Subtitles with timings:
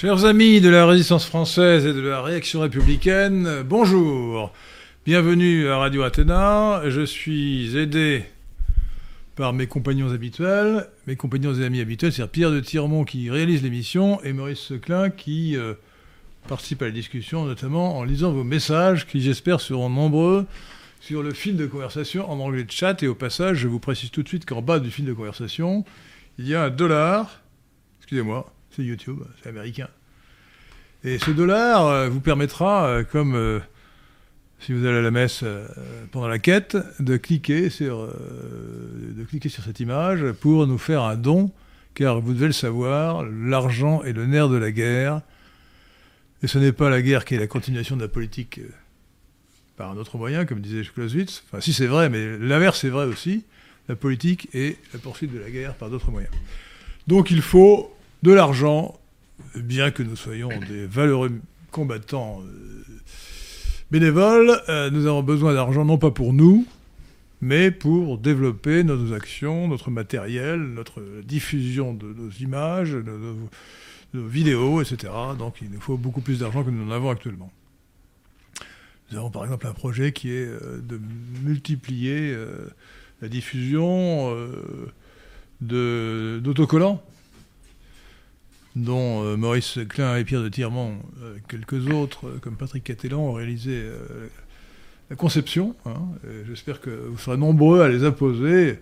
[0.00, 4.52] Chers amis de la résistance française et de la réaction républicaine, bonjour.
[5.04, 6.82] Bienvenue à Radio Athéna.
[6.88, 8.22] Je suis aidé
[9.34, 13.64] par mes compagnons habituels, mes compagnons et amis habituels, c'est-à-dire Pierre de Tirmont qui réalise
[13.64, 15.74] l'émission et Maurice Seclin qui euh,
[16.46, 20.46] participe à la discussion, notamment en lisant vos messages qui, j'espère, seront nombreux
[21.00, 23.02] sur le fil de conversation en anglais de chat.
[23.02, 25.84] Et au passage, je vous précise tout de suite qu'en bas du fil de conversation,
[26.38, 27.40] il y a un dollar.
[27.98, 29.88] Excusez-moi, c'est YouTube, c'est américain.
[31.04, 33.60] Et ce dollar euh, vous permettra, euh, comme euh,
[34.58, 35.44] si vous allez à la messe
[36.10, 41.14] pendant la quête, de cliquer, sur, de cliquer sur cette image pour nous faire un
[41.14, 41.52] don,
[41.94, 45.22] car vous devez le savoir, l'argent est le nerf de la guerre.
[46.42, 48.60] Et ce n'est pas la guerre qui est la continuation de la politique
[49.76, 51.44] par un autre moyen, comme disait Clausewitz.
[51.46, 53.44] Enfin, si c'est vrai, mais l'inverse est vrai aussi.
[53.88, 56.32] La politique est la poursuite de la guerre par d'autres moyens.
[57.06, 58.98] Donc il faut de l'argent,
[59.54, 62.84] bien que nous soyons des valeureux combattants euh,
[63.90, 66.66] bénévoles, euh, nous avons besoin d'argent non pas pour nous,
[67.40, 73.02] mais pour développer nos actions, notre matériel, notre diffusion de nos images, de
[74.14, 75.12] nos, vidéos, etc.
[75.38, 77.52] Donc il nous faut beaucoup plus d'argent que nous en avons actuellement.
[79.10, 81.00] Nous avons par exemple un projet qui est euh, de
[81.44, 82.36] multiplier
[83.20, 84.34] la diffusion
[85.60, 87.02] d'autocollants
[88.76, 90.98] dont Maurice Klein et Pierre de Tirmont,
[91.48, 93.84] quelques autres, comme Patrick Catellan, ont réalisé
[95.10, 95.74] la conception.
[95.84, 96.00] Hein,
[96.46, 98.78] j'espère que vous serez nombreux à les imposer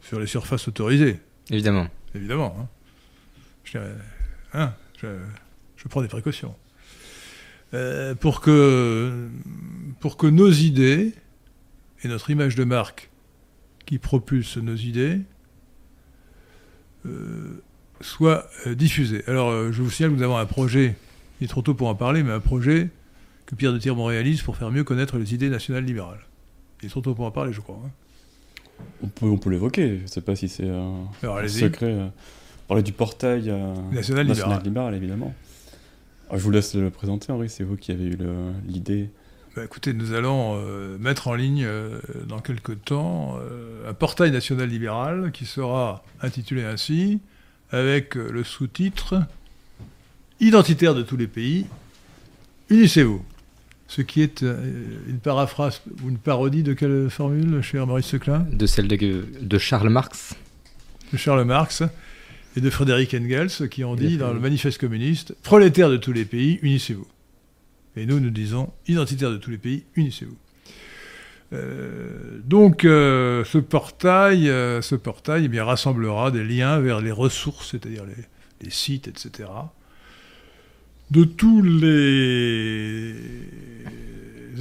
[0.00, 1.18] sur les surfaces autorisées.
[1.50, 1.88] Évidemment.
[2.14, 2.56] Évidemment.
[2.58, 2.68] Hein.
[3.64, 3.78] Je,
[4.54, 5.06] hein, je,
[5.76, 6.54] je, prends des précautions.
[7.74, 9.28] Euh, pour, que,
[10.00, 11.12] pour que nos idées
[12.02, 13.10] et notre image de marque
[13.84, 15.20] qui propulse nos idées
[17.04, 17.62] euh,
[18.00, 19.22] soient euh, diffusées.
[19.26, 20.96] Alors, euh, je vous signale que nous avons un projet,
[21.40, 22.88] il est trop tôt pour en parler, mais un projet
[23.46, 26.20] que Pierre de Tirmont réalise pour faire mieux connaître les idées nationales libérales.
[26.82, 27.80] Il est trop tôt pour en parler, je crois.
[27.84, 27.90] Hein.
[29.02, 31.92] On peut, on peut l'évoquer, je ne sais pas si c'est un, un secret.
[31.92, 32.08] Euh,
[32.68, 33.50] parler du portail
[33.90, 34.62] national, national libéral.
[34.62, 35.34] libéral, évidemment.
[36.30, 38.18] Ah, je vous laisse le présenter, Henri, c'est vous qui avez eu
[38.66, 39.10] l'idée.
[39.58, 41.98] Bah, écoutez, nous allons euh, mettre en ligne euh,
[42.28, 47.18] dans quelques temps euh, un portail national libéral qui sera intitulé ainsi,
[47.70, 49.22] avec le sous-titre
[50.40, 51.66] Identitaire de tous les pays,
[52.70, 53.24] unissez-vous.
[53.88, 58.46] Ce qui est une paraphrase ou une parodie de quelle formule, cher Maurice Seclin?
[58.52, 60.34] De celle de, de Charles Marx.
[61.12, 61.82] De Charles Marx
[62.56, 66.24] et de Frédéric Engels qui ont dit dans le manifeste communiste Prolétaires de tous les
[66.24, 67.06] pays, unissez-vous.
[67.96, 70.36] Et nous, nous disons Identitaires de tous les pays, unissez-vous.
[71.52, 77.70] Euh, donc, euh, ce portail, euh, ce portail eh rassemblera des liens vers les ressources,
[77.70, 78.24] c'est-à-dire les,
[78.62, 79.48] les, sites, etc.,
[81.10, 83.14] de tous les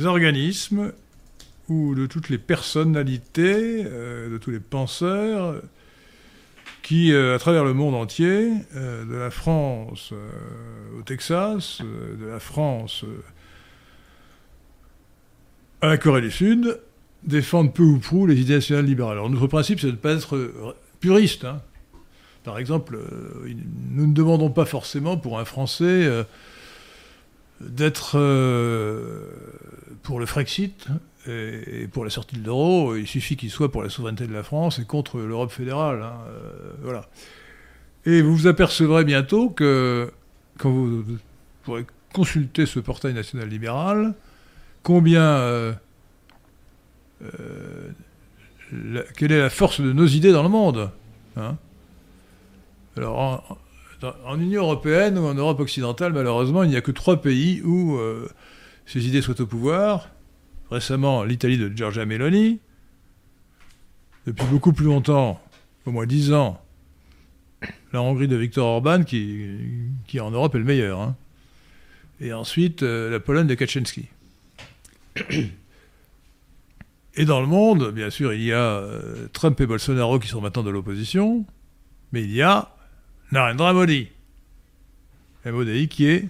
[0.06, 0.94] organismes
[1.68, 5.62] ou de toutes les personnalités, de tous les penseurs
[6.84, 10.14] qui, à travers le monde entier, de la France
[10.98, 13.04] au Texas, de la France
[15.82, 16.80] à la Corée du Sud,
[17.24, 19.14] défendent peu ou prou les idées nationales libérales.
[19.14, 21.46] Alors notre principe, c'est de ne pas être puriste.
[21.46, 21.62] Hein.
[22.44, 23.00] Par exemple,
[23.92, 26.10] nous ne demandons pas forcément pour un Français
[27.60, 28.12] d'être
[30.04, 30.88] pour le Frexit
[31.28, 34.44] et, pour la sortie de l'euro, il suffit qu'il soit pour la souveraineté de la
[34.44, 36.02] France et contre l'Europe fédérale.
[36.02, 36.14] Hein,
[36.86, 37.02] euh.
[38.06, 40.12] Et vous vous apercevrez bientôt que,
[40.58, 41.04] quand vous
[41.64, 44.14] pourrez consulter ce portail national libéral,
[44.84, 45.22] combien.
[45.22, 45.74] Euh,
[47.24, 47.92] euh,
[49.16, 50.92] quelle est la force de nos idées dans le monde
[51.36, 51.56] hein
[52.96, 53.58] Alors,
[54.26, 57.96] en, Union européenne ou en Europe occidentale, malheureusement, il n'y a que trois pays où
[57.96, 58.30] euh,
[58.86, 60.10] ces idées soient au pouvoir
[60.70, 62.60] récemment l'Italie de Giorgia Meloni,
[64.26, 65.42] depuis beaucoup plus longtemps,
[65.86, 66.62] au moins dix ans,
[67.94, 71.00] la Hongrie de Viktor Orban, qui, en Europe est le meilleur.
[71.00, 71.16] Hein.
[72.20, 74.10] Et ensuite, la Pologne de Kaczynski.
[77.16, 80.40] Et dans le monde, bien sûr, il y a euh, Trump et Bolsonaro qui sont
[80.40, 81.46] maintenant de l'opposition,
[82.12, 82.76] mais il y a
[83.32, 84.10] Narendra Modi.
[85.46, 86.28] Modi qui est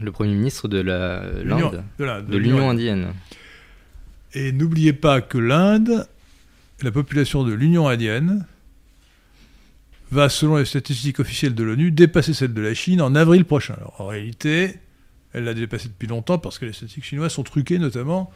[0.00, 3.12] le Premier ministre de l'Inde, de l'Union indienne.
[4.34, 6.08] Et n'oubliez pas que l'Inde,
[6.80, 8.46] la population de l'Union indienne,
[10.10, 13.74] va, selon les statistiques officielles de l'ONU, dépasser celle de la Chine en avril prochain.
[13.74, 14.78] Alors, en réalité,
[15.32, 18.30] elle l'a dépassée depuis longtemps parce que les statistiques chinoises sont truquées, notamment.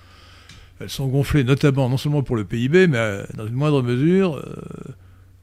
[0.80, 4.36] Elles sont gonflées, notamment, non seulement pour le PIB, mais euh, dans une moindre mesure,
[4.36, 4.54] euh,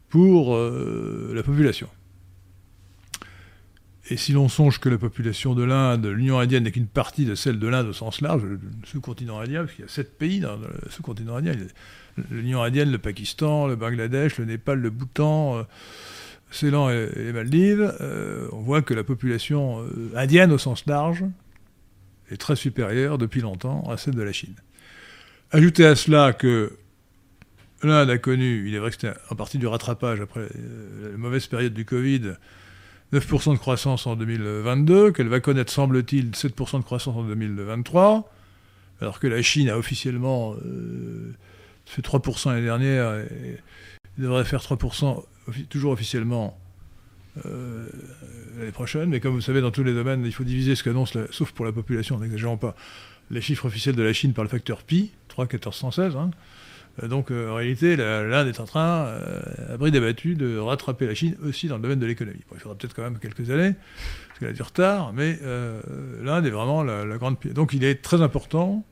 [0.09, 1.87] pour euh, la population.
[4.09, 7.35] Et si l'on songe que la population de l'Inde, l'Union indienne n'est qu'une partie de
[7.35, 10.39] celle de l'Inde au sens large, le sous-continent indien, parce qu'il y a sept pays
[10.39, 11.53] dans le sous-continent indien,
[12.29, 15.65] l'Union indienne, le Pakistan, le Bangladesh, le Népal, le Bhoutan,
[16.51, 17.95] Ceylan et, les Maldives,
[18.51, 19.83] on voit que la population
[20.15, 21.23] indienne au sens large
[22.31, 24.55] est très supérieure depuis longtemps à celle de la Chine.
[25.51, 26.77] Ajoutez à cela que
[27.83, 30.47] l'Inde a connu, il est vrai que c'était en partie du rattrapage après
[31.01, 32.33] la mauvaise période du Covid,
[33.13, 38.31] 9% de croissance en 2022, qu'elle va connaître, semble-t-il, 7% de croissance en 2023,
[39.01, 41.33] alors que la Chine a officiellement euh,
[41.85, 43.59] fait 3% l'année dernière et
[44.17, 45.23] devrait faire 3%
[45.69, 46.57] toujours officiellement
[47.45, 47.87] euh,
[48.57, 49.09] l'année prochaine.
[49.09, 51.65] Mais comme vous savez, dans tous les domaines, il faut diviser ce qu'annonce, sauf pour
[51.65, 52.75] la population, n'exagérons pas,
[53.31, 56.15] les chiffres officiels de la Chine par le facteur pi, 3, 14, 116.
[56.15, 56.31] Hein,
[57.01, 61.07] euh, donc euh, en réalité, l'Inde est en train, euh, à bris débattu, de rattraper
[61.07, 62.41] la Chine aussi dans le domaine de l'économie.
[62.53, 63.73] il faudra peut-être quand même quelques années,
[64.27, 65.39] parce qu'elle a du retard, mais
[66.21, 67.37] l'Inde est vraiment la, grande...
[67.53, 68.83] Donc il est très important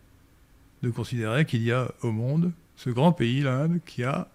[0.84, 4.28] de considérer qu'il y a au monde ce grand pays, l'Inde, qui a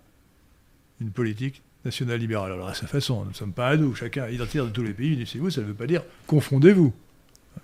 [1.00, 2.52] une politique nationale libérale.
[2.52, 4.92] Alors à sa façon, nous ne sommes pas à nous, chacun identitaire de tous les
[4.92, 6.92] pays, unissez-vous, ça ne veut pas dire confondez-vous,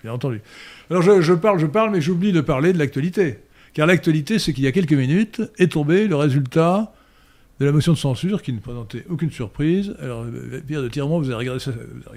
[0.03, 0.41] bien entendu.
[0.91, 3.39] Alors je parle, je parle, mais j'oublie de parler de l'actualité.
[3.75, 6.93] Car l'actualité, c'est qu'il y a quelques minutes est tombé le résultat
[7.59, 9.95] de la motion de censure qui ne présentait aucune surprise.
[10.01, 10.27] Alors,
[10.67, 11.73] Pierre de Tiremont, vous avez regardé ça,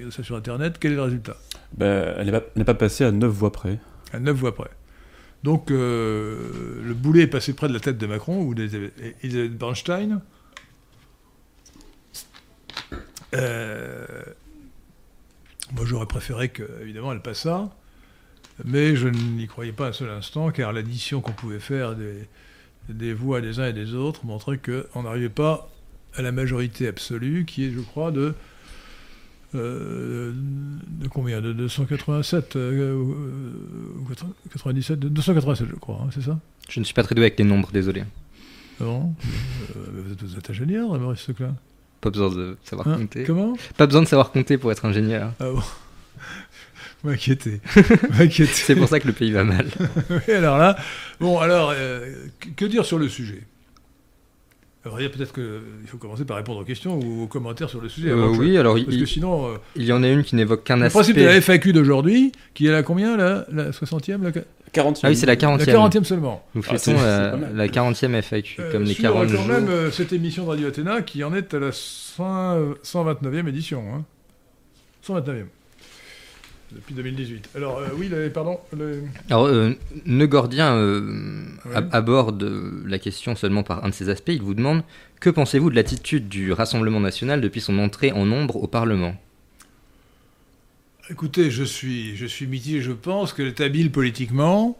[0.10, 0.78] ça sur Internet.
[0.80, 1.38] Quel est le résultat?
[1.78, 3.80] Ben, Elle n'est pas, passée à 9 voix près.
[4.12, 4.69] À 9 voix près.
[5.44, 10.22] Donc, euh, le boulet est passé près de la tête de Macron ou d'Elisabeth Bernstein.
[12.92, 12.96] Euh,
[15.74, 17.70] moi, j'aurais préféré qu'évidemment, elle passe ça.
[18.64, 21.96] Mais je n'y croyais pas un seul instant, car l'addition qu'on pouvait faire
[22.88, 25.70] des, voix des uns et des autres montrait qu'on n'arrivait pas
[26.16, 28.34] à la majorité absolue, qui est, je crois, de,
[29.56, 31.42] euh, de combien?
[31.42, 32.58] De 287
[34.54, 36.40] 97 287, je crois, hein, c'est ça?
[36.70, 38.04] Je ne suis pas très doué avec les nombres, désolé.
[38.80, 39.14] Non
[39.76, 41.56] euh, Vous êtes ingénieur, Maurice Seclin
[42.01, 43.24] Pas besoin de savoir hein compter.
[43.24, 43.57] Comment?
[43.77, 45.31] Pas besoin de savoir compter pour être ingénieur.
[45.39, 45.62] Ah bon?
[47.06, 47.62] M'inquiéter.
[48.45, 49.68] C'est pour ça que le pays va mal.
[50.09, 50.75] oui, alors là,
[51.19, 52.13] bon, alors, euh,
[52.56, 53.44] que dire sur le sujet?
[54.90, 58.10] Peut-être qu'il faut commencer par répondre aux questions ou aux commentaires sur le sujet.
[58.10, 60.82] Euh, oui, alors parce que sinon, euh, il y en a une qui n'évoque qu'un
[60.82, 61.00] aspect.
[61.00, 64.32] Le principe de la FAQ d'aujourd'hui, qui est la combien, la, la 60e la...
[64.32, 65.00] 40e.
[65.04, 65.65] Ah oui, c'est la 40e.
[65.65, 66.46] La 40e seulement.
[66.54, 70.68] Nous ah, fêtons la, 40e FAQ, comme les 40 quand même cette émission de Radio
[70.68, 73.84] Athéna qui en est à la 129e édition.
[73.94, 74.04] Hein.
[75.08, 75.46] 129e
[76.75, 77.50] depuis 2018.
[77.55, 78.60] Alors, euh, oui, pardon.
[79.29, 79.72] Alors, euh,
[80.05, 81.46] Negordien euh,
[81.91, 82.44] aborde
[82.86, 84.29] la question seulement par un de ses aspects.
[84.29, 84.84] Il vous demande
[85.20, 89.15] Que pensez-vous de l'attitude du Rassemblement national depuis son entrée en nombre au Parlement?
[91.10, 92.82] Écoutez, je suis, je suis mitigé.
[92.82, 94.77] Je pense qu'elle est habile politiquement.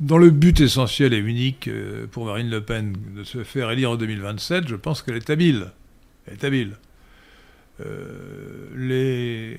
[0.00, 1.68] dans le but essentiel et unique
[2.12, 5.72] pour Marine Le Pen de se faire élire en 2027, je pense qu'elle est habile.
[6.26, 6.76] Elle est habile.
[7.80, 9.54] Euh,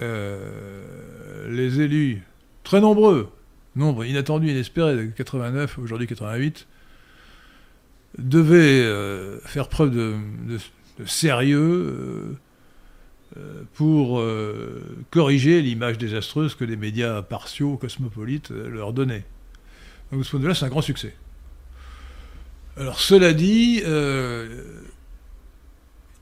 [0.00, 2.22] euh, les élus,
[2.64, 3.30] très nombreux,
[3.76, 6.66] nombre inattendu, inespéré, de 89, aujourd'hui 88,
[8.18, 10.16] devaient euh, faire preuve de,
[11.06, 12.36] sérieux
[13.74, 14.20] pour
[15.10, 19.24] corriger l'image désastreuse que les médias partiaux, cosmopolites, leur donnaient.
[20.10, 21.14] Donc ce point de vue-là, c'est un grand succès.
[22.76, 23.82] Alors cela dit,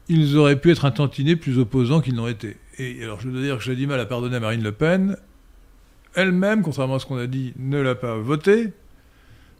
[0.08, 2.56] ils auraient pu être un tantinet plus opposants qu'ils n'ont été.
[2.78, 5.16] Et alors je dois dire que j'ai du mal à pardonner à Marine Le Pen.
[6.14, 8.72] Elle-même, contrairement à ce qu'on a dit, ne l'a pas voté.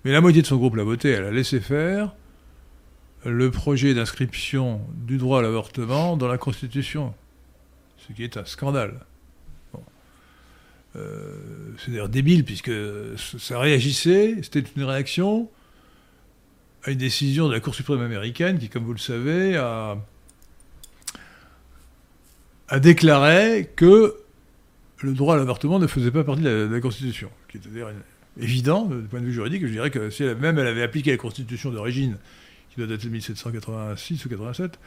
[0.04, 2.14] Mais la moitié de son groupe l'a voté, elle a laissé faire
[3.24, 7.12] le projet d'inscription du droit à l'avortement dans la Constitution.
[7.98, 9.00] Ce qui est un scandale.
[10.94, 11.34] Euh,
[11.78, 12.72] c'est d'ailleurs débile, puisque
[13.18, 15.50] ça réagissait, c'était une réaction
[16.84, 19.98] à une décision de la Cour suprême américaine qui, comme vous le savez, a
[22.68, 24.16] a déclaré que
[25.02, 27.68] le droit à l'avortement ne faisait pas partie de la, Constitution, qui était
[28.40, 29.66] évident du point de vue juridique.
[29.66, 32.16] Je dirais que si elle, même avait appliqué la Constitution d'origine,
[32.70, 34.78] qui doit dater de 1786 ou 87,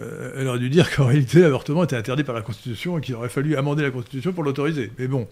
[0.00, 3.14] euh, elle aurait dû dire qu'en réalité l'avortement était interdit par la Constitution et qu'il
[3.14, 4.90] aurait fallu amender la Constitution pour l'autoriser.
[4.98, 5.28] Mais bon.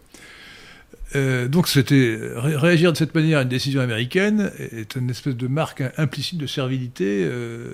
[1.15, 5.47] Euh, donc c'était réagir de cette manière à une décision américaine est une espèce de
[5.47, 7.73] marque implicite de servilité euh,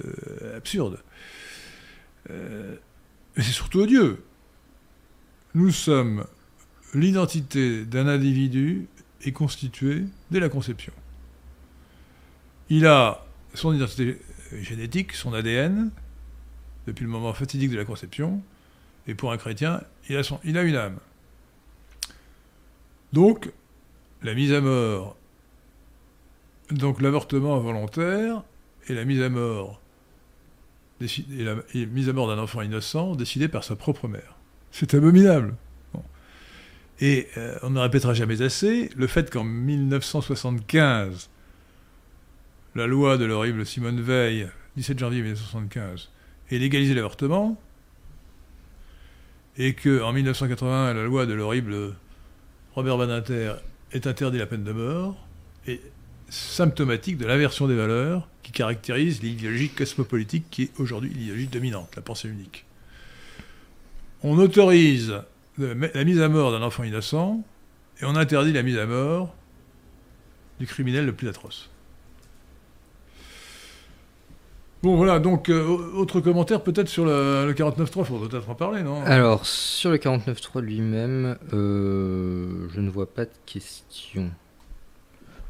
[0.57, 0.99] absurde.
[3.39, 4.25] Mais c'est surtout odieux.
[5.55, 6.27] Nous sommes.
[6.93, 8.89] L'identité d'un individu
[9.23, 10.93] est constituée dès la conception.
[12.69, 14.19] Il a son identité
[14.53, 15.91] génétique, son ADN,
[16.87, 18.43] depuis le moment fatidique de la conception,
[19.07, 20.99] et pour un chrétien, il a, son, il a une âme.
[23.13, 23.53] Donc,
[24.23, 25.17] la mise à mort,
[26.71, 28.43] donc l'avortement involontaire
[28.89, 29.81] et la mise à mort,
[31.01, 34.37] et la mise à mort d'un enfant innocent décidée par sa propre mère.
[34.71, 35.55] C'est abominable.
[37.01, 41.31] Et euh, on ne répétera jamais assez le fait qu'en 1975,
[42.75, 46.11] la loi de l'horrible Simone Veil, 17 janvier 1975,
[46.51, 47.57] ait légalisé l'avortement,
[49.57, 51.95] et qu'en 1981, la loi de l'horrible
[52.75, 53.55] Robert Badinter
[53.93, 55.17] ait interdit la peine de mort,
[55.67, 55.81] est
[56.29, 62.03] symptomatique de l'inversion des valeurs qui caractérise l'idéologie cosmopolitique qui est aujourd'hui l'idéologie dominante, la
[62.03, 62.65] pensée unique.
[64.23, 65.15] On autorise
[65.59, 67.43] la mise à mort d'un enfant innocent
[68.01, 69.35] et on interdit la mise à mort
[70.59, 71.71] du criminel le plus atroce.
[74.83, 78.55] Bon voilà, donc euh, autre commentaire peut-être sur le, le 49.3, il faudrait peut-être en
[78.55, 79.03] parler, non?
[79.03, 84.31] Alors, sur le 49.3 lui-même, euh, je ne vois pas de questions.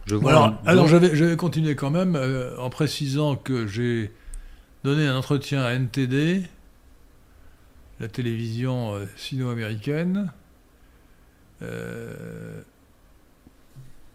[0.09, 4.11] Je alors, alors je, vais, continuer quand même euh, en précisant que j'ai
[4.85, 6.43] donné un entretien à NTD,
[8.01, 10.33] la télévision sino-américaine,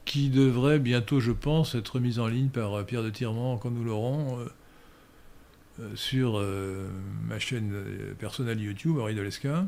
[0.06, 3.84] qui devrait bientôt, je pense, être mise en ligne par Pierre de Tirement quand nous
[3.84, 4.40] l'aurons
[5.80, 6.88] euh, sur euh,
[7.28, 9.68] ma chaîne euh, personnelle YouTube, Henri Delesquin,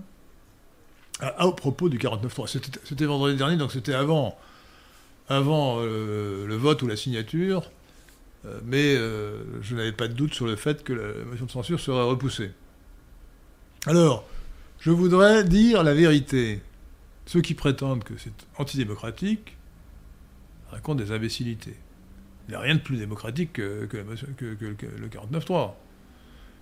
[1.20, 2.60] à, au propos du 49.3.
[2.84, 4.38] C'était vendredi dernier, donc c'était avant,
[5.30, 7.72] avant le vote ou la signature,
[8.64, 12.04] mais je n'avais pas de doute sur le fait que la motion de censure serait
[12.04, 12.52] repoussée.
[13.88, 14.26] Alors,
[14.80, 16.62] je voudrais dire la vérité.
[17.26, 19.58] Ceux qui prétendent que c'est antidémocratique
[20.70, 21.76] racontent des imbécilités.
[22.48, 23.98] Il n'y a rien de plus démocratique que, que,
[24.38, 25.72] que, que le 49.3.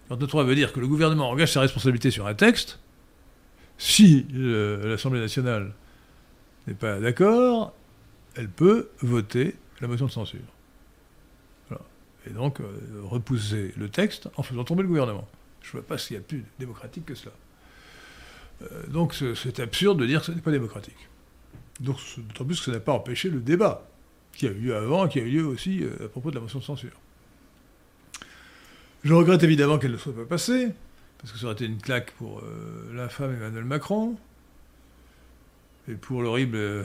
[0.10, 2.80] 49.3 veut dire que le gouvernement engage sa responsabilité sur un texte.
[3.78, 5.74] Si euh, l'Assemblée nationale
[6.68, 7.74] n'est pas d'accord,
[8.36, 10.40] elle peut voter la motion de censure.
[12.26, 12.66] Et donc euh,
[13.04, 15.28] repousser le texte en faisant tomber le gouvernement.
[15.62, 17.34] Je ne vois pas s'il y a plus démocratique que cela.
[18.62, 21.10] Euh, donc c'est absurde de dire que ce n'est pas démocratique.
[21.82, 23.86] D'autant plus que ça n'a pas empêché le débat
[24.32, 26.60] qui a eu lieu avant, qui a eu lieu aussi à propos de la motion
[26.60, 26.98] de censure.
[29.04, 30.72] Je regrette évidemment qu'elle ne soit pas passée,
[31.18, 34.16] parce que ça aurait été une claque pour euh, l'infâme Emmanuel Macron,
[35.90, 36.84] et pour l'horrible euh,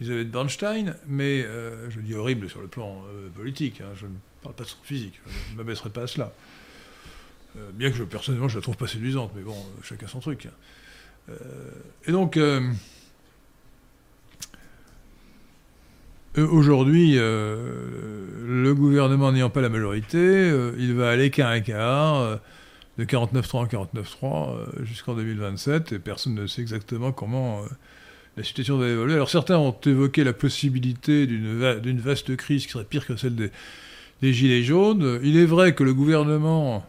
[0.00, 3.02] Elisabeth Bernstein, mais euh, je dis horrible sur le plan
[3.34, 4.12] politique, hein, je ne
[4.42, 6.32] parle pas de son physique, je ne m'abaisserai pas à cela.
[7.72, 10.48] bien que personnellement je la trouve pas séduisante, mais bon, chacun son truc.
[12.06, 12.38] Et donc,
[16.36, 22.16] Aujourd'hui, euh, le gouvernement n'ayant pas la majorité, euh, il va aller qu'à un quart,
[22.16, 22.36] euh,
[22.98, 27.62] de 49.3 en 49.3 jusqu'en 2027, et personne ne sait exactement comment
[28.36, 29.14] la situation va évoluer.
[29.14, 33.50] Alors certains ont évoqué la possibilité d'une vaste crise qui serait pire que celle des,
[34.22, 35.20] des, Gilets jaunes.
[35.22, 36.84] Il est vrai que le gouvernement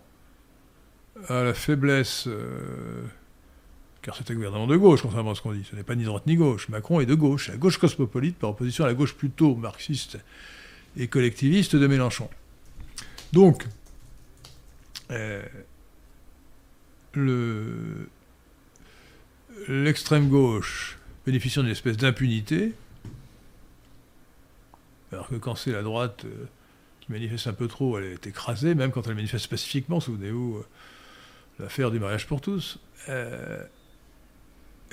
[1.30, 2.28] a la faiblesse
[4.08, 5.68] car c'est un gouvernement de gauche, contrairement à ce qu'on dit.
[5.70, 6.70] Ce n'est pas ni droite ni gauche.
[6.70, 10.18] Macron est de gauche, la gauche cosmopolite par opposition à la gauche plutôt marxiste
[10.96, 12.30] et collectiviste de Mélenchon.
[13.34, 13.66] Donc,
[15.12, 15.42] euh,
[19.68, 22.74] l'extrême gauche bénéficiant d'une espèce d'impunité,
[25.12, 26.46] alors que quand c'est la droite euh,
[27.02, 30.66] qui manifeste un peu trop, elle est écrasée, même quand elle manifeste pacifiquement, souvenez-vous, euh,
[31.60, 32.80] l'affaire du mariage pour tous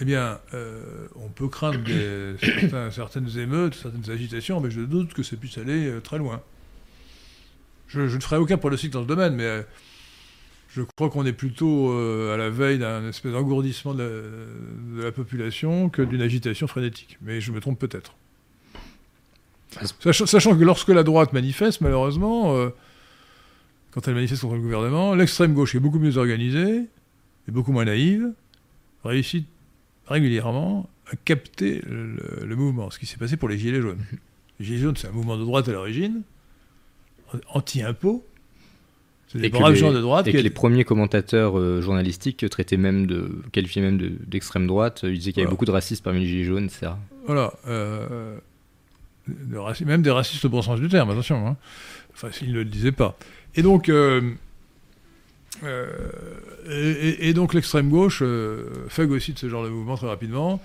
[0.01, 1.79] eh bien, euh, on peut craindre
[2.91, 6.43] certaines émeutes, certaines agitations, mais je doute que ça puisse aller euh, très loin.
[7.87, 9.63] Je, ne ferai aucun pronostic dans ce domaine, mais euh,
[10.75, 14.23] je crois qu'on est plutôt à la veille d'un espèce d'engourdissement de,
[14.97, 17.19] la population que d'une agitation frénétique.
[17.23, 18.15] Mais je me trompe peut-être.
[20.01, 22.57] Sachant, que lorsque la droite manifeste, malheureusement,
[23.93, 26.89] quand elle manifeste contre le gouvernement, l'extrême gauche est beaucoup mieux organisée,
[27.47, 28.33] et beaucoup moins naïve,
[29.05, 29.47] réussit
[30.07, 34.05] régulièrement à capter le, mouvement, ce qui s'est passé pour les Gilets jaunes.
[34.59, 36.23] Les Gilets jaunes, c'est un mouvement de droite à l'origine,
[37.49, 38.25] anti-impôt.
[39.35, 40.29] Des braves gens de droite.
[40.29, 45.01] Et que les premiers commentateurs euh, journalistiques traitaient même de, qualifiaient même d'extrême droite.
[45.03, 46.93] Ils disaient qu'il y avait beaucoup de racistes parmi les Gilets jaunes, etc.
[47.27, 47.53] Voilà.
[47.67, 48.37] Euh,
[49.85, 51.47] même des racistes au bon sens du terme, attention.
[51.47, 51.57] Hein.
[52.15, 53.17] Enfin, s'ils ne le disaient pas.
[53.55, 54.21] Et donc, euh,
[55.63, 58.23] euh, et, donc l'extrême gauche
[58.89, 60.61] phagocyte ce genre de mouvement très rapidement.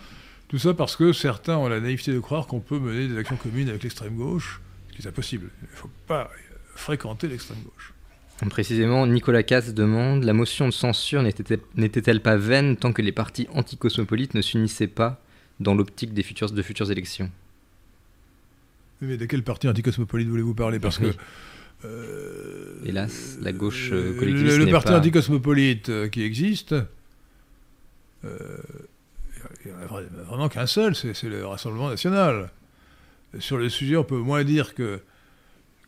[0.47, 3.35] Tout ça parce que certains ont la naïveté de croire qu'on peut mener des actions
[3.35, 5.49] communes avec l'extrême gauche, ce qui est impossible.
[5.61, 6.31] Il ne faut pas
[6.75, 7.93] fréquenter l'extrême gauche.
[8.47, 13.47] Précisément, Nicolas Cass demande La motion de censure n'était-elle pas vaine tant que les partis
[13.53, 15.21] anticosmopolites ne s'unissaient pas
[15.59, 17.29] dans l'optique des futures, de futures élections?
[19.01, 20.79] Mais de quel parti anticosmopolite voulez-vous parler?
[20.79, 21.13] Parce que.
[21.85, 24.57] Euh, Hélas, la gauche euh, collectiviste.
[24.57, 26.75] Le, le parti anticosmopolite euh, qui existe,
[28.23, 28.29] il
[29.65, 32.51] n'y en a vraiment qu'un seul, c'est le Rassemblement national.
[33.39, 34.99] Sur le sujet, on peut moins dire que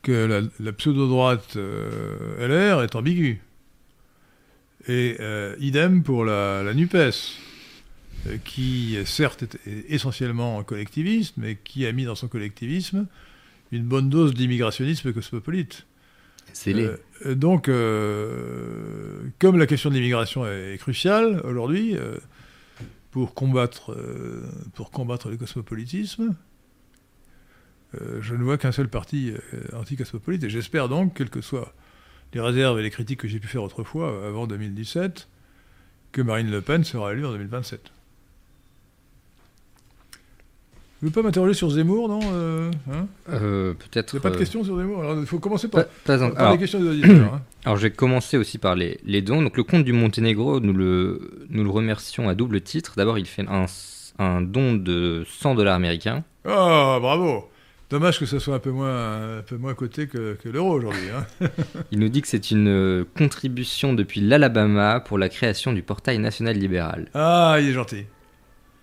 [0.02, 3.42] que la, pseudo-droite euh, LR est ambiguë.
[4.88, 7.14] Et euh, idem pour la, NUPES,
[8.28, 13.06] euh, qui certes est, essentiellement collectiviste, mais qui a mis dans son collectivisme
[13.72, 15.86] une bonne dose d'immigrationnisme cosmopolite.
[16.52, 16.90] C'est les...
[17.36, 17.68] donc,
[19.40, 21.96] comme la question de l'immigration est, cruciale aujourd'hui,
[23.12, 23.96] pour, combattre,
[24.74, 26.36] pour combattre le cosmopolitisme,
[28.22, 31.74] je ne vois qu'un seul parti euh, anti-cosmopolite, et j'espère donc, quelles que soient
[32.34, 35.28] les réserves et les critiques que j'ai pu faire autrefois, euh, avant 2017,
[36.12, 37.92] que Marine Le Pen sera élue en 2027.
[41.02, 42.20] Vous ne voulez pas m'interroger sur Zemmour, non
[42.92, 43.08] hein?
[43.28, 44.14] Peut-être.
[44.14, 46.80] Il n'y a pas de questions sur Zemmour Alors, il faut commencer par, les questions
[46.80, 47.34] des auditeurs.
[47.34, 47.42] Hein.
[47.66, 49.42] Alors, je vais commencer aussi par les, les, dons.
[49.42, 52.94] Donc, le compte du Monténégro, nous le, nous le remercions à double titre.
[52.98, 53.66] D'abord, il fait un,
[54.20, 56.24] un don de 100 dollars américains.
[56.46, 57.50] Ah, bravo
[57.92, 61.10] Dommage que ce soit un peu moins, un peu moins coté que, l'euro aujourd'hui.
[61.14, 61.48] Hein.
[61.92, 66.18] Il nous dit que c'est une euh, contribution depuis l'Alabama pour la création du portail
[66.18, 67.10] national libéral.
[67.14, 68.06] Ah, il est gentil.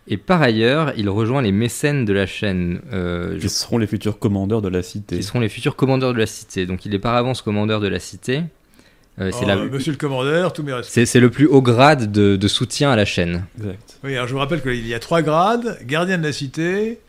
[0.09, 2.83] Et par ailleurs, il rejoint les mécènes de la chaîne.
[2.93, 5.17] Euh, Qui seront les futurs commandeurs de la cité.
[5.17, 6.67] Qui seront les futurs commandeurs de la cité.
[6.67, 8.43] Donc il est par avance commandeur de la cité.
[9.21, 11.07] Euh, oh, Monsieur le commandeur, tous mes respects.
[11.07, 13.47] C'est le plus haut grade de, de, soutien à la chaîne.
[13.59, 13.99] Exact.
[14.05, 17.01] Oui, alors je vous rappelle qu'il y a trois grades gardien de la cité,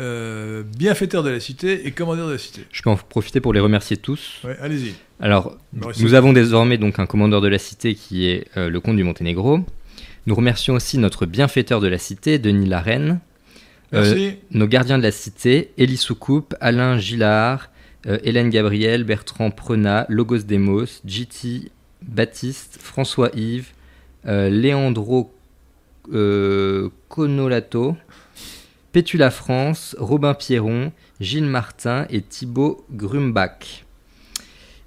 [0.00, 2.62] euh, bienfaiteur de la cité et commandeur de la cité.
[2.72, 4.42] Je peux en profiter pour les remercier tous.
[4.60, 4.94] Allez-y.
[5.20, 8.96] Alors, nous avons désormais donc un commandeur de la cité qui est euh, le comte
[8.96, 9.60] du Monténégro.
[10.26, 13.20] Nous remercions aussi notre bienfaiteur de la cité, Denis Larenne.
[13.92, 17.70] Euh, nos gardiens de la cité, Élie Soucoupe, Alain Gillard,
[18.04, 21.70] Hélène Gabriel, Bertrand Prenat, Logos Demos, GT,
[22.02, 23.68] Baptiste, François Yves,
[24.24, 25.32] Leandro
[27.08, 27.96] Conolato,
[28.94, 33.84] Pétula France, Robin Pierron, Gilles Martin et Thibaut Grumbach.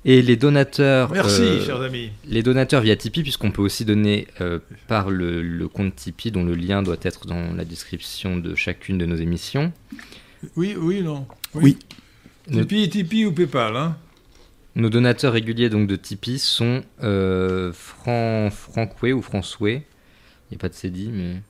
[0.05, 1.11] Et les donateurs.
[1.11, 2.11] Merci, euh, chers amis.
[2.25, 6.55] Les donateurs via Tipeee, puisqu'on peut aussi donner euh, par le, compte Tipeee, dont le
[6.55, 9.73] lien doit être dans la description de chacune de nos émissions.
[10.55, 11.27] Oui, oui, non.
[11.53, 11.77] Oui.
[12.49, 13.97] Tipeee, Tipeee ou PayPal, hein
[14.77, 19.71] Nos donateurs réguliers donc de Tipeee sont euh, Fran Franquet ou François.
[19.71, 19.81] Il
[20.51, 21.41] n'y a pas de cédille, mais.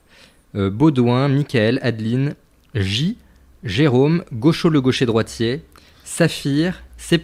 [0.54, 2.34] Euh, Baudouin, Michael, Adeline,
[2.74, 3.16] J,
[3.64, 5.62] Jérôme, Gaucho le gaucher droitier,
[6.04, 7.20] Saphir, C++,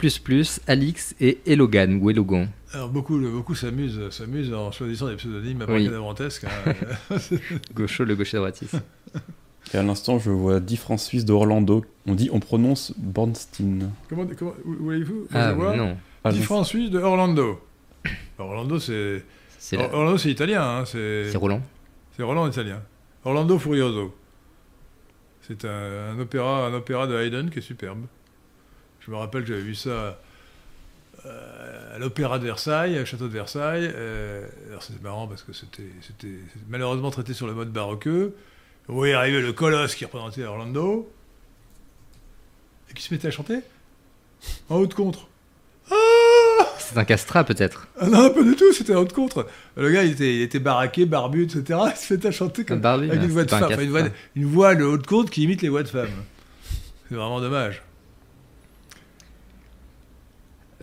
[0.67, 2.49] Alix et Elogan ou Elogan.
[2.73, 4.01] Alors beaucoup, beaucoup s'amusent,
[4.53, 5.89] en choisissant des pseudonymes à oui.
[5.89, 6.73] Hein.
[7.75, 8.69] Gaucho le gaucher droitier.
[9.73, 11.85] Et à l'instant, je vois 10 francs suisses d'Orlando.
[12.07, 13.91] On dit, on prononce Bornstein.
[14.09, 15.97] Comment, comment voulez-vous Ah non.
[16.31, 17.61] 10 francs suisses de Orlando.
[18.39, 19.23] Orlando, c'est.
[19.77, 20.63] Orlando, c'est italien.
[20.63, 21.63] Hein, c'est Roland.
[22.17, 22.83] C'est Roland italien.
[23.25, 24.15] Orlando Furioso.
[25.47, 28.07] C'est un, opéra, un opéra de Haydn qui est superbe.
[29.01, 30.19] Je me rappelle que j'avais vu ça
[31.27, 33.91] euh, à l'Opéra de Versailles, au château de Versailles.
[33.95, 35.83] Euh, alors c'est marrant parce que c'était
[36.69, 38.35] malheureusement traité sur le mode baroqueux.
[38.89, 41.11] Oui, arrivait le colosse qui représentait Orlando
[42.91, 43.61] et qui se mettait à chanter
[44.69, 45.29] en haut de contre.
[46.91, 49.47] C'est un castrat peut-être ah Non, pas du tout, c'était un autre contre.
[49.77, 51.79] Le gars, il était, il était baraqué, barbu, etc.
[51.91, 53.81] Il se fait à chanter comme, avec une voix de femme.
[53.81, 54.03] une, voix,
[54.37, 56.09] une voix de haute contre qui imite les voix de femme.
[57.09, 57.83] C'est vraiment dommage.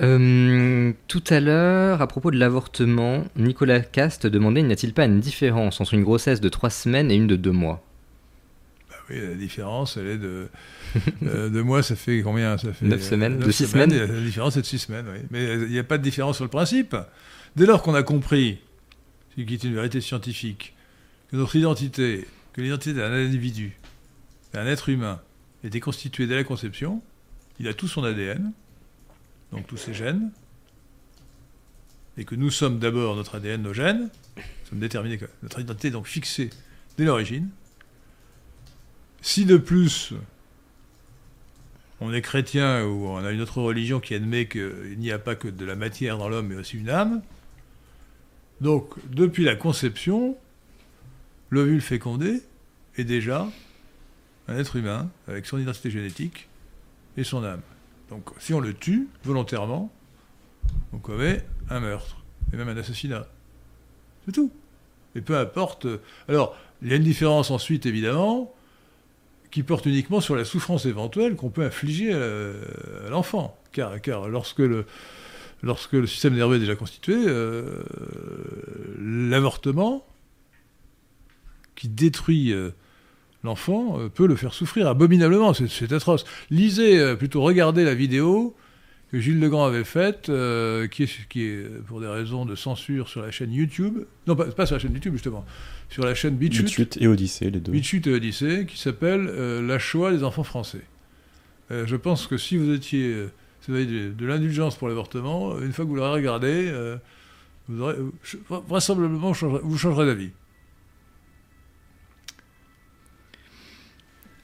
[0.02, 5.20] Euh, tout à l'heure, à propos de l'avortement, Nicolas Cast demandait n'y a-t-il pas une
[5.20, 7.84] différence entre une grossesse de 3 semaines et une de 2 mois?
[9.12, 10.48] Oui, la différence, elle est de
[11.24, 14.56] euh, de mois, ça fait combien ça fait 9 semaines De 6 semaines, La différence
[14.58, 15.20] est de 6 semaines, oui.
[15.30, 16.96] Mais il n'y a pas de différence sur le principe.
[17.56, 18.60] Dès lors qu'on a compris,
[19.36, 20.74] ce qui est une vérité scientifique,
[21.30, 23.78] que notre identité, que l'identité d'un individu,
[24.54, 25.22] d'un être humain,
[25.64, 27.02] était constituée dès la conception,
[27.60, 28.52] il a tout son ADN,
[29.52, 30.32] donc tous ses gènes,
[32.18, 35.92] et que nous sommes d'abord notre ADN, nos gènes, nous sommes déterminés, notre identité est
[35.92, 36.50] donc fixée
[36.98, 37.50] dès l'origine.
[39.22, 40.14] Si de plus
[42.02, 45.36] on est chrétien ou on a une autre religion qui admet qu'il n'y a pas
[45.36, 47.22] que de la matière dans l'homme, mais aussi une âme.
[48.60, 50.36] Donc, depuis la conception,
[51.52, 52.42] l'ovule fécondé
[52.98, 53.48] est déjà
[54.48, 56.50] un être humain avec son identité génétique
[57.18, 57.62] et son âme.
[58.10, 59.92] Donc, si on le tue volontairement,
[60.94, 63.28] on commet un meurtre, et même un assassinat.
[64.26, 64.52] C'est tout.
[65.16, 65.88] Et peu importe.
[66.28, 68.54] Alors, il y a une différence ensuite, évidemment,
[69.52, 73.58] qui porte uniquement sur la souffrance éventuelle qu'on peut infliger à l'enfant.
[73.72, 74.86] Car, lorsque, le,
[76.08, 77.84] système nerveux est déjà constitué, euh,
[79.00, 80.06] l'avortement,
[81.76, 82.72] qui détruit euh,
[83.44, 85.54] l'enfant, euh, peut le faire souffrir abominablement.
[85.54, 86.26] C'est atroce.
[86.50, 88.56] Lisez, plutôt regardez la vidéo
[89.12, 93.30] que Gilles Legrand avait faite, euh, qui est pour des raisons de censure sur la
[93.30, 95.46] chaîne YouTube, non pas, sur la chaîne YouTube justement,
[95.92, 97.74] sur la chaîne BitChute, et Odyssée, les deux.
[97.76, 100.82] Et Odyssée, qui s'appelle euh, La Shoah des enfants français.
[101.70, 103.28] Euh, je pense que si vous étiez,
[103.68, 106.74] vous avez de, l'indulgence pour l'avortement, une fois que vous l'aurez regardé,
[107.68, 107.96] vous aurez,
[108.50, 110.32] vraisemblablement vous changerez d'avis.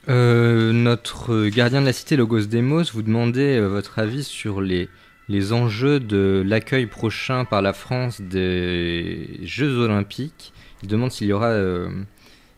[0.08, 4.88] Euh, notre gardien de la cité, Logos Demos, vous demandait euh, votre avis sur les,
[5.28, 10.54] les enjeux de l'accueil prochain par la France des Jeux Olympiques.
[10.82, 11.90] Il demande s'il y aura, euh,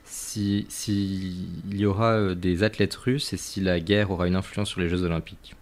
[0.04, 0.66] si,
[1.70, 5.02] y aura des athlètes russes et si la guerre aura une influence sur les Jeux
[5.02, 5.56] Olympiques.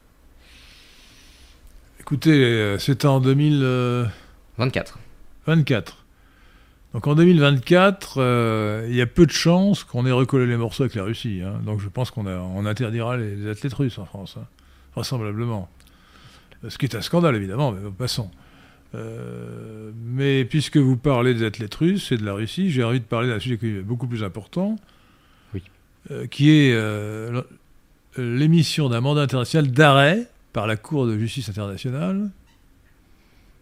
[2.00, 4.98] Écoutez, c'était en 2024.
[5.46, 6.04] 24.
[6.94, 10.84] Donc en 2024, euh, il y a peu de chances qu'on ait recollé les morceaux
[10.84, 11.42] avec la Russie.
[11.44, 11.60] Hein.
[11.64, 14.46] Donc je pense qu'on on interdira les, athlètes russes en France, hein,
[14.94, 15.68] vraisemblablement.
[16.68, 18.30] Ce qui est un scandale, évidemment, mais passons.
[18.94, 23.04] Euh, mais puisque vous parlez des athlètes russes et de la Russie, j'ai envie de
[23.04, 24.76] parler d'un sujet qui est beaucoup plus important,
[25.54, 25.62] oui.
[26.10, 26.74] Euh, qui est
[28.16, 32.30] l'émission d'un mandat international d'arrêt par la Cour de justice internationale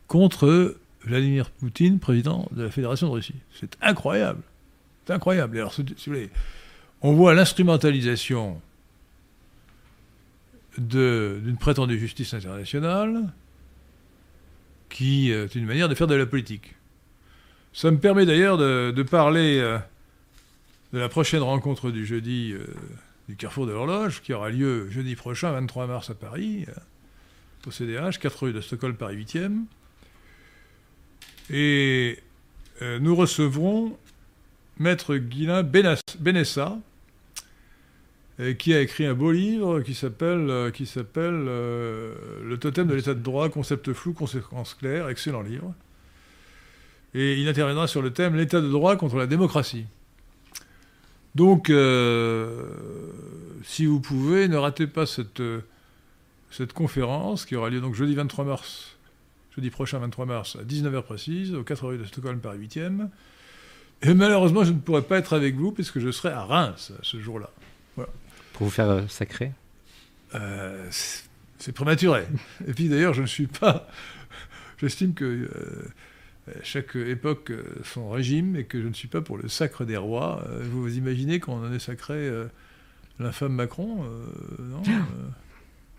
[0.07, 3.35] contre Vladimir Poutine, président de la Fédération de Russie.
[3.59, 4.41] C'est incroyable.
[5.07, 5.57] C'est incroyable.
[5.59, 6.31] alors, si vous voulez,
[7.01, 8.61] on voit l'instrumentalisation
[10.79, 13.33] d'une prétendue justice internationale
[14.88, 16.75] qui est une manière de faire de la politique.
[17.72, 19.79] Ça me permet d'ailleurs de, parler euh,
[20.92, 22.66] de la prochaine rencontre du jeudi euh,
[23.29, 26.72] du Carrefour de l'Horloge, qui aura lieu jeudi prochain, 23 mars à Paris, euh,
[27.66, 29.64] au CDH, 4 rue de Stockholm, Paris 8e.
[31.51, 32.18] Et
[32.83, 33.99] euh, nous recevrons
[34.79, 36.79] Maître Guilain Benessa,
[38.40, 42.94] euh, qui a écrit un beau livre qui s'appelle euh, qui s'appelle Le totem de
[42.94, 45.75] l'état de droit, concept flou, conséquences claires, excellent livre.
[47.14, 49.87] Et il interviendra sur le thème l'état de droit contre la démocratie.
[51.35, 51.70] Donc,
[53.64, 55.42] si vous pouvez, ne ratez pas cette,
[56.51, 58.96] cette conférence qui aura lieu donc jeudi 23 mars
[59.57, 63.09] jeudi prochain, 23 mars, à 19h précise, au 4 rue de Stockholm, Paris 8e.
[64.03, 67.18] Et malheureusement, je ne pourrai pas être avec vous puisque je serai à Reims ce
[67.18, 67.51] jour-là.
[68.57, 69.53] Pour vous faire euh, sacrer
[70.35, 70.88] euh,
[71.59, 72.27] C'est prématuré.
[72.66, 73.87] Et puis d'ailleurs, je ne suis pas.
[74.79, 75.92] J'estime que euh,
[76.62, 77.53] chaque époque
[77.85, 80.42] son régime et que je ne suis pas pour le sacre des rois.
[80.62, 82.31] vous vous imaginez qu'on en ait sacré
[83.19, 84.05] l'infâme Macron
[84.61, 84.83] Non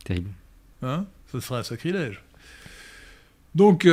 [0.05, 0.29] Terrible.
[0.81, 1.05] Hein?
[1.31, 2.23] Ce serait un sacrilège.
[3.55, 3.85] Donc,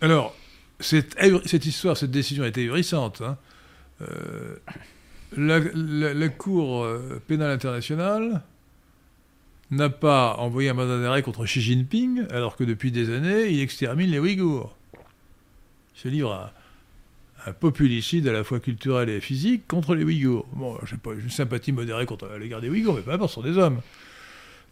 [0.00, 0.36] alors,
[0.80, 3.22] cette, histoire, cette décision été ahurissante.
[3.22, 3.38] Hein.
[5.36, 8.42] La, Cour euh, pénale internationale
[9.70, 13.60] n'a pas envoyé un mandat d'arrêt contre Xi Jinping, alors que depuis des années, il
[13.60, 14.76] extermine les Ouïghours.
[15.94, 16.52] Se livre à
[17.46, 20.46] un populicide à la fois culturel et physique contre les Ouïghours.
[20.52, 23.42] Bon, j'ai pas une sympathie modérée contre l'égard des Ouïghours, mais pas importe, ce sont
[23.42, 23.80] des hommes.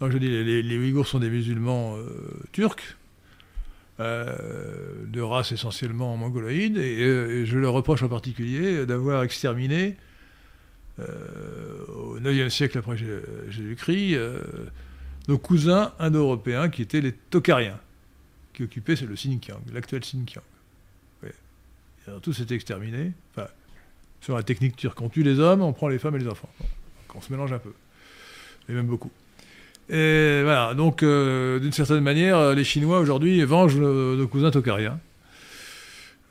[0.00, 2.10] Donc je dis, les, Ouïghours sont des musulmans euh,
[2.52, 2.96] turcs,
[4.00, 4.36] euh,
[5.06, 9.96] de race essentiellement mongoloïde, et, je leur reproche en particulier d'avoir exterminé,
[10.98, 14.18] au IXe siècle après Jésus-Christ,
[15.28, 17.80] nos cousins indo-européens qui étaient les Tokariens,
[18.52, 20.42] qui occupaient le Xinjiang, l'actuel Xinjiang.
[22.06, 23.12] Alors, tous étaient exterminés.
[23.32, 23.48] Enfin,
[24.20, 26.48] sur la technique turque, on tue les hommes, on prend les femmes et les enfants.
[27.14, 27.72] on se mélange un peu.
[28.68, 29.10] Et même beaucoup.
[29.90, 34.98] Et voilà, donc euh, d'une certaine manière, les Chinois aujourd'hui vengent nos, cousins tokariens.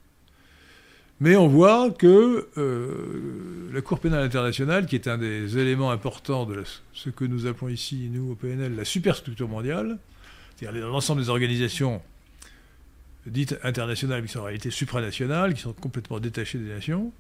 [1.21, 6.47] Mais on voit que euh, la Cour pénale internationale, qui est un des éléments importants
[6.47, 9.99] de ce que nous appelons ici, nous, au PNL, la superstructure mondiale,
[10.57, 12.01] c'est-à-dire l'ensemble des organisations
[13.27, 17.13] dites internationales qui sont en réalité supranationales, qui sont complètement détachées des nations,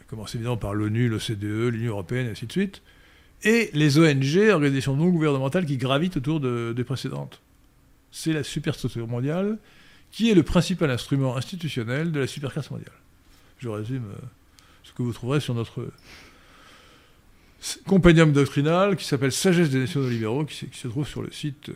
[0.00, 2.82] à commencer évidemment par l'ONU, l'OCDE, l'Union européenne, et ainsi de suite,
[3.44, 7.40] et les ONG, organisations non gouvernementales, qui gravitent autour des précédentes.
[8.10, 9.58] C'est la superstructure mondiale
[10.12, 12.92] qui est le principal instrument institutionnel de la superclasse mondiale.
[13.58, 14.26] Je résume euh,
[14.84, 15.90] ce que vous trouverez sur notre
[17.86, 21.74] compendium doctrinal qui s'appelle Sagesse des nationaux libéraux, qui, se trouve sur le site euh,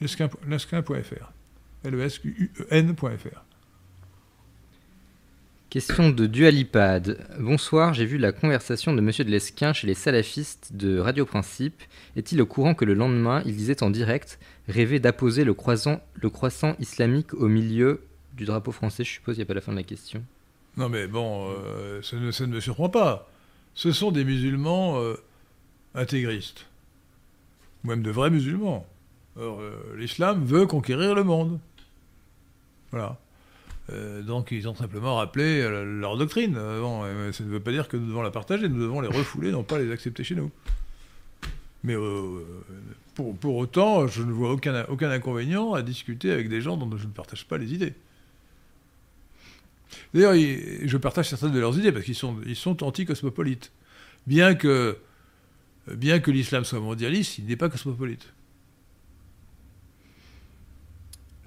[0.00, 1.32] lesquin.fr.
[1.84, 3.42] l e s q u e n.fr.
[5.72, 7.16] Question de Dualipad.
[7.40, 11.80] Bonsoir, j'ai vu la conversation de Monsieur de Lesquin chez les salafistes de Radio Principe.
[12.14, 16.02] Est-il au courant que le lendemain, il disait en direct rêver d'apposer le, croissant,
[16.78, 18.04] islamique au milieu
[18.34, 20.22] du drapeau français Je suppose qu'il n'y a pas la fin de la question.
[20.76, 23.30] Non mais bon, euh, ça, ne, me surprend pas.
[23.74, 25.14] Ce sont des musulmans euh,
[25.94, 26.66] intégristes.
[27.82, 28.86] Même de vrais musulmans.
[29.38, 31.58] Euh, l'islam veut conquérir le monde.
[32.90, 33.18] Voilà.
[33.90, 36.56] Euh, donc ils ont simplement rappelé euh, leur doctrine.
[36.56, 39.50] Euh, ça ne veut pas dire que nous devons la partager, nous devons les refouler,
[39.50, 40.50] non pas les accepter chez nous.
[41.84, 41.96] Mais
[43.14, 47.08] pour, autant, je ne vois aucun, aucun inconvénient à discuter avec des gens dont je
[47.08, 47.94] ne partage pas les idées.
[50.14, 53.72] D'ailleurs, je partage certaines de leurs idées parce qu'ils sont, ils sont anti-cosmopolites.
[54.28, 54.96] Bien que,
[55.92, 58.32] bien que l'islam soit mondialiste, il n'est pas cosmopolite.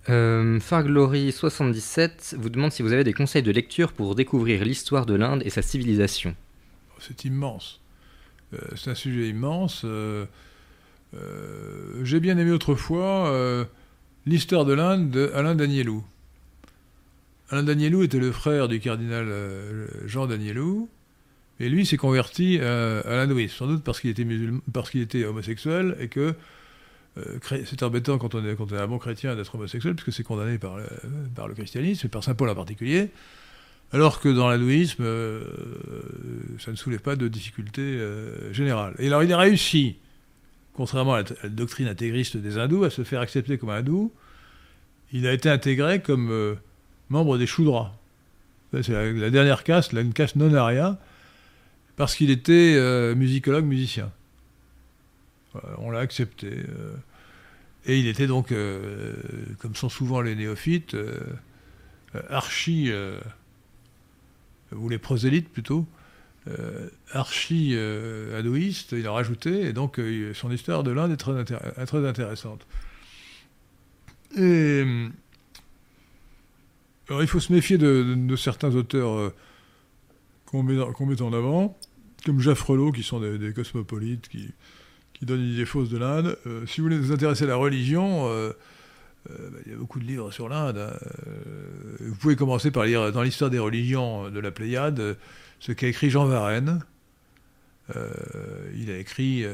[0.10, 5.16] Euh, Farglory77 vous demande si vous avez des conseils de lecture pour découvrir l'histoire de
[5.16, 6.36] l'Inde et sa civilisation.
[6.92, 7.82] Oh, c'est immense.
[8.54, 9.82] Euh, c'est un sujet immense.
[9.86, 10.26] Euh,
[12.04, 13.66] j'ai bien aimé autrefois
[14.26, 16.04] l'histoire de l'Inde d'Alain Danielou.
[17.50, 19.28] Alain Danielou était le frère du cardinal
[20.06, 20.90] Jean Danielou.
[21.62, 24.28] Et lui s'est converti à, l'hindouisme, sans doute parce qu'il était,
[24.74, 26.34] parce qu'il était homosexuel et que euh,
[27.44, 31.54] c'est embêtant quand on, est, un bon chrétien d'être homosexuel, puisque c'est condamné par, le
[31.54, 33.10] christianisme, et par saint Paul en particulier,
[33.94, 35.46] alors que dans l'hindouisme, euh,
[36.60, 38.96] ça ne soulève pas de difficultés euh, générales.
[39.00, 39.96] Et alors il a réussi,
[40.74, 44.12] contrairement à la, doctrine intégriste des hindous, à se faire accepter comme hindou.
[45.14, 46.58] Il a été intégré comme
[47.10, 47.94] membre des Shudras.
[48.74, 51.00] C'est la, dernière caste, une caste non aria,
[51.96, 54.12] parce qu'il était musicologue, musicien.
[55.78, 56.66] On l'a accepté.
[57.86, 59.14] Et il était donc, euh,
[59.60, 61.20] comme sont souvent les néophytes, euh,
[62.30, 63.20] archi, euh,
[64.76, 65.86] ou les prosélytes plutôt,
[67.12, 67.76] archi
[68.38, 70.00] adoïste, il a rajouté, et donc
[70.36, 72.68] son histoire de l'Inde est très, intéressante.
[74.38, 74.84] Et,
[77.10, 79.34] alors il faut se méfier de, certains auteurs
[80.46, 81.76] qu'on met, met, en avant,
[82.28, 84.54] comme Jaffrelot, qui sont des cosmopolites, qui,
[85.18, 86.38] qui donne une idée fausse de l'Inde.
[86.46, 88.52] Euh, si vous voulez vous intéresser à la religion, euh,
[89.30, 90.78] euh, bah, il y a beaucoup de livres sur l'Inde.
[90.78, 90.94] Hein.
[92.02, 95.18] vous pouvez commencer par lire dans l'histoire des religions de la Pléiade
[95.60, 96.82] ce qu'a écrit Jean Varenne.
[98.76, 99.46] il a écrit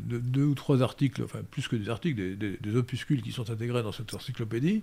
[0.00, 3.92] deux, ou trois articles, enfin plus que des articles, des, opuscules qui sont intégrés dans
[3.92, 4.82] cette encyclopédie.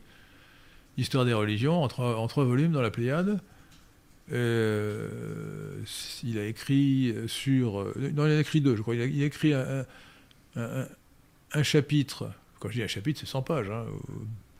[0.98, 3.42] Histoire des religions, en trois, volumes dans la Pléiade.
[4.32, 5.80] Euh,
[6.24, 7.94] il a écrit sur.
[7.98, 8.96] Non, il a écrit deux, je crois.
[8.96, 9.86] Il a, écrit un,
[11.64, 12.32] chapitre.
[12.60, 13.72] Quand je dis un chapitre, c'est 100 pages,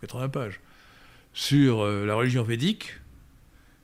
[0.02, 0.60] 80 hein, pages.
[1.34, 2.94] Sur euh, la religion védique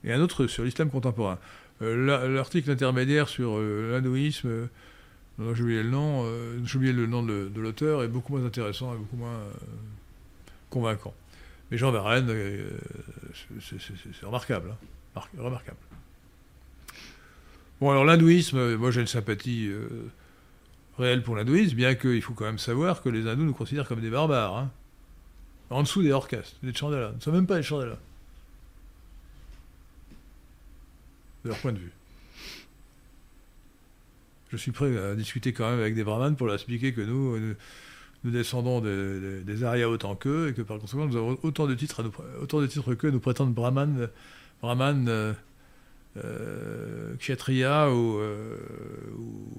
[0.04, 1.40] et un autre sur l'islam contemporain.
[1.82, 4.70] Euh, l'article intermédiaire sur l'hindouisme,
[5.40, 6.26] j'ai oublié le nom,
[6.76, 9.40] oublié le nom de, l'auteur, est beaucoup moins intéressant et beaucoup moins
[10.70, 11.16] convaincant.
[11.72, 12.32] Mais Jean Varenne,
[13.60, 14.70] c'est remarquable.
[14.72, 14.78] Hein
[15.16, 15.78] remarquable.
[17.82, 20.12] Bon, alors l'hindouisme, euh, moi j'ai une sympathie euh,
[21.00, 24.02] réelle pour l'hindouisme, bien qu'il faut quand même savoir que les hindous nous considèrent comme
[24.02, 24.56] des barbares.
[24.56, 24.72] Hein.
[25.72, 27.10] En dessous des orchestres, des chandalas.
[27.10, 27.98] Nous ne sommes même pas des chandalas.
[31.44, 31.92] De leur point de vue.
[34.50, 37.40] Je suis prêt à discuter quand même avec des brahmanes pour leur expliquer que nous,
[38.26, 42.04] nous, descendons des, arias autant qu'eux et que par conséquent nous avons autant de titres,
[42.42, 44.10] autant de titres qu'eux, nous prétendent brahmanes
[44.62, 45.34] Brahman, euh,
[46.18, 48.58] euh, Kshatriya ou, euh,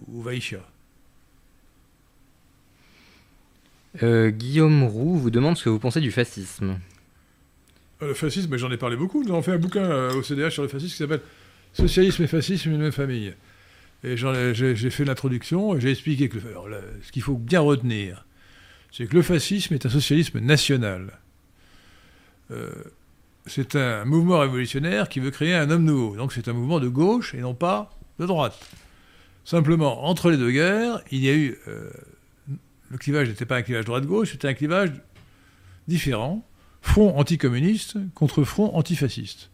[0.09, 0.61] ou, Vaishya.
[4.01, 6.79] Guillaume Roux vous demande ce que vous pensez du fascisme.
[8.01, 9.23] Le fascisme, j'en ai parlé beaucoup.
[9.23, 11.21] Nous avons fait un bouquin au CDH sur le fascisme qui s'appelle
[11.75, 13.35] Socialisme et fascisme, une même famille.
[14.05, 18.27] Et j'ai fait l'introduction et j'ai expliqué que ce qu'il faut bien retenir,
[18.91, 21.19] c'est que le fascisme est un socialisme national.
[22.51, 22.71] Euh,
[23.47, 26.17] c'est un mouvement révolutionnaire qui veut créer un homme nouveau.
[26.17, 28.59] Donc c'est un mouvement de gauche et non pas de droite.
[29.45, 31.59] Simplement, entre les deux guerres, il y a eu...
[31.69, 31.91] Euh,
[32.91, 34.93] le clivage n'était pas un clivage droite-gauche, c'était un clivage
[35.89, 36.47] différent.
[36.83, 39.51] Front anticommuniste contre front antifasciste.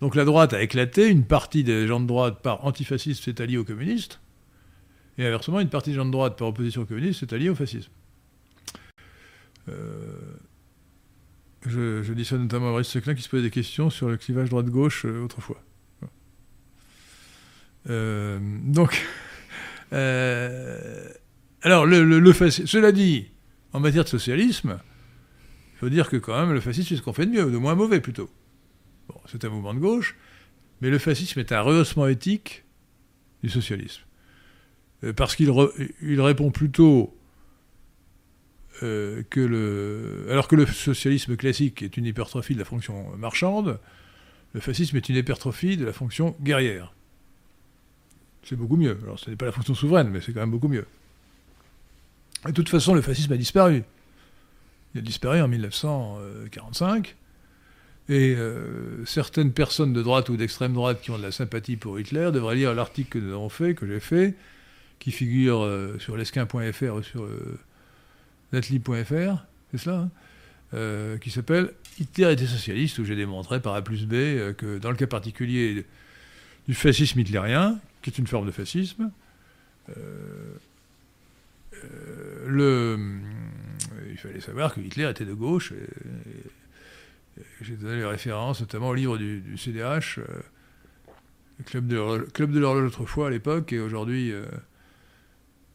[0.00, 3.56] Donc la droite a éclaté, une partie des gens de droite par antifascisme s'est alliée
[3.56, 4.20] aux communistes,
[5.16, 7.54] et inversement, une partie des gens de droite par opposition aux communistes s'est alliée au
[7.54, 7.90] fascisme.
[9.68, 10.16] Euh,
[11.66, 14.48] je, dis ça notamment à Maurice Seclin qui se posait des questions sur le clivage
[14.48, 15.62] droite-gauche euh, autrefois.
[17.90, 19.04] Euh, donc,
[21.62, 23.26] alors, le, cela dit,
[23.72, 24.78] en matière de socialisme,
[25.74, 27.58] il faut dire que quand même le fascisme c'est ce qu'on fait de mieux, de
[27.58, 28.30] moins mauvais plutôt
[29.26, 30.16] c'est un mouvement de gauche,
[30.80, 32.64] mais le fascisme est un rehaussement éthique
[33.42, 34.02] du socialisme.
[35.04, 35.50] Euh, parce qu'il
[36.20, 37.16] répond plutôt
[38.82, 40.26] euh, que le.
[40.30, 43.78] Alors que le socialisme classique est une hypertrophie de la fonction marchande,
[44.52, 46.92] le fascisme est une hypertrophie de la fonction guerrière.
[48.42, 48.98] C'est beaucoup mieux.
[49.02, 50.86] Alors ce n'est pas la fonction souveraine, mais c'est quand même beaucoup mieux.
[52.44, 53.84] de toute façon, le fascisme a disparu.
[54.94, 57.16] Il a disparu en 1945.
[58.08, 62.00] Et euh, certaines personnes de droite ou d'extrême droite qui ont de la sympathie pour
[62.00, 64.34] Hitler devraient lire l'article que nous avons fait, que j'ai fait,
[64.98, 67.58] qui figure euh, sur lesquin.fr ou sur euh,
[68.52, 70.08] netly.fr, c'est cela,
[70.72, 74.90] hein, qui s'appelle Hitler était socialiste, où j'ai démontré par A plus B que dans
[74.90, 75.84] le cas particulier
[76.66, 79.10] du fascisme hitlérien, qui est une forme de fascisme,
[82.46, 82.98] le,
[84.10, 85.72] il fallait savoir que Hitler était de gauche.
[87.62, 90.24] J'ai donné les références, notamment au livre du, CDH, euh,
[91.64, 94.46] Club de l'horloge autrefois à l'époque, et aujourd'hui euh,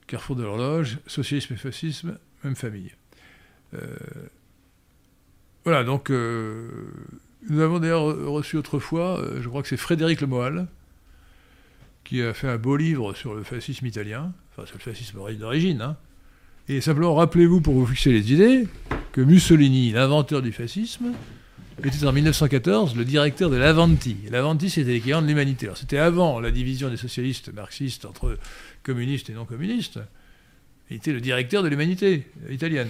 [0.06, 2.92] Carrefour de l'horloge, socialisme et fascisme, même famille.
[3.74, 3.96] Euh,
[5.66, 10.68] voilà, donc nous avons d'ailleurs reçu autrefois, je crois que c'est Frédéric Lemoal,
[12.06, 15.82] qui a fait un beau livre sur le fascisme italien, enfin sur le fascisme d'origine,
[15.82, 15.98] hein.
[16.70, 18.66] et simplement rappelez-vous pour vous fixer les idées
[19.12, 21.12] que Mussolini, l'inventeur du fascisme,
[21.84, 24.18] était en 1914 le directeur de l'Avanti.
[24.32, 25.68] L'Avanti, c'était l'équivalent de l'humanité.
[25.68, 28.38] Alors, c'était avant la division des socialistes marxistes entre
[28.84, 30.00] communistes et non communistes.
[30.90, 32.90] Il était le directeur de l'humanité italienne.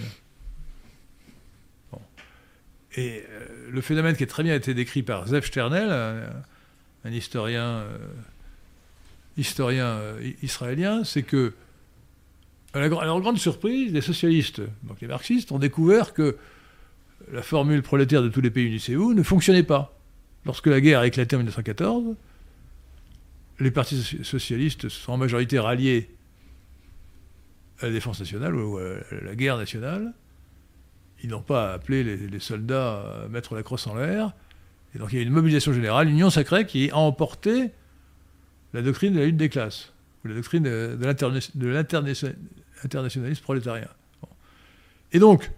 [2.96, 5.90] Et euh, le phénomène qui a très bien été décrit par Zev Sternel,
[7.04, 7.98] un, historien, euh,
[9.36, 11.54] historien euh, israélien, c'est que,
[12.72, 16.36] à leur grande surprise, les socialistes, donc les marxistes, ont découvert que
[17.32, 19.96] la formule prolétaire de tous les pays du CEU ne fonctionnait pas.
[20.46, 22.14] Lorsque la guerre a éclaté en 1914,
[23.60, 26.08] les partis socialistes sont en majorité ralliés
[27.80, 30.12] à la défense nationale ou à la guerre nationale.
[31.22, 34.32] Ils n'ont pas appelé les, soldats à mettre la crosse en l'air.
[34.94, 37.70] Et donc il y a une mobilisation générale, une union sacrée qui a emporté
[38.72, 39.92] la doctrine de la lutte des classes,
[40.24, 43.88] ou la doctrine de, de l'internationalisme prolétarien.
[45.12, 45.50] Et donc,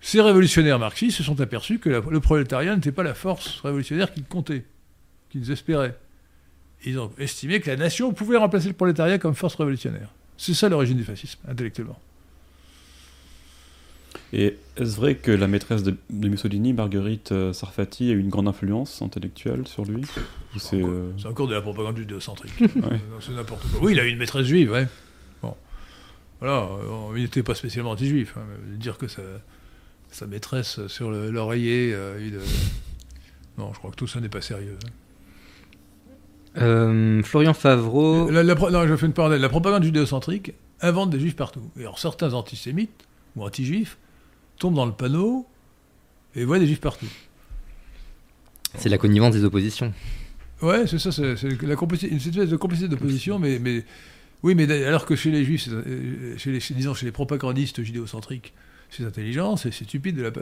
[0.00, 4.24] ces révolutionnaires marxistes se sont aperçus que le prolétariat n'était pas la force révolutionnaire qu'ils
[4.24, 4.64] comptaient,
[5.30, 5.96] qu'ils espéraient.
[6.84, 10.10] Ils ont estimé que la nation pouvait remplacer le prolétariat comme force révolutionnaire.
[10.38, 11.98] C'est ça l'origine du fascisme, intellectuellement.
[14.32, 18.46] Et est-ce vrai que la maîtresse de, Mussolini, Marguerite euh, Sarfati, a eu une grande
[18.46, 20.02] influence intellectuelle sur lui
[20.72, 21.98] euh, C'est encore, de la propagande.
[23.20, 23.80] C'est n'importe quoi.
[23.82, 24.86] Oui, il a eu une maîtresse juive, ouais.
[25.42, 25.56] Bon.
[26.40, 28.34] Voilà, euh, il n'était pas spécialement anti-juif.
[28.36, 28.42] Hein,
[28.76, 31.92] dire que sa maîtresse sur l'oreiller.
[31.94, 32.40] Euh,
[33.56, 34.78] non, je crois que tout ça n'est pas sérieux.
[34.84, 34.90] Hein.
[36.56, 38.30] Euh, Florian Favreau.
[38.30, 39.40] La, non, je fais une parenthèse.
[39.40, 41.62] La propagande judéocentrique invente des juifs partout.
[41.76, 43.98] Et alors certains antisémites ou anti-juifs
[44.58, 45.46] tombent dans le panneau
[46.34, 47.06] et voient des juifs partout.
[48.76, 49.92] C'est la connivence des oppositions.
[50.60, 53.84] Ouais, c'est ça, c'est une espèce de complicité d'opposition, mais, mais
[54.42, 58.52] oui, mais alors que chez les juifs, euh, chez les, disons chez les propagandistes judéocentriques,
[58.90, 60.32] c'est intelligent, c'est stupide de la,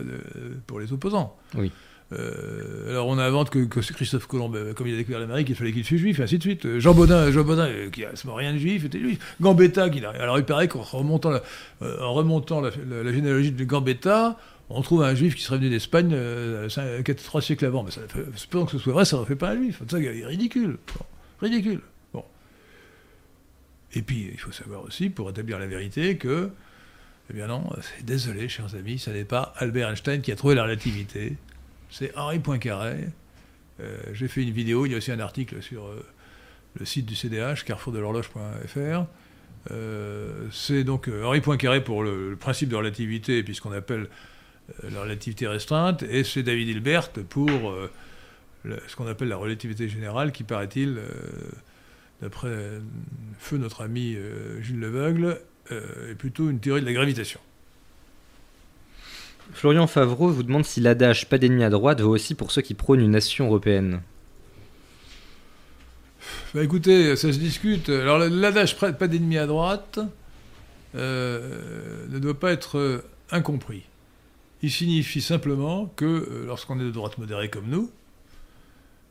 [0.66, 1.36] pour les opposants.
[1.56, 1.70] Oui.
[2.12, 5.56] Euh, alors on invente que, que Christophe Colomb, ben, comme il a découvert l'Amérique, il
[5.56, 6.64] fallait qu'il fût juif, et ainsi de suite.
[6.64, 9.18] Euh, Jean Baudin, Jean Baudin euh, qui a rien de juif, était juif.
[9.40, 11.42] Gambetta, qui alors il paraît qu'en remontant, la,
[12.00, 12.70] en remontant la,
[13.12, 14.38] généalogie de Gambetta,
[14.70, 16.68] on trouve un juif qui serait venu d'Espagne euh,
[17.24, 17.82] trois siècles avant.
[17.82, 19.82] Mais ça que ce soit vrai, ça ne fait pas un juif.
[19.88, 20.78] C'est ridicule.
[21.40, 21.80] ridicule.
[22.12, 22.24] Bon.
[23.94, 26.50] Et puis, il faut savoir aussi, pour établir la vérité, que
[27.30, 27.64] eh bien non,
[28.04, 31.36] désolé, chers amis, ce n'est pas Albert Einstein qui a trouvé la relativité.
[31.98, 33.06] C'est Henri Poincaré.
[33.80, 36.04] Euh, J'ai fait une vidéo, il y a aussi un article sur euh,
[36.78, 39.06] le site du CDH, carrefourdelhorloge.fr.
[39.70, 44.08] Euh, c'est donc euh, Henri Poincaré pour le, principe de relativité, puisqu'on appelle
[44.84, 47.74] euh, la relativité restreinte, et c'est David Hilbert pour
[48.64, 51.00] ce qu'on appelle la relativité générale, qui paraît-il,
[52.20, 52.78] d'après
[53.38, 54.18] feu notre ami
[54.60, 55.40] Gilles Leveugle,
[55.70, 57.40] est plutôt une théorie de la gravitation.
[59.52, 62.74] Florian Favreau vous demande si l'adage pas d'ennemi à droite vaut aussi pour ceux qui
[62.74, 64.00] prônent une nation européenne.
[66.54, 67.88] Bah écoutez, ça se discute.
[67.88, 70.00] Alors l'adage pas d'ennemi à droite
[70.94, 73.82] euh, ne doit pas être euh, incompris.
[74.62, 77.90] Il signifie simplement que euh, lorsqu'on est de droite modérée comme nous,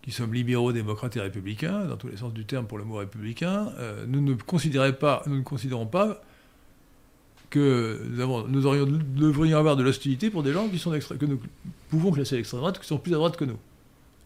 [0.01, 2.97] qui sommes libéraux, démocrates et républicains, dans tous les sens du terme pour le mot
[2.97, 3.71] républicain,
[4.07, 6.21] nous ne considérons pas
[7.49, 11.39] que nous, aurions, devrions avoir de l'hostilité pour des gens qui sont que nous
[11.89, 13.57] pouvons classer l'extrême droite, qui sont plus à droite que nous.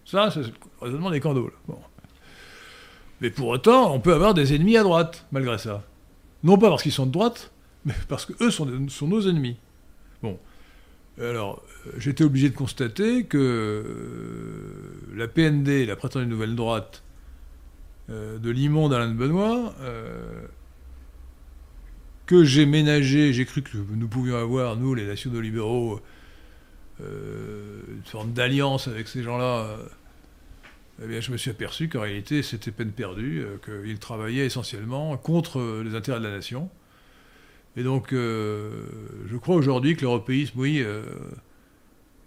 [0.06, 0.52] Ça, c'est le
[0.82, 1.54] raisonnement des candoles.
[1.68, 1.78] Bon.
[3.22, 5.84] Mais pour autant, on peut avoir des ennemis à droite, malgré ça.
[6.44, 7.52] Non pas parce qu'ils sont de droite,
[7.86, 9.58] mais parce qu'eux sont, sont nos ennemis.
[10.24, 10.38] Bon.
[11.20, 11.62] Alors,
[11.98, 17.04] j'étais obligé de constater que euh, la PND, la prétendue nouvelle droite
[18.10, 20.48] euh, de l'immonde Alain de Benoît, euh,
[22.30, 26.00] que j'ai ménagé, j'ai cru que nous pouvions avoir, nous, les nationaux libéraux,
[27.02, 29.66] euh, une sorte d'alliance avec ces gens-là.
[29.66, 29.78] euh,
[31.04, 35.18] eh bien, je me suis aperçu qu'en réalité, c'était peine perdue, euh, qu'ils travaillaient essentiellement
[35.18, 36.70] contre les intérêts de la nation.
[37.76, 40.86] Et donc, je crois aujourd'hui que l'européisme, oui,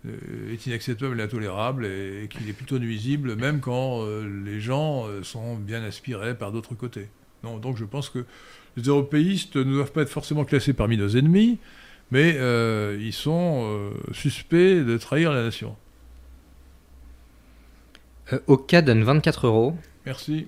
[0.05, 4.05] est inacceptable et intolérable, et, et qu'il est plutôt nuisible, même quand
[4.45, 7.07] les gens sont bien aspirés par d'autres côtés.
[7.45, 8.25] Non, donc je pense que
[8.77, 11.59] les européistes ne doivent pas être forcément classés parmi nos ennemis,
[12.11, 15.77] mais euh, ils sont euh, suspects de trahir la nation.
[18.33, 19.77] Euh, Oka donne 24 euros.
[20.07, 20.47] Merci.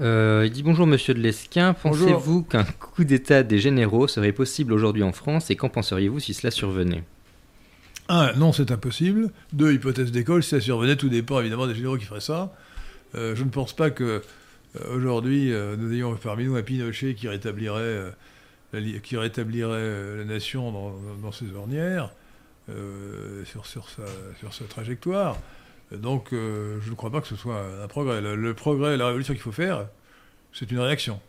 [0.00, 4.72] Euh, il dit bonjour monsieur de Lesquin, pensez-vous qu'un coup d'état des généraux serait possible
[4.72, 7.04] aujourd'hui en France et qu'en penseriez-vous si cela survenait?
[8.08, 9.30] Un, non, c'est impossible.
[9.52, 12.52] Deux, hypothèse d'école, si ça survenait, tout dépend évidemment des généraux qui feraient ça.
[13.14, 14.22] Je ne pense pas que
[14.90, 18.10] aujourd'hui euh, nous ayons parmi nous un Pinochet qui rétablirait, euh,
[18.72, 20.72] la, qui rétablirait euh, la nation
[21.20, 22.10] dans, ses ornières,
[22.70, 24.02] euh, sur, sa,
[24.40, 25.36] sur sa trajectoire.
[25.92, 28.20] Donc euh, je ne crois pas que ce soit un, progrès.
[28.20, 29.86] Le, progrès, la révolution qu'il faut faire,
[30.52, 31.20] c'est une réaction.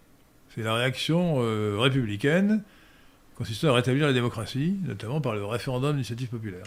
[0.54, 2.64] C'est la réaction euh, républicaine
[3.36, 6.64] consistant à rétablir la démocratie, notamment par le référendum d'initiative populaire.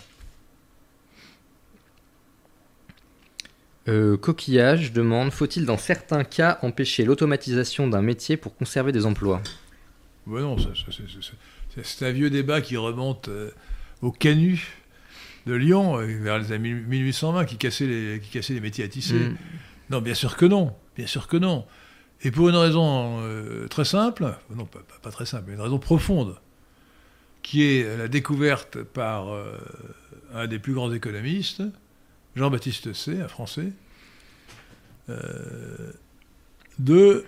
[3.88, 9.40] Euh, Coquillage demande faut-il dans certains cas empêcher l'automatisation d'un métier pour conserver des emplois?
[10.26, 13.50] Non, c'est- un vieux débat qui remonte euh,
[14.02, 14.60] au canut
[15.46, 18.88] de Lyon, euh, vers les années 1820, qui cassait les, qui cassait les métiers à
[18.88, 19.14] tisser.
[19.14, 19.36] Mm.
[19.90, 21.64] Non, bien sûr que non, bien sûr que non.
[22.22, 25.60] Et pour une raison euh, très simple, non, pas, pas- pas très simple, mais une
[25.60, 26.34] raison profonde,
[27.42, 29.56] qui est la découverte par euh,
[30.34, 31.62] un des plus grands économistes,
[32.36, 33.72] Jean-Baptiste C, un Français,
[35.08, 35.92] euh,
[36.78, 37.24] de,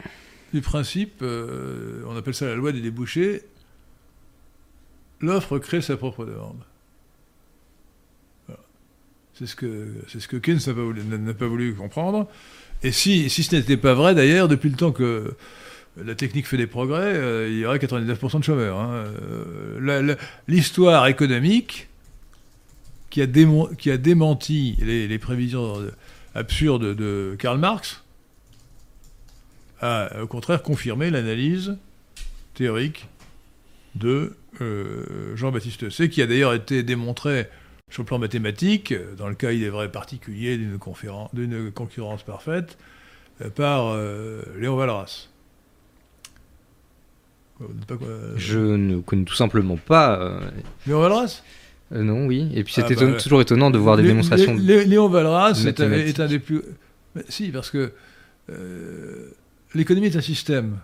[0.53, 3.43] du principe, euh, on appelle ça la loi des débouchés,
[5.21, 6.61] l'offre crée sa propre demande.
[9.35, 12.29] C'est ce que, Keynes n'a pas, voulu- comprendre.
[12.83, 15.35] Et si, ce n'était pas vrai, d'ailleurs, depuis le temps que
[15.97, 18.79] la technique fait des progrès, euh, il y aurait 99% de chômeurs.
[18.79, 19.05] hein.
[20.47, 21.89] L'histoire économique
[23.11, 25.75] qui a, démon- qui a démenti les, les prévisions
[26.35, 28.03] absurdes de Karl Marx
[29.81, 31.77] a au contraire confirmé l'analyse
[32.55, 33.09] théorique
[33.95, 37.49] de euh, Jean-Baptiste C, qui a d'ailleurs été démontré
[37.91, 42.79] sur le plan mathématique, dans le cas, il est vrai, particulier d'une concurrence parfaite,
[43.41, 45.29] euh, par euh, Léon Valras.
[48.37, 50.41] Je ne connais tout simplement pas.
[50.87, 51.43] Léon Valras?
[51.93, 52.51] Euh, non, oui.
[52.55, 54.55] Et puis c'est Ah, bah, toujours étonnant de voir des Lé- démonstrations.
[54.55, 56.19] Lé- Lé- Léon Valras est un, mathématiques.
[56.19, 56.63] est un des plus.
[57.15, 57.93] Mais si, parce que
[58.51, 59.31] euh,
[59.75, 60.79] l'économie est un système.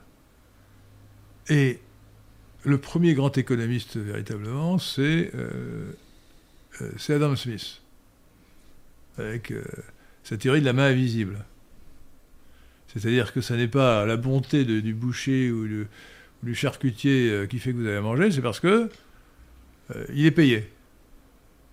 [1.49, 1.79] Et
[2.65, 5.93] le premier grand économiste, véritablement, c'est euh,
[7.09, 7.81] Adam Smith,
[9.19, 9.53] avec
[10.25, 11.45] sa théorie de la main invisible.
[12.93, 15.87] C'est-à-dire que ce n'est pas la bonté de- du boucher ou, du-
[16.43, 18.89] ou du charcutier qui fait que vous avez à manger, c'est parce que
[20.13, 20.69] il est payé.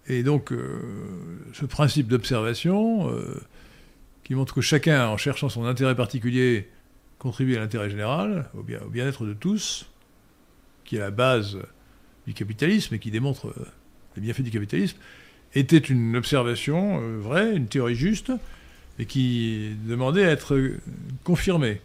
[0.07, 0.81] Et donc, euh,
[1.53, 3.41] ce principe d'observation, euh,
[4.23, 6.67] qui montre que chacun, en cherchant son intérêt particulier,
[7.19, 9.85] contribue à l'intérêt général, au bien- au bien-être de tous,
[10.83, 11.57] qui est la base
[12.27, 13.65] du capitalisme et qui démontre euh,
[14.17, 14.97] les bienfaits du capitalisme,
[15.55, 18.31] était une observation vraie, une théorie juste,
[18.99, 20.59] et qui demandait à être
[21.23, 21.79] confirmée.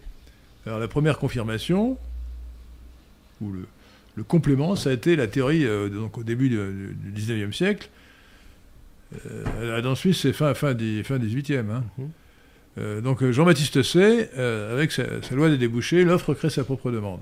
[0.66, 1.99] Alors la première confirmation,
[3.41, 3.66] ou le,
[4.16, 6.57] le complément, ça a été la théorie, donc au début du,
[7.14, 7.89] 19e siècle.
[9.27, 11.71] Euh, Adam Smith, c'est fin, fin, du- fin 18e.
[11.71, 11.85] hein.
[11.97, 12.11] Mhm.
[12.79, 16.91] Euh, donc Jean-Baptiste Say, euh, avec sa, sa loi des débouchés, l'offre crée sa propre
[16.93, 17.21] demande.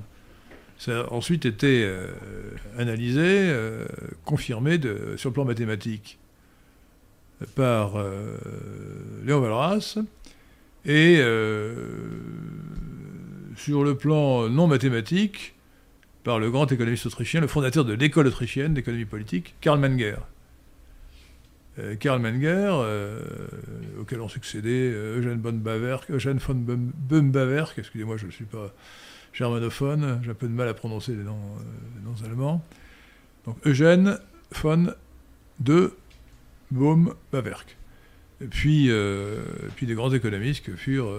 [0.78, 2.08] Ça a ensuite été euh,
[2.76, 3.50] analysé,
[4.24, 6.18] confirmé de- sur le plan mathématique
[7.54, 7.94] par
[9.24, 9.98] Léon Walras
[10.84, 11.22] et
[13.56, 15.54] sur le plan non mathématique
[16.24, 20.16] par le grand économiste autrichien, le fondateur de l'école autrichienne d'économie politique, Karl Menger.
[21.78, 23.20] Euh, Karl Menger, euh,
[24.00, 26.64] auquel ont succédé euh, Eugène von Bawerk, Eugène von
[27.76, 28.72] excusez-moi, je ne suis pas
[29.34, 31.36] germanophone, j'ai un peu de mal à prononcer les noms,
[32.24, 32.64] allemands.
[33.44, 34.18] Donc Eugène
[34.52, 34.94] von
[35.60, 35.92] de
[36.70, 37.76] Baum-Bawerk.
[38.40, 38.90] Et puis,
[39.76, 41.14] puis des grands économistes que furent,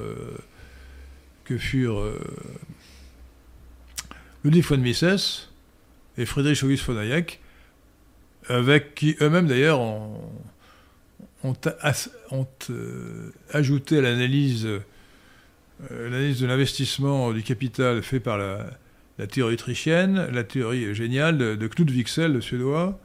[1.45, 2.11] que furent
[4.43, 5.49] Ludwig von Mises
[6.17, 7.39] et Friedrich August von Hayek,
[8.49, 10.19] avec qui eux-mêmes d'ailleurs ont,
[11.43, 14.79] ont as- ont, euh, ajouté à l'analyse euh,
[15.89, 18.65] de l'investissement du capital fait par la,
[19.17, 22.99] la théorie autrichienne, la théorie géniale de, de Knut Wicksell, le suédois.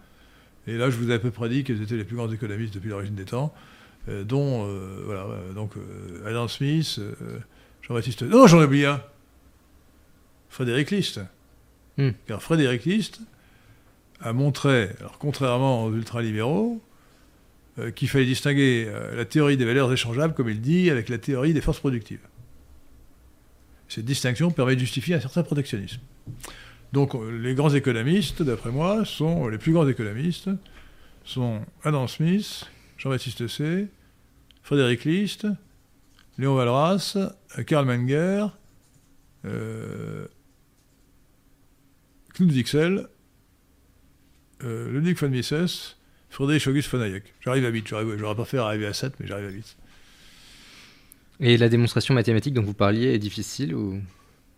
[0.66, 2.74] Et là, je vous ai à peu près dit qu'ils étaient les plus grands économistes
[2.74, 3.52] depuis l'origine des temps,
[4.08, 5.72] euh, dont euh, voilà, donc
[6.24, 7.00] Adam Smith,
[7.82, 8.22] Jean-Baptiste.
[8.22, 9.02] Non, j'en ai oublié un.
[10.50, 11.20] Frédéric List.
[11.98, 12.10] Hmm.
[12.26, 13.20] Car Frédéric List
[14.22, 16.80] a montré, alors contrairement aux ultralibéraux,
[17.78, 21.18] euh, qu'il fallait distinguer euh, la théorie des valeurs échangeables, comme il dit, avec la
[21.18, 22.20] théorie des forces productives.
[23.88, 26.00] Cette distinction permet de justifier un certain protectionnisme.
[26.92, 30.50] Donc euh, les grands économistes, d'après moi, sont les plus grands économistes,
[31.24, 33.88] sont Adam Smith, Jean-Baptiste Say,
[34.62, 35.46] Frédéric List,
[36.38, 37.16] Léon Walras,
[37.58, 38.48] euh, Karl Menger,
[42.34, 43.08] Knut Wicksell,
[44.64, 45.96] euh, Ludwig von Mises,
[46.30, 47.24] Friedrich August von Hayek.
[47.40, 49.76] J'arrive à 8, j'aurais pas fait arriver à 7, mais j'arrive à 8.
[51.40, 54.00] Et la démonstration mathématique dont vous parliez est difficile ou?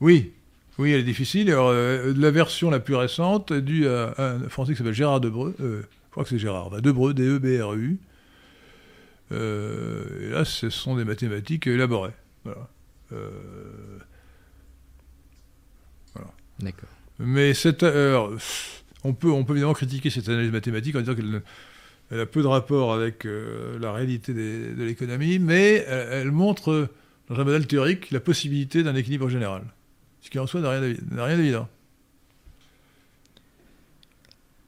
[0.01, 0.33] Oui,
[0.79, 1.51] oui, elle est difficile.
[1.51, 4.93] Alors, euh, la version la plus récente est due à, à un Français qui s'appelle
[4.93, 5.55] Gérard Debreu.
[5.61, 6.71] euh, je crois que c'est Gérard.
[6.83, 7.99] Debreu, D-E-B-R-U.
[9.33, 12.13] Euh, et là, ce sont des mathématiques élaborées.
[12.45, 12.69] Voilà.
[16.61, 16.89] D'accord.
[17.19, 18.31] mais cette, alors,
[19.05, 21.43] on, peut, on peut évidemment critiquer cette analyse mathématique en disant qu'elle
[22.11, 26.31] elle a peu de rapport avec euh, la réalité des- de l'économie, mais elle, elle
[26.33, 26.89] montre, euh,
[27.31, 29.63] dans un modèle théorique, la possibilité d'un équilibre général.
[30.21, 30.71] Ce qui en soi n'a
[31.25, 31.69] rien d'évident.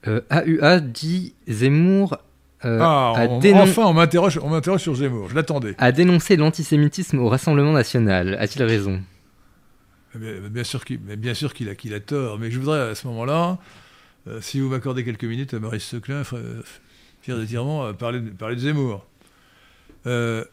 [0.07, 2.19] Euh, AUA dit Zemmour
[2.65, 5.29] euh, ah, a, on- enfin, on m'interroge, on m'interroge sur Zemmour.
[5.29, 5.75] Je l'attendais.
[5.79, 8.37] a dénoncé l'antisémitisme au Rassemblement national.
[8.41, 9.03] A-t-il raison?
[10.15, 12.95] Bien, bien sûr qu'il bien sûr qu'il a, qu'il a tort, mais je voudrais à
[12.95, 13.59] ce moment-là,
[14.29, 16.23] euh, si vous m'accordez quelques minutes, à Maurice Seclin,
[17.23, 19.07] Pierre Détirement, euh, parler, de- parler de Zemmour.
[20.07, 20.45] Euh,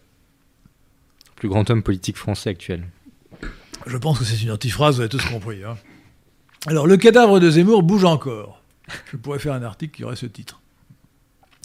[1.36, 2.84] Plus grand homme politique français actuel.
[3.86, 5.64] je pense que c'est une antiphrase, vous avez tous compris.
[5.64, 5.78] hein.
[6.66, 8.62] Alors, le cadavre de Zemmour bouge encore.
[9.12, 10.62] Je pourrais faire un article qui aurait ce titre.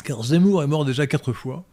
[0.04, 1.64] Car Zemmour est mort déjà quatre fois.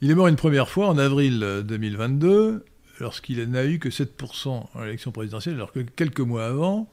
[0.00, 2.64] Il est mort une première fois en avril euh, 2022,
[3.00, 6.88] lorsqu'il n'a eu que 7% à l'élection présidentielle, alors que quelques mois avant,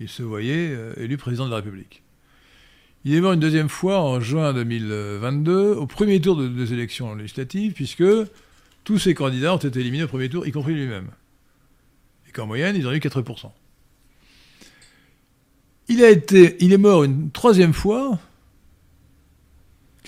[0.00, 2.02] il se voyait euh, élu président de la République.
[3.04, 7.14] Il est mort une deuxième fois en juin 2022, au premier tour de- des élections
[7.14, 8.04] législatives, puisque
[8.84, 11.08] tous ces candidats ont été éliminés au premier tour, y compris lui-même.
[12.28, 13.52] Et qu'en moyenne, ils ont eu 4%.
[15.88, 18.18] Il, a été, il est mort une troisième fois,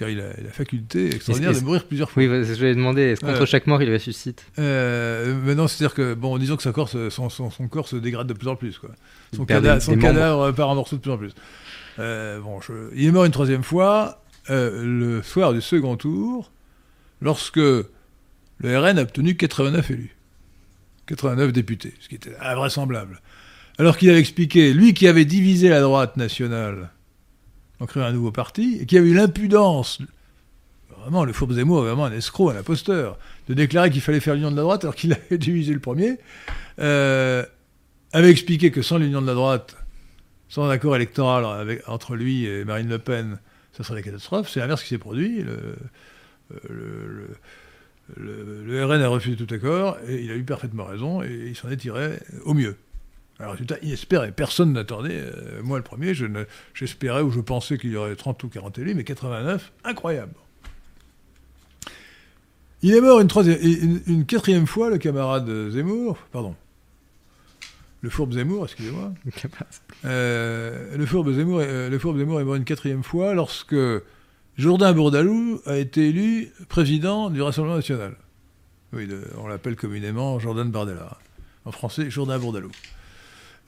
[0.00, 2.22] car il a la faculté extraordinaire de mourir plusieurs fois.
[2.22, 6.14] Oui, je vais demander, est-ce qu'entre chaque mort, il ressuscite Euh, mais non, c'est-à-dire que,
[6.14, 8.56] bon, disons que son corps, se, son, son- son corps se dégrade de plus en
[8.56, 8.78] plus.
[8.78, 8.90] Quoi.
[9.36, 10.08] Son, cada- des- son des membres.
[10.14, 11.32] cadavre part en morceaux de plus en plus.
[11.98, 16.50] Euh, bon, je- il est mort une troisième fois, euh, le soir du second tour,
[17.20, 17.84] lorsque le
[18.64, 20.16] RN a obtenu 89 élus.
[21.06, 23.20] 89 députés, ce qui était invraisemblable.
[23.78, 26.90] Alors qu'il avait expliqué, lui qui avait divisé la droite nationale
[27.80, 30.00] en créant un nouveau parti, et qui avait eu l'impudence,
[31.00, 33.18] vraiment, le fourbe Zemmour vraiment un escroc, un imposteur,
[33.48, 36.18] de déclarer qu'il fallait faire l'union de la droite alors qu'il avait divisé le premier,
[36.78, 37.44] euh,
[38.12, 39.76] avait expliqué que sans l'union de la droite,
[40.48, 43.38] sans accord électoral entre lui et Marine Le Pen,
[43.72, 44.50] ça serait la catastrophe.
[44.50, 45.42] C'est l'inverse qui s'est produit.
[45.42, 45.76] Le,
[46.72, 47.28] euh,
[48.16, 51.70] le RN a refusé tout accord et il a eu parfaitement raison et il s'en
[51.70, 52.76] est tiré au mieux.
[53.42, 54.32] Un résultat inespéré.
[54.32, 56.26] Personne n'attendait, euh, moi le premier, je
[56.74, 60.34] j'espérais ou je pensais qu'il y aurait 30 ou 40 élus, mais 89, incroyable.
[62.82, 66.54] Il est mort une, troisième, une, une quatrième fois, le camarade Zemmour, pardon,
[68.00, 69.12] le fourbe Zemmour, excusez-moi.
[70.06, 73.76] Euh, le, fourbe Zemmour, est- euh, le fourbe Zemmour est mort une quatrième fois lorsque
[74.56, 78.16] Jourdain Bourdalou a été élu président du Rassemblement national.
[78.94, 81.18] Oui, on l'appelle communément Jordan Bardella.
[81.66, 82.70] En français, Jourdain Bourdalou.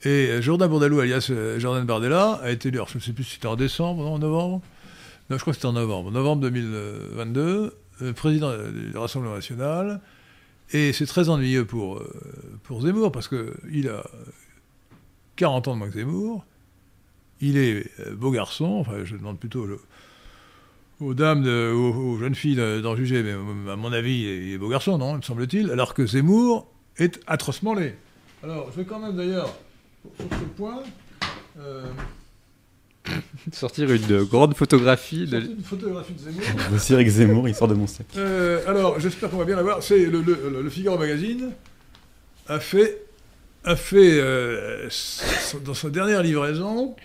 [0.05, 3.23] Et euh, Jourdain Bourdalou, alias euh, Jordan Bardella, a été élu, je ne sais plus
[3.23, 4.61] si c'était en décembre, non, en novembre
[5.29, 6.11] Non, je crois que c'était en novembre.
[6.11, 10.01] Novembre 2022, euh, président du Rassemblement national.
[10.71, 12.01] Et c'est très ennuyeux pour,
[12.63, 14.03] pour Zemmour, parce qu'il a
[15.35, 16.45] 40 ans de moins que Zemmour.
[17.41, 19.67] Il est beau garçon, enfin je demande plutôt
[21.01, 23.33] aux dames, aux, jeunes filles de- d'en juger, mais
[23.71, 27.73] à mon avis, il est beau garçon, non, me semble-t-il, alors que Zemmour est atrocement
[27.73, 27.95] laid.
[28.41, 29.53] Alors, je vais quand même d'ailleurs,
[30.17, 30.79] sur ce point,
[31.59, 31.83] euh,
[33.51, 35.39] Sortir une grande photographie de.
[35.41, 36.41] une photographie de Zemmour.
[36.69, 38.05] Voici Eric Zemmour, il sort de mon sac.
[38.15, 39.83] Euh, alors, j'espère qu'on va bien la voir.
[39.83, 41.51] C'est le, le- le Figaro Magazine
[42.47, 43.01] a fait,
[43.65, 44.87] a fait euh,
[45.65, 46.95] dans sa dernière livraison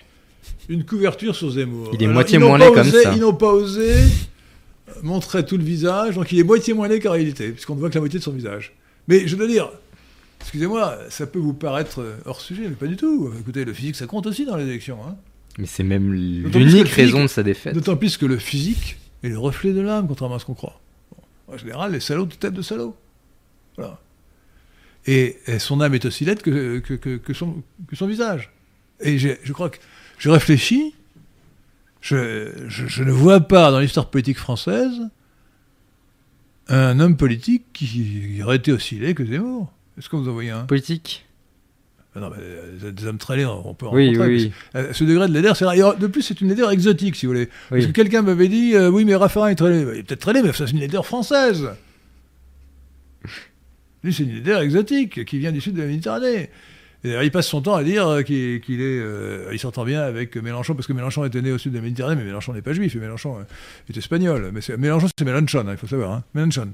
[0.68, 1.90] une couverture sur Zemmour.
[1.94, 3.12] Il est Alors, moitié moins laid comme osé- ça.
[3.14, 3.92] Ils n'ont pas osé
[5.03, 7.88] montrer tout le visage, donc il est moitié moins laid qu'en réalité, puisqu'on ne voit
[7.90, 8.72] que la moitié de son visage.
[9.09, 9.68] Mais je dois dire,
[10.41, 13.32] excusez-moi, ça peut vous paraître euh, hors sujet, mais pas du tout.
[13.41, 14.99] Écoutez, le physique, ça compte aussi dans les élections.
[15.07, 15.16] Hein.
[15.59, 17.74] Mais c'est même l'unique raison de sa défaite.
[17.74, 20.80] D'autant plus que le physique est le reflet de l'âme, contrairement à ce qu'on croit.
[21.11, 22.97] Bon, en général, les salauds de tête de salauds.
[23.76, 23.99] Voilà.
[25.07, 28.53] Et, et son âme est aussi laide que, que, que- que son, que son visage.
[29.01, 29.78] Et je crois que
[30.18, 30.95] je réfléchis,
[32.01, 34.93] je, je- je ne vois pas dans l'histoire politique française
[36.68, 39.72] un homme politique qui aurait été aussi laid que Zemmour.
[39.99, 40.64] Est-ce que vous en voyez un?
[40.64, 41.24] Politique?
[42.14, 44.78] Ah Non, mais euh, des hommes très laids, on peut en Oui, rencontrer, oui, c'est-
[44.78, 47.46] euh, ce degré de laideur, c'est De plus, c'est une laideur exotique, si vous voulez.
[47.68, 47.92] Parce que oui.
[47.92, 49.82] quelqu'un m'avait dit, euh, oui, mais Raffarin est très laid.
[49.94, 51.68] Il est peut-être très laid, mais ça, c'est une laideur française.
[54.05, 56.51] Lui, c'est une laideur exotique qui vient du sud de la Méditerranée.
[57.05, 58.36] Et d'ailleurs, il passe son temps à dire qu'il
[58.80, 61.76] est, euh, il s'entend bien avec Mélenchon, parce que Mélenchon était né au sud de
[61.78, 63.36] la Méditerranée, mais Mélenchon n'est pas juif, et Mélenchon
[63.88, 64.51] est espagnol.
[64.53, 66.12] Mais Mélenchon, c'est Mélenchon, hein, il faut savoir.
[66.12, 66.68] Hein, Mélenchon.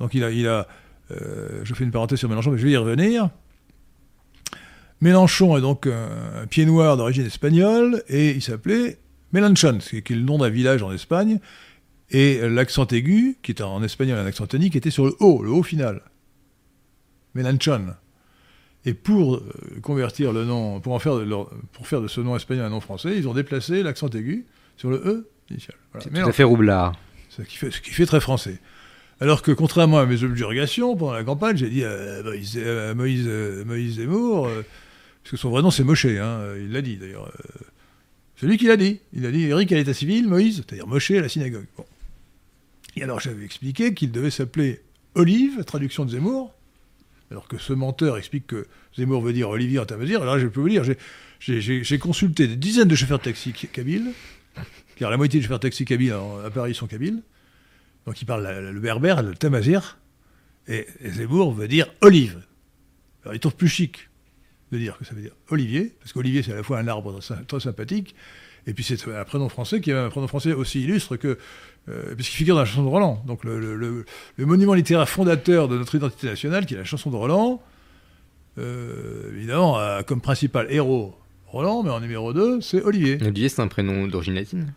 [0.00, 0.66] Donc il a, il a
[1.10, 3.30] euh, je fais une parenthèse sur Mélenchon, mais je vais y revenir.
[5.00, 8.98] Mélenchon est donc un, un pied noir d'origine espagnole, et il s'appelait
[9.32, 11.40] Mélenchon, qui est qui est le nom d'un village en Espagne,
[12.10, 15.50] et l'accent aigu, qui est en espagnol un accent tonique, était sur le haut, le
[15.50, 16.02] haut final.
[17.34, 17.94] Mélenchon.
[18.86, 19.50] Et pour euh,
[19.82, 22.70] convertir le nom, pour, en faire de leur- pour faire de ce nom espagnol un
[22.70, 24.44] nom français, ils ont déplacé l'accent aigu
[24.76, 25.76] sur le E initial.
[25.92, 26.06] Voilà.
[26.22, 26.92] Tout à fait roublard.
[27.30, 28.60] ce qui, fait, ce qui fait très français.
[29.24, 32.22] Alors que contrairement à mes objurgations pendant la campagne, j'ai dit à
[32.94, 33.26] Moïse,
[33.96, 34.62] Zemmour, euh,
[35.22, 37.28] parce que son vrai nom c'est Moshe, hein, il l'a dit d'ailleurs.
[37.28, 37.58] euh,
[38.36, 39.00] c'est lui qui l'a dit.
[39.14, 41.64] Il a dit Eric à l'état civil, Moïse, c'est-à-dire Moshe à la synagogue.
[42.96, 44.82] Et alors j'avais expliqué qu'il devait s'appeler
[45.14, 46.52] Olive, traduction de Zemmour,
[47.30, 50.20] alors que ce menteur explique que Zemmour veut dire Olivier Tamazir.
[50.20, 50.84] Alors là, je peux vous dire,
[51.40, 54.12] j'ai- consulté des dizaines de chauffeurs de taxi kabyles,
[54.96, 56.12] car la moitié des chauffeurs de taxi kabyles
[56.44, 57.22] à Paris sont kabyles.
[58.06, 59.98] Donc ils parlent la- le berbère, le tamazir,
[60.68, 62.42] et, et Zemmour veut dire olive.
[63.24, 64.08] Alors il trouve plus chic
[64.72, 67.18] de dire que ça veut dire Olivier, parce qu'Olivier c'est à la fois un arbre
[67.20, 68.14] très, très sympathique,
[68.66, 71.38] et puis c'est un prénom français qui est un prénom français aussi illustre que,
[71.88, 73.22] euh, puisqu'il figure dans la chanson de Roland.
[73.26, 74.04] Donc le, le- le-
[74.36, 77.62] le monument littéraire fondateur de notre identité nationale, qui est la chanson de Roland,
[78.58, 81.14] euh, évidemment, a comme principal héros
[81.46, 83.18] Roland, mais en numéro 2, c'est Olivier.
[83.20, 84.72] Olivier, c'est un prénom d'origine latine?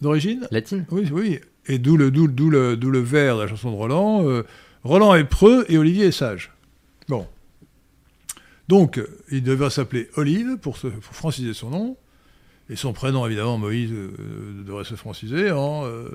[0.00, 0.46] D'origine?
[0.50, 0.86] Latine?
[0.90, 1.40] Oui, oui.
[1.68, 4.26] Et d'où le, d'où, le, vers de la chanson de Roland.
[4.26, 4.42] euh,
[4.84, 6.50] Roland est preux et Olivier est sage.
[7.08, 7.26] Bon.
[8.68, 9.00] Donc,
[9.30, 11.96] il devait s'appeler Olive pour, se, pour franciser son nom.
[12.70, 15.84] Et son prénom, évidemment, Moïse, euh, devrait se franciser en.
[15.86, 16.08] euh,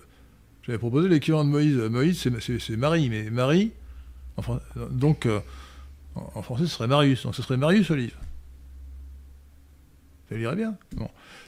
[0.64, 1.76] j'avais proposé l'équivalent de Moïse.
[1.78, 3.72] Moïse, c'est, Marie, mais Marie.
[4.38, 5.28] Enfin, donc,
[6.16, 7.24] en, en français, ce serait Marius.
[7.24, 8.16] Donc, ce serait Marius Olive.
[10.30, 10.76] Ça irait bien.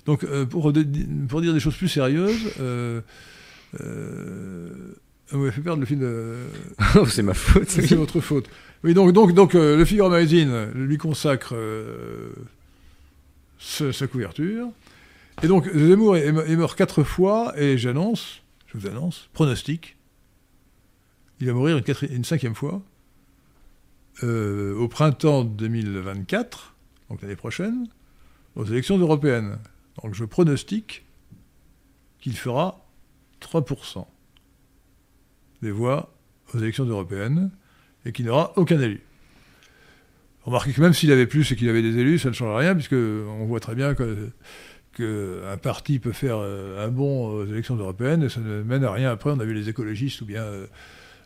[0.06, 2.52] Donc, pour, dire des choses plus sérieuses,
[3.80, 6.36] vous m'avez fait perdre le fil de.
[6.96, 7.68] Oh, c'est ma faute.
[7.70, 8.48] C'est votre faute.
[8.84, 12.30] Oui, donc, donc, donc euh, le Figaro Magazine lui consacre euh,
[13.58, 14.68] ce- sa couverture.
[15.44, 19.98] Et donc, Zemmour est, est mort quatre fois, et j'annonce, je vous annonce, pronostic,
[21.42, 22.82] il va mourir une, quatri- une cinquième fois,
[24.24, 26.74] euh, au printemps 2024,
[27.10, 27.88] donc l'année prochaine,
[28.56, 29.58] aux élections européennes.
[30.04, 31.04] Donc je pronostique
[32.20, 32.85] qu'il fera
[33.46, 34.06] 3%
[35.62, 36.14] des voix
[36.54, 37.52] aux élections européennes
[38.06, 39.02] et qu'il n'aura aucun élu.
[40.44, 42.76] Remarquez que même s'il avait plus et qu'il avait des élus, ça ne change rien,
[42.76, 44.30] puisque on voit très bien que
[44.96, 48.92] qu'un parti peut faire euh, un bond aux élections européennes et ça ne mène à
[48.92, 49.30] rien après.
[49.30, 50.68] On a vu les écologistes ou bien euh,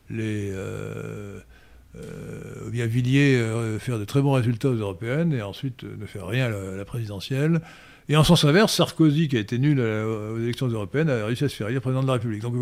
[0.10, 1.40] les euh,
[2.66, 3.44] ou bien Villiers
[3.80, 7.62] faire de très bons résultats aux européennes et ensuite ne faire rien à la, présidentielle.
[8.10, 11.50] Et en sens inverse, Sarkozy, qui a été nul aux élections européennes, a réussi à
[11.50, 12.42] se faire élire président de la République.
[12.42, 12.56] Donc,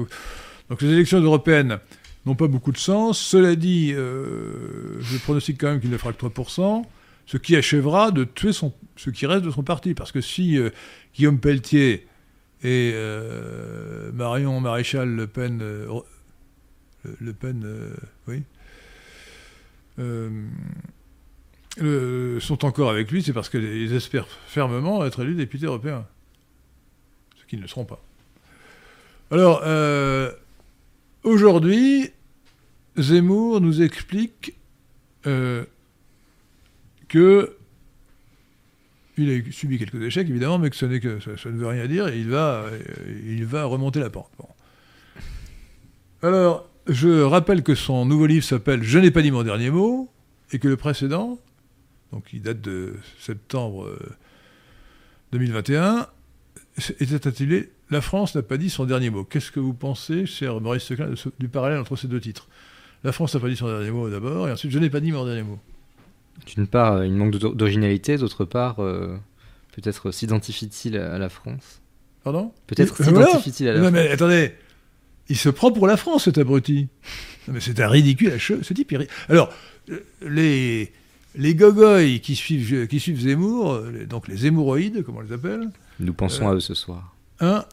[0.70, 1.80] donc les élections européennes
[2.26, 3.18] n'ont pas beaucoup de sens.
[3.18, 6.84] Cela dit, je pronostique quand même qu'il ne fera que 3%
[7.28, 9.94] ce qui achèvera de tuer ce qui reste de son parti.
[9.94, 10.72] Parce que si euh,
[11.14, 12.08] Guillaume Pelletier
[12.64, 16.00] et euh, Marion Maréchal Le Pen, euh,
[17.22, 17.66] Le Pen,
[18.28, 18.42] oui,
[21.80, 26.06] sont encore avec lui, c'est parce qu'ils espèrent fermement être élus députés européens.
[27.38, 28.02] Ce qu'ils ne seront pas.
[29.32, 29.64] Alors,
[31.24, 32.12] aujourd'hui,
[32.98, 34.56] Zemmour nous explique
[37.08, 37.58] que
[39.18, 41.88] il a subi quelques échecs, évidemment, mais que, ce n'est que ça, ne veut rien
[41.88, 42.80] dire, et il va, euh,
[43.26, 44.30] il va remonter la pente.
[46.22, 50.10] Alors, je rappelle que son nouveau livre s'appelle Je n'ai pas dit mon dernier mot,
[50.52, 51.40] et que le précédent,
[52.12, 53.90] donc il date de septembre
[55.32, 59.24] 2021, euh, était intitulé La France n'a pas dit son dernier mot.
[59.24, 62.48] Qu'est-ce que vous pensez, cher Maurice Seclin, du parallèle entre ces deux titres?
[63.04, 65.12] La France n'a pas dit son dernier mot d'abord, et ensuite Je n'ai pas dit
[65.12, 65.60] mon dernier mot.
[66.46, 69.18] D'une part, euh, il manque d'originalité, d'autre part, euh,
[69.74, 71.82] peut-être s'identifie-t-il à la France?
[72.24, 72.54] Pardon?
[72.68, 73.94] Peut-être s'identifie-t-il à la non, France?
[73.94, 74.54] mais attendez,
[75.30, 76.88] il se prend pour la France, cet abruti.
[77.48, 78.94] mais c'est un ridicule, ce type.
[79.30, 79.52] Alors,
[80.22, 80.92] les,
[81.38, 85.70] les gogoys qui suivent, qui suivent Zemmour, donc les hémorroïdes, comme on les appelle.
[86.00, 87.16] Nous pensons à eux ce soir.
[87.40, 87.64] Hein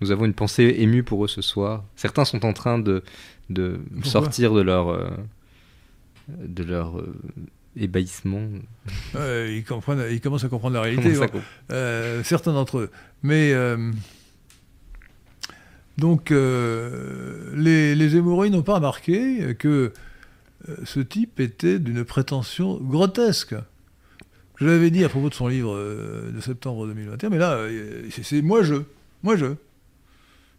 [0.00, 1.84] Nous avons une pensée émue pour eux ce soir.
[1.96, 3.02] Certains sont en train de,
[3.48, 5.16] de sortir de leur.
[6.28, 7.02] de leur
[7.76, 8.48] ébahissement.
[9.14, 11.14] ils, comprennent, ils commencent à comprendre la réalité.
[11.70, 12.90] Euh, certains d'entre eux.
[13.22, 13.52] Mais.
[13.52, 13.90] Euh,
[15.98, 19.92] donc, euh, les, les hémorroïdes n'ont pas remarqué que
[20.84, 23.54] ce type était d'une prétention grotesque.
[24.56, 27.58] Je l'avais dit à propos de son livre de septembre 2021, mais là,
[28.10, 28.76] c'est moi je.
[29.22, 29.54] Moi je.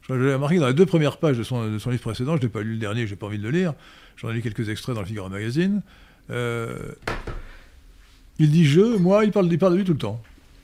[0.09, 2.73] L'avais remarqué dans les deux premières pages de son, livre précédent, je n'ai pas lu
[2.73, 3.73] le dernier, je n'ai pas envie de le lire.
[4.17, 5.81] J'en ai lu quelques extraits dans le Figaro Magazine.
[6.29, 6.91] Euh,
[8.39, 10.21] il dit je, moi, il parle, il parle de lui tout le temps.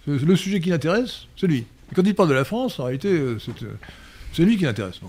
[0.07, 1.65] Le sujet qui l'intéresse, c'est lui.
[1.95, 3.67] Quand il parle de la France, en réalité, euh, euh,
[4.33, 4.99] c'est lui qui l'intéresse.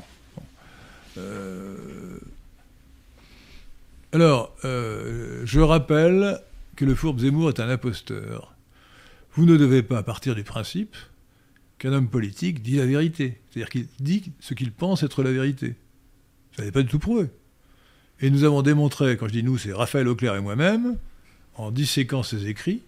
[4.13, 6.41] Alors, je rappelle
[6.77, 8.55] que le fourbe Zemmour est un imposteur.
[9.35, 10.97] Vous ne devez pas partir du principe
[11.79, 13.41] qu'un homme politique dit la vérité.
[13.51, 15.75] C'est-à-dire qu'il dit ce qu'il pense être la vérité.
[16.57, 17.29] Ça n'est pas du tout prouvé.
[18.21, 20.99] Et nous avons démontré, quand je dis nous, c'est Raphaël Auclair et moi-même,
[21.55, 22.83] en disséquant ses écrits,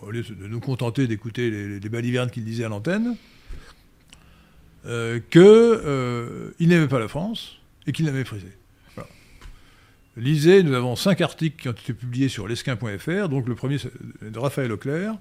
[0.00, 3.16] au lieu de nous contenter d'écouter les, les, balivernes qu'il disait à l'antenne,
[4.86, 7.56] euh, qu'il euh, n'aimait pas la France
[7.86, 8.56] et qu'il la méprisait.
[10.16, 13.78] Lisez, nous avons cinq articles qui ont été publiés sur lesquin.fr, donc le premier
[14.22, 15.16] de Raphaël Auclair.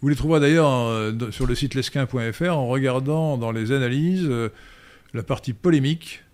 [0.00, 4.48] Vous les trouverez d'ailleurs sur le site lesquin.fr en regardant dans les analyses euh,
[5.14, 6.24] la partie polémique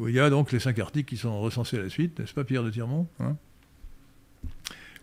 [0.00, 2.34] où il y a donc les cinq articles qui sont recensés à la suite, n'est-ce
[2.34, 3.36] pas Pierre de Tirmont hein?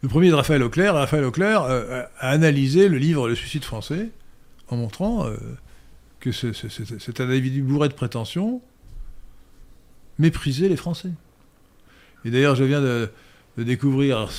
[0.01, 0.95] Le premier de Raphaël Auclair.
[0.95, 4.09] Raphaël Auclair euh, a analysé le livre Le suicide français
[4.67, 5.37] en montrant euh,
[6.19, 8.61] que c'est un individu bourré de prétentions,
[10.17, 11.11] mépriser les Français.
[12.25, 13.09] Et d'ailleurs, je viens de,
[13.57, 14.29] découvrir,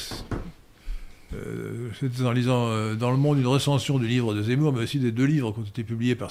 [1.35, 1.91] euh,
[2.25, 5.25] en lisant dans Le Monde une recension du livre de Zemmour, mais aussi des deux
[5.25, 6.31] livres qui ont été publiés par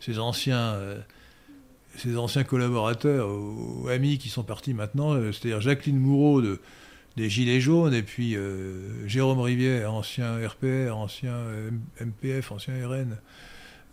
[0.00, 0.76] ces anciens
[1.96, 6.60] ses anciens collaborateurs ou amis qui sont partis maintenant, euh, c'est-à-dire Jacqueline Moureau de,
[7.16, 11.36] des Gilets jaunes, et puis euh, Jérôme Rivière, ancien RPR, ancien
[12.00, 13.16] MPF, ancien RN,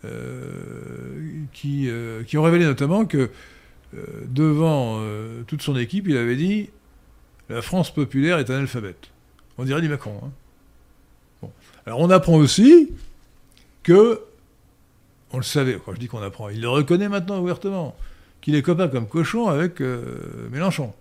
[0.04, 1.88] euh, qui
[2.36, 3.30] ont révélé notamment que
[4.28, 5.02] devant
[5.46, 6.68] toute son équipe, il avait dit
[7.48, 9.10] La France populaire est un alphabète.
[9.56, 10.20] On dirait du Macron.
[10.22, 11.48] Hein.
[11.86, 12.90] Alors on apprend aussi
[13.82, 14.20] que
[15.32, 17.96] on le savait, quand je dis qu'on apprend, il le reconnaît maintenant ouvertement,
[18.40, 20.92] qu'il est copain comme cochon avec euh, Mélenchon.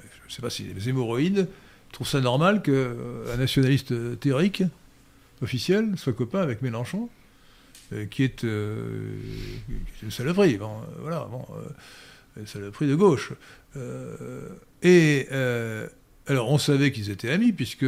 [0.00, 1.48] Je ne sais pas si les hémorroïdes
[1.92, 4.64] trouvent ça normal qu'un euh, nationaliste théorique,
[5.42, 7.08] officiel, soit copain avec Mélenchon,
[7.92, 10.58] euh, qui, est, une saloperie,
[11.00, 11.44] voilà, bon,
[12.36, 13.32] une saloperie de gauche.
[14.82, 15.28] et
[16.26, 17.86] alors on savait qu'ils étaient amis, puisque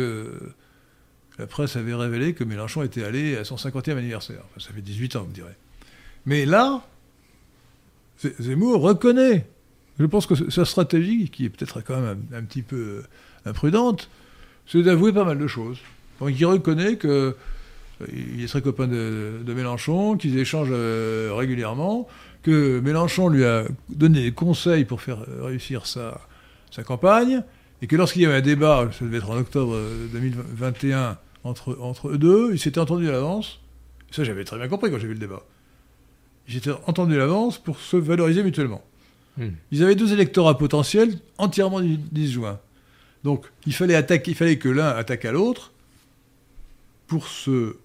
[1.38, 4.42] la presse avait révélé que Mélenchon était allé à son 50e anniversaire.
[4.58, 5.54] ça fait 18 ans, vous me direz.
[6.26, 6.82] Mais là,
[8.40, 9.46] Zemmour reconnaît
[10.00, 13.04] Je pense que sa stratégie, qui est peut-être quand même un, petit peu
[13.46, 14.10] imprudente,
[14.66, 15.78] c'est d'avouer pas mal de choses.
[16.20, 17.36] Donc il reconnaît que
[18.00, 22.08] euh, il est très copain de, Mélenchon, qu'ils échangent euh, régulièrement,
[22.42, 26.20] que Mélenchon lui a donné des conseils pour faire réussir sa,
[26.70, 27.42] sa campagne,
[27.82, 31.78] et que lorsqu'il y avait un débat, ça devait être en octobre euh, 2021, entre,
[31.80, 33.60] entre eux deux, ils s'étaient entendus à l'avance.
[34.10, 35.42] Ça, j'avais très bien compris quand j'ai vu le débat.
[36.48, 38.82] Ils s'étaient entendus à l'avance pour se valoriser mutuellement.
[39.36, 39.50] Hmm.
[39.70, 42.58] Ils avaient deux électorats potentiels entièrement dis- disjoints.
[43.24, 45.72] Donc, il fallait, attaquer, il fallait que l'un attaque à l'autre
[47.06, 47.76] pour se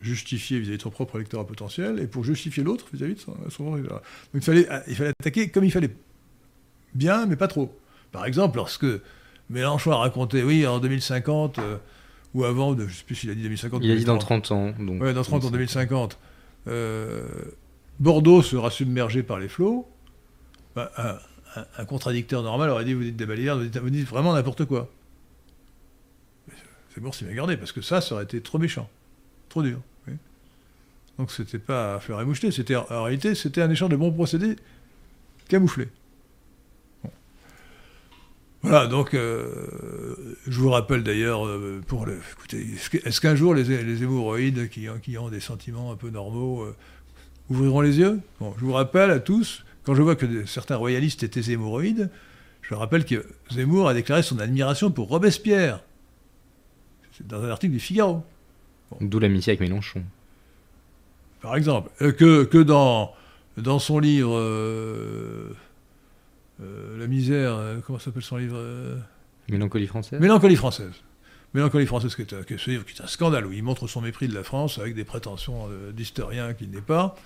[0.00, 3.76] justifier vis-à-vis de son propre électorat potentiel et pour justifier l'autre vis-à-vis de son, son
[3.76, 4.02] électorat.
[4.32, 5.90] Donc, il fallait, il fallait attaquer comme il fallait.
[6.94, 7.76] Bien, mais pas trop.
[8.12, 8.86] Par exemple, lorsque
[9.50, 11.76] Mélenchon a raconté, oui, en 2050, euh,
[12.34, 14.14] ou avant, de- je ne sais plus s'il a dit 2050 Il a dit dans
[14.14, 14.44] 2030.
[14.44, 14.74] 30 ans.
[14.84, 16.18] Donc, Ouais, dans 30 ans, 2050,
[16.68, 17.26] euh,
[17.98, 19.86] Bordeaux sera submergé par les flots.
[20.74, 21.18] Bah, un,
[21.60, 24.32] un- un contradicteur normal aurait dit vous dites des balières, vous dites, vous dites vraiment
[24.32, 24.88] n'importe quoi.
[26.94, 28.88] C'est bon, c'est bien gardé, parce que ça, ça aurait été trop méchant,
[29.48, 29.80] trop dur.
[31.20, 34.56] Donc c'était pas fleur et moucheté, c'était en réalité c'était un échange de bons procédés
[35.48, 35.88] camouflés.
[38.62, 42.20] Voilà, donc euh, je vous rappelle d'ailleurs, euh, pour le,
[42.54, 46.74] est-ce qu'un jour les, les hémorroïdes qui, ont- des sentiments un peu normaux euh,
[47.50, 48.20] ouvriront les yeux?
[48.40, 52.08] Je vous rappelle à tous, quand je vois que certains royalistes étaient hémorroïdes,
[52.62, 55.82] je rappelle que Zemmour a déclaré son admiration pour Robespierre.
[57.12, 58.22] C'est dans un article du Figaro,
[59.02, 60.02] D'où l'amitié avec Mélenchon.
[61.40, 61.90] Par exemple.
[62.02, 63.12] Euh, que, que dans,
[63.56, 65.48] dans son livre euh,
[66.62, 68.62] euh, La misère, comment s'appelle son livre
[69.48, 70.92] Mélancolie française Mélancolie française.
[71.54, 73.62] Mélancolie française, qui est, un, qui est ce livre qui est un scandale, où il
[73.62, 77.16] montre son mépris de la France avec des prétentions d'historien qu'il n'est pas.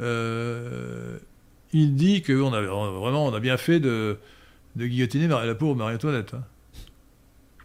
[0.00, 1.18] Euh,
[1.72, 4.18] il dit que on a, vraiment, on a bien fait de,
[4.76, 6.34] de guillotiner la pauvre Marie-Antoinette.
[6.34, 6.44] hein.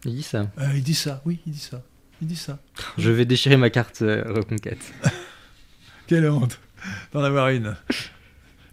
[0.04, 0.50] Il dit ça.
[0.58, 1.82] Euh, il dit ça, oui, il dit ça.
[2.22, 2.58] Il dit ça.
[2.98, 4.92] Je vais déchirer ma carte euh, reconquête.
[6.06, 6.60] Quelle honte
[7.12, 7.76] d'en avoir une.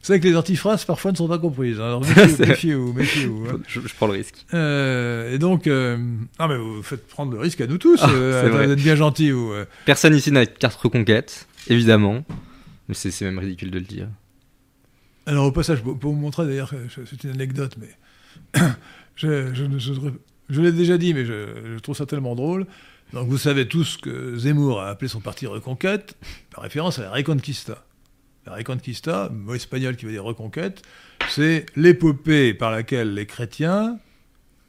[0.04, 1.80] C'est vrai que les antiphrases, parfois, ne sont pas comprises.
[1.80, 1.86] hein.
[1.86, 2.94] Alors, méfiez-vous, méfiez-vous.
[2.94, 3.60] méfiez-vous, hein.
[3.68, 4.46] je, je prends le risque.
[4.54, 5.98] Euh, et donc, euh,
[6.40, 8.00] ah, mais vous faites prendre le risque à nous tous.
[8.04, 9.32] Ah, euh, d'être bien gentil.
[9.32, 9.66] Vous, euh.
[9.86, 12.26] Personne ici n'a de carte reconquête, évidemment.
[12.90, 14.10] Mais c'est même ridicule de le dire.
[15.26, 18.62] Alors, au passage, pour vous montrer d'ailleurs, c'est une anecdote, mais
[19.16, 22.68] je, l'ai déjà dit, mais je trouve ça tellement drôle.
[23.14, 26.16] Donc, vous savez tous que Zemmour a appelé son parti Reconquête,
[26.52, 27.86] par référence à la Reconquista.
[28.46, 30.82] La Reconquista, mot espagnol qui veut dire reconquête,
[31.30, 34.00] c'est l'épopée par laquelle les chrétiens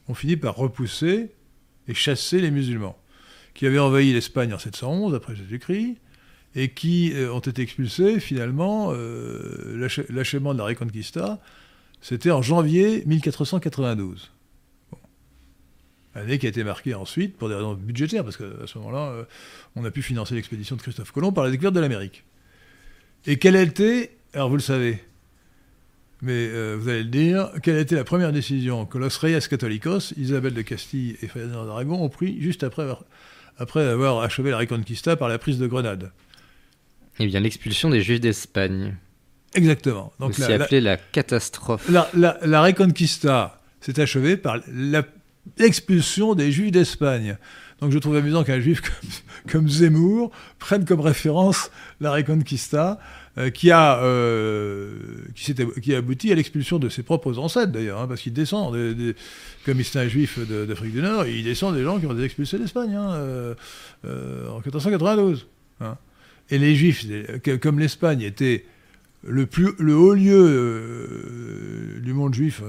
[0.09, 1.31] ont fini par repousser
[1.89, 2.97] et chasser les musulmans,
[3.55, 5.97] qui avaient envahi l'Espagne en 711 après Jésus-Christ,
[6.55, 8.91] et qui euh, ont été expulsés finalement.
[8.93, 11.41] euh, l'ach- L'achèvement de la Reconquista,
[12.01, 14.31] c'était en janvier 1492.
[16.15, 19.25] Année qui a été marquée ensuite pour des raisons budgétaires, parce qu'à ce moment-là, euh,
[19.75, 22.23] on a pu financer l'expédition de Christophe Colomb par la découverte de l'Amérique.
[23.27, 25.03] Et quelle a été, alors vous le savez,
[26.23, 29.41] mais euh, vous allez le dire, quelle a été la première décision que Los Reyes
[29.49, 33.05] Católicos, Isabelle de Castille et Ferdinand d'Aragon ont pris juste après avoir,
[33.59, 36.13] après avoir achevé la Reconquista par la prise de Grenade?
[37.19, 38.97] Eh bien, l'expulsion des Juifs d'Espagne,
[39.57, 40.13] Exactement.
[40.19, 41.89] Donc la, la- appelée la catastrophe.
[41.89, 45.05] la, la- la Reconquista s'est achevée par la-
[45.59, 47.37] l'expulsion des Juifs d'Espagne.
[47.81, 49.11] Donc je trouve amusant qu'un juif comme,
[49.53, 51.71] comme Zemmour prenne comme référence
[52.01, 52.99] la Reconquista,
[53.37, 54.97] euh, qui, a, euh,
[55.35, 59.17] qui, a abouti à l'expulsion de ses propres ancêtres d'ailleurs, hein, parce qu'il descend, des-
[59.67, 62.59] comme c'est un juif d'Afrique du Nord, il descend des gens qui ont été expulsés
[62.59, 65.49] d'Espagne hein, euh, en 1492.
[65.81, 65.97] hein.
[66.51, 67.05] Et les juifs,
[67.61, 68.65] comme l'Espagne était
[69.27, 72.63] le, plus, le haut lieu du monde juif,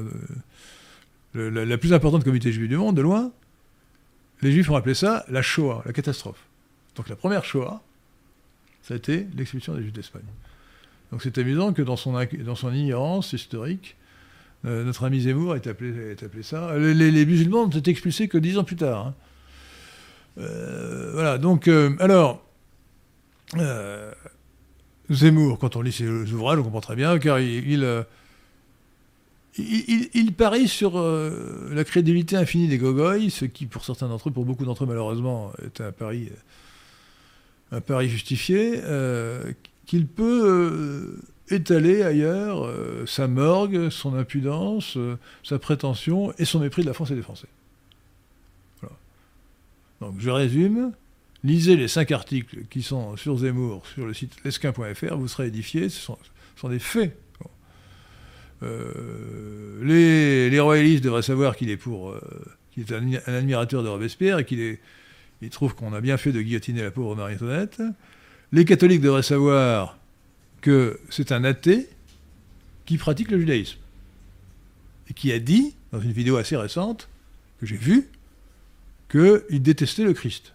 [1.35, 3.31] la, plus importante communauté juive du monde, de loin,
[4.41, 6.43] les juifs ont appelé ça la Shoah, la catastrophe.
[6.95, 7.81] Donc la première Shoah,
[8.81, 10.23] ça a été l'expulsion des juifs d'Espagne.
[11.11, 13.95] Donc c'est amusant que dans son, ignorance historique,
[14.65, 16.77] euh, notre ami Zemmour ait appelé, appelé ça.
[16.77, 19.07] Les, musulmans n'ont été expulsés que dix ans plus tard.
[19.07, 19.13] hein.
[20.37, 22.43] Euh, voilà, donc, euh, alors,
[25.09, 28.05] Zemmour, quand on lit ses ouvrages, on comprend très bien, car il,
[29.57, 34.31] il- parie sur euh, la crédulité infinie des gogoïs, ce qui, pour certains d'entre eux,
[34.31, 36.29] pour beaucoup d'entre eux, malheureusement, est un pari,
[37.71, 39.51] un pari justifié, euh,
[39.85, 46.59] qu'il peut euh, étaler ailleurs euh, sa morgue, son impudence, euh, sa prétention et son
[46.59, 47.47] mépris de la France et des Français.
[50.01, 50.91] Donc, je résume.
[51.45, 55.89] Lisez les cinq articles qui sont sur Zemmour sur le site lesquin.fr, vous serez édifié,
[55.89, 56.17] ce sont,
[56.55, 57.15] ce sont des faits.
[58.63, 62.21] Euh, les, royalistes devraient savoir qu'il est pour, euh,
[62.71, 64.79] qu'il est un, admirateur de Robespierre et qu'il est,
[65.41, 67.81] il trouve qu'on a bien fait de guillotiner la pauvre Marie-Antoinette.
[68.51, 69.97] Les catholiques devraient savoir
[70.61, 71.89] que c'est un athée
[72.85, 73.77] qui pratique le judaïsme
[75.09, 77.09] et qui a dit, dans une vidéo assez récente
[77.59, 78.07] que j'ai vue,
[79.09, 80.53] qu'il détestait le Christ.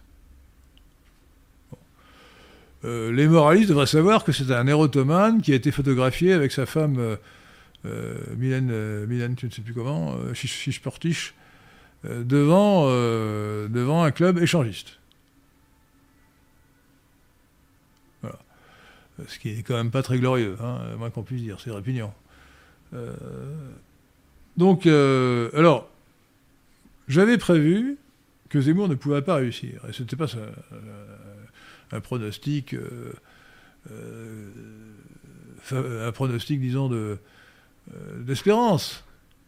[2.83, 6.65] Euh, les moralistes devraient savoir que c'est un érotomane qui a été photographié avec sa
[6.65, 7.17] femme
[8.37, 10.69] Mylène, euh, Mylène, tu ne sais plus comment, euh, Chiche-
[12.05, 14.99] euh, devant, euh, devant un club échangiste.
[18.21, 18.39] Voilà.
[19.19, 21.71] Euh, Ce qui est quand même pas très glorieux, hein, moins qu'on puisse dire, c'est
[21.71, 22.13] répugnant.
[22.93, 23.13] Euh,
[24.57, 25.89] donc, euh, alors,
[27.07, 27.97] j'avais prévu
[28.49, 29.81] que Zemmour ne pouvait pas réussir.
[29.87, 30.51] Et ce n'était pas euh,
[31.91, 33.13] un pronostic, euh,
[33.91, 34.49] euh,
[35.71, 37.15] un pronostic, disons, de, euh,
[38.17, 39.03] d'espérance.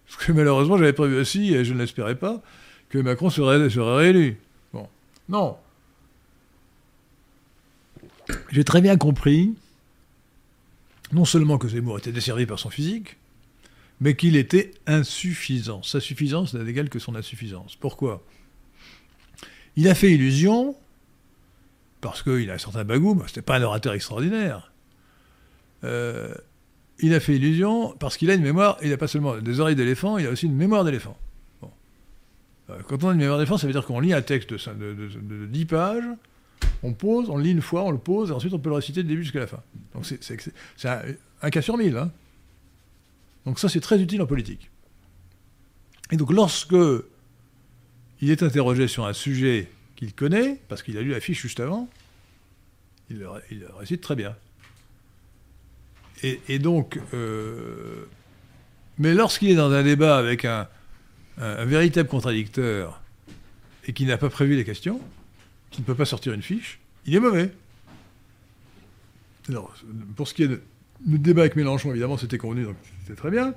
[0.06, 2.42] Parce que malheureusement, j'avais prévu aussi, et je ne l'espérais pas,
[2.90, 4.38] que Macron serait, serait réélu.
[4.74, 4.88] Bon.
[5.30, 5.58] Non.
[8.52, 9.54] J'ai très bien compris,
[11.12, 13.18] non seulement que Zemmour était desservi par son physique,
[14.00, 15.84] mais qu'il était insuffisant.
[15.84, 17.76] Sa suffisance n'a d'égal que son insuffisance.
[17.76, 18.24] Pourquoi?
[19.76, 20.76] Il a fait illusion,
[22.02, 24.72] parce qu'il a un certain bagou, mais c'était pas un orateur extraordinaire.
[25.84, 26.34] Euh,
[27.04, 29.76] il a fait illusion parce qu'il a une mémoire, il n'a pas seulement des oreilles
[29.76, 31.18] d'éléphant, il a aussi une mémoire d'éléphant.
[32.70, 34.58] Euh, Quand on a une mémoire d'éléphant, ça veut dire qu'on lit un texte de,
[34.58, 36.04] cin- de, de- de 10 pages,
[36.82, 39.04] on pose, on lit une fois, on le pose, et ensuite on peut le réciter
[39.04, 39.62] du début jusqu'à la fin.
[39.94, 40.52] Donc c'est-
[41.42, 41.98] un, cas sur mille.
[41.98, 42.10] hein.
[43.46, 44.70] Donc ça, c'est très utile en politique.
[46.12, 46.76] Et donc lorsque
[48.22, 51.60] il est interrogé sur un sujet qu'il connaît, parce qu'il a lu la fiche juste
[51.60, 51.90] avant,
[53.10, 54.36] il il le récite très bien.
[56.24, 58.06] Et, donc, euh,
[58.98, 60.68] mais lorsqu'il est dans un débat avec un,
[61.38, 63.02] véritable contradicteur
[63.86, 65.02] et qui n'a pas prévu les questions,
[65.72, 67.52] qui ne peut pas sortir une fiche, il est mauvais.
[69.50, 69.74] Alors,
[70.16, 70.62] pour ce qui est de,
[71.10, 73.54] le débat avec Mélenchon, évidemment, c'était convenu, donc c'était très bien.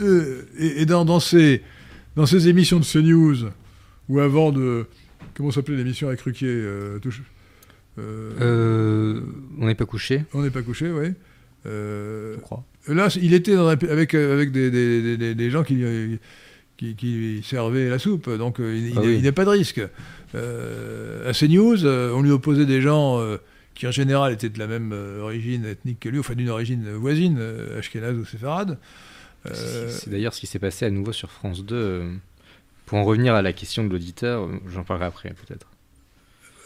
[0.00, 1.62] Euh, et dans, ces,
[2.16, 3.50] dans ces émissions de CNews,
[4.08, 4.86] ou avant de.
[5.34, 6.98] Comment s'appelait l'émission avec Ruquier Euh,
[9.58, 11.08] on n'est pas couché, On n'est pas couché, oui.
[11.66, 12.64] Euh, je crois.
[12.88, 15.74] Là, il était dans un- avec, euh, avec des, des- des- des- des gens qui,
[15.74, 16.18] lui-
[16.96, 19.16] qui, servaient la soupe, donc euh, il, Ah il- oui.
[19.18, 19.82] il n'a pas de risque.
[20.34, 23.36] Euh, à CNews, euh, on lui opposait des gens euh,
[23.74, 26.90] qui en général étaient de la même euh, origine ethnique que lui, enfin d'une origine
[26.92, 28.78] voisine, euh, ashkénaze ou séfarade.
[29.46, 31.74] Euh, C'est d'ailleurs ce qui s'est passé à nouveau sur France 2.
[31.76, 32.14] euh,
[32.86, 35.66] Pour en revenir à la question de l'auditeur, euh, j'en parlerai après peut-être.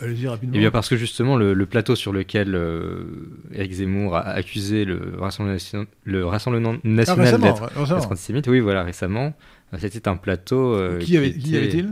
[0.01, 0.55] Allez-y rapidement.
[0.57, 3.05] Eh bien parce que justement le, le plateau sur lequel euh,
[3.53, 8.61] Eric Zemmour a accusé le Rassemblement, nation- le Rassemblement Ah, national récemment, d'être antisémite, oui
[8.61, 9.35] voilà récemment,
[9.73, 10.75] Euh, c'était un plateau...
[10.75, 11.85] euh, Qui, avait, qui avait-il?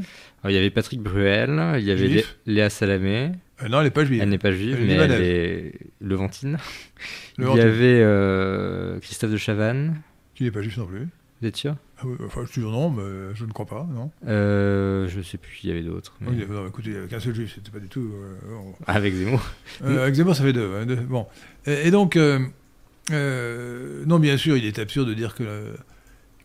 [0.43, 2.25] Alors, Il y avait Patrick Bruel, il y avait Lé-.
[2.47, 3.31] Léa Salamé,
[3.63, 4.21] Euh, Non, elle n'est pas juive.
[4.23, 6.59] elle n'est pas juive Elle mais elle est levantine.
[7.39, 10.01] Le il y avait Christophe de Chavannes,
[10.35, 11.07] Qui n'est pas juif non plus.
[11.41, 11.77] vous êtes sûr?
[11.91, 14.11] Ah oui, enfin, je dis non, mais je ne crois pas, non.
[14.27, 16.15] euh, Je sais plus, il y avait d'autres.
[16.21, 18.11] mais- Oui, non, écoutez, il n'y avait qu'un seul juif, c'était pas du tout.
[18.15, 19.41] euh, on- Avec Zemmour.
[19.85, 20.69] Euh, avec Zemmour, ça fait deux.
[20.73, 20.97] ouais, deux.
[20.97, 21.27] Bon.
[21.67, 22.17] Et, et donc,
[23.11, 25.65] non, bien sûr, il est absurde de dire que le,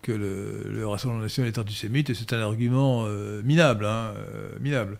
[0.01, 3.05] que le, le Rassemblement national est antisémite, et c'est un argument
[3.43, 3.85] minable.
[3.85, 4.13] Hein,
[4.61, 4.97] minable.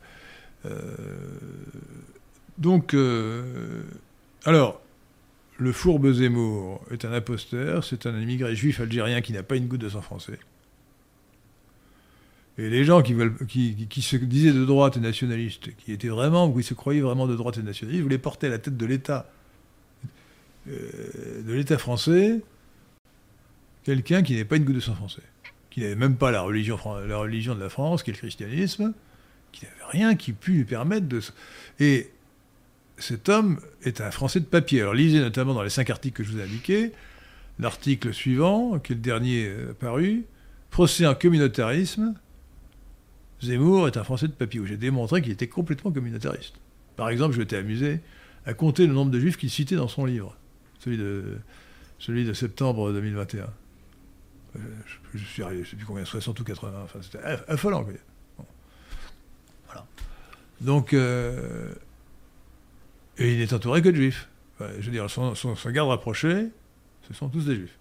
[2.58, 2.96] Donc,
[4.46, 4.82] alors,
[5.58, 9.68] le fourbe Zemmour est un imposteur, c'est un immigré juif algérien qui n'a pas une
[9.68, 10.40] goutte de sang français.
[12.60, 16.52] Et les gens qui, veulent, qui, se disaient de droite et nationalistes, qui étaient vraiment,
[16.52, 19.32] qui se croyaient vraiment de droite et nationalistes, voulaient porter à la tête de l'État,
[20.68, 22.42] euh, de l'État français,
[23.84, 25.22] quelqu'un qui n'avait pas une goutte de sang français,
[25.70, 28.94] qui n'avait même pas la religion, de la France, qui est le christianisme,
[29.52, 31.22] qui n'avait rien qui pût lui permettre de...
[32.98, 34.82] cet homme est un Français de papier.
[34.82, 36.92] Alors lisez notamment dans les cinq articles que je vous ai indiqués,
[37.60, 40.26] l'article suivant, qui est le dernier euh, paru,
[40.70, 42.14] Procès en communautarisme,
[43.42, 46.56] Zemmour est un Français de papier, où j'ai démontré qu'il était complètement communautariste.
[46.96, 48.02] Par exemple, je m'étais amusé
[48.46, 50.36] à compter le nombre de juifs qu'il citait dans son livre,
[50.80, 51.38] celui de,
[52.00, 53.44] celui de septembre 2021.
[54.56, 54.60] Euh,
[55.14, 57.84] Je, suis arrivé, je ne sais plus combien, 60 ou 80, enfin c'était aff- affolant.
[58.38, 58.46] Bon.
[59.68, 59.86] Voilà.
[60.62, 61.72] Donc, euh,
[63.18, 64.28] et il est entouré que de juifs.
[64.60, 65.34] Je veux dire, son,
[65.72, 66.48] garde rapproché,
[67.08, 67.78] ce sont tous des juifs.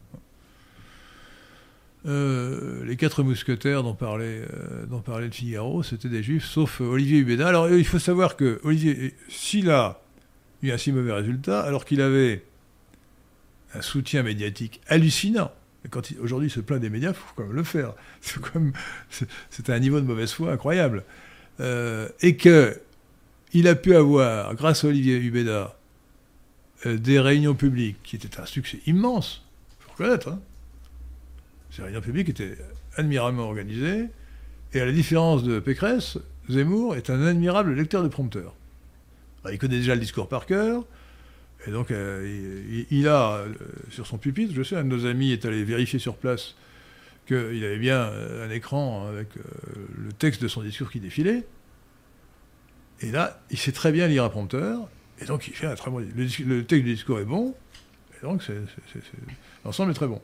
[2.07, 6.85] Euh, les quatre mousquetaires dont parlait, euh, dont parlait Figaro, c'était des juifs, sauf euh,
[6.85, 7.49] Olivier Hubeda.
[7.49, 10.01] Alors euh, il faut savoir que Olivier, s'il a
[10.63, 12.45] eu un si mauvais résultat, alors qu'il avait
[13.75, 15.51] un soutien médiatique hallucinant,
[15.91, 17.95] quand il- aujourd'hui se plaint des médias, il faut quand même le faire.
[18.21, 18.61] C'est quand
[19.51, 21.03] c'est- un niveau de mauvaise foi incroyable.
[22.21, 22.79] Et que
[23.57, 25.79] il a pu avoir, grâce à Olivier Hubeda,
[26.85, 30.29] euh, des réunions publiques qui étaient un succès immense, il faut reconnaître.
[30.29, 30.41] hein.
[31.71, 32.59] Ces réunions publiques étaient
[32.97, 34.09] admirablement organisées,
[34.75, 36.19] et à la différence de Pécresse,
[36.51, 38.55] Zemmour est un admirable lecteur de prompteurs.
[39.43, 40.85] Alors, il connaît déjà le discours par cœur,
[41.67, 43.55] et donc euh, il, a euh,
[43.89, 46.57] sur son pupitre, je sais, un de nos amis est allé vérifier sur place
[47.27, 48.07] qu'il avait bien
[48.43, 51.45] un écran avec le texte de son discours qui défilait.
[53.03, 54.89] Et là, il sait très bien lire un prompteur,
[55.21, 55.99] et donc il fait un très bon.
[55.99, 57.55] Le, le texte du discours est bon,
[58.19, 58.43] et donc
[59.65, 60.21] l'ensemble est très bon.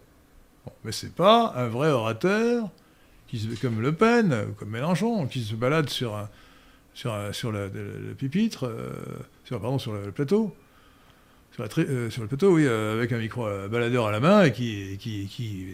[0.64, 2.70] Bon, mais c'est pas un vrai orateur
[3.28, 6.28] qui se, comme Le Pen, comme Mélenchon, qui se balade sur un,
[6.94, 8.16] sur, sur le, le-
[8.62, 8.90] euh,
[9.44, 10.54] sur, pardon, sur le, plateau,
[11.52, 14.20] sur, la tri- euh, sur le plateau, oui, euh, avec un micro baladeur à la
[14.20, 15.66] main et qui, qui, qui,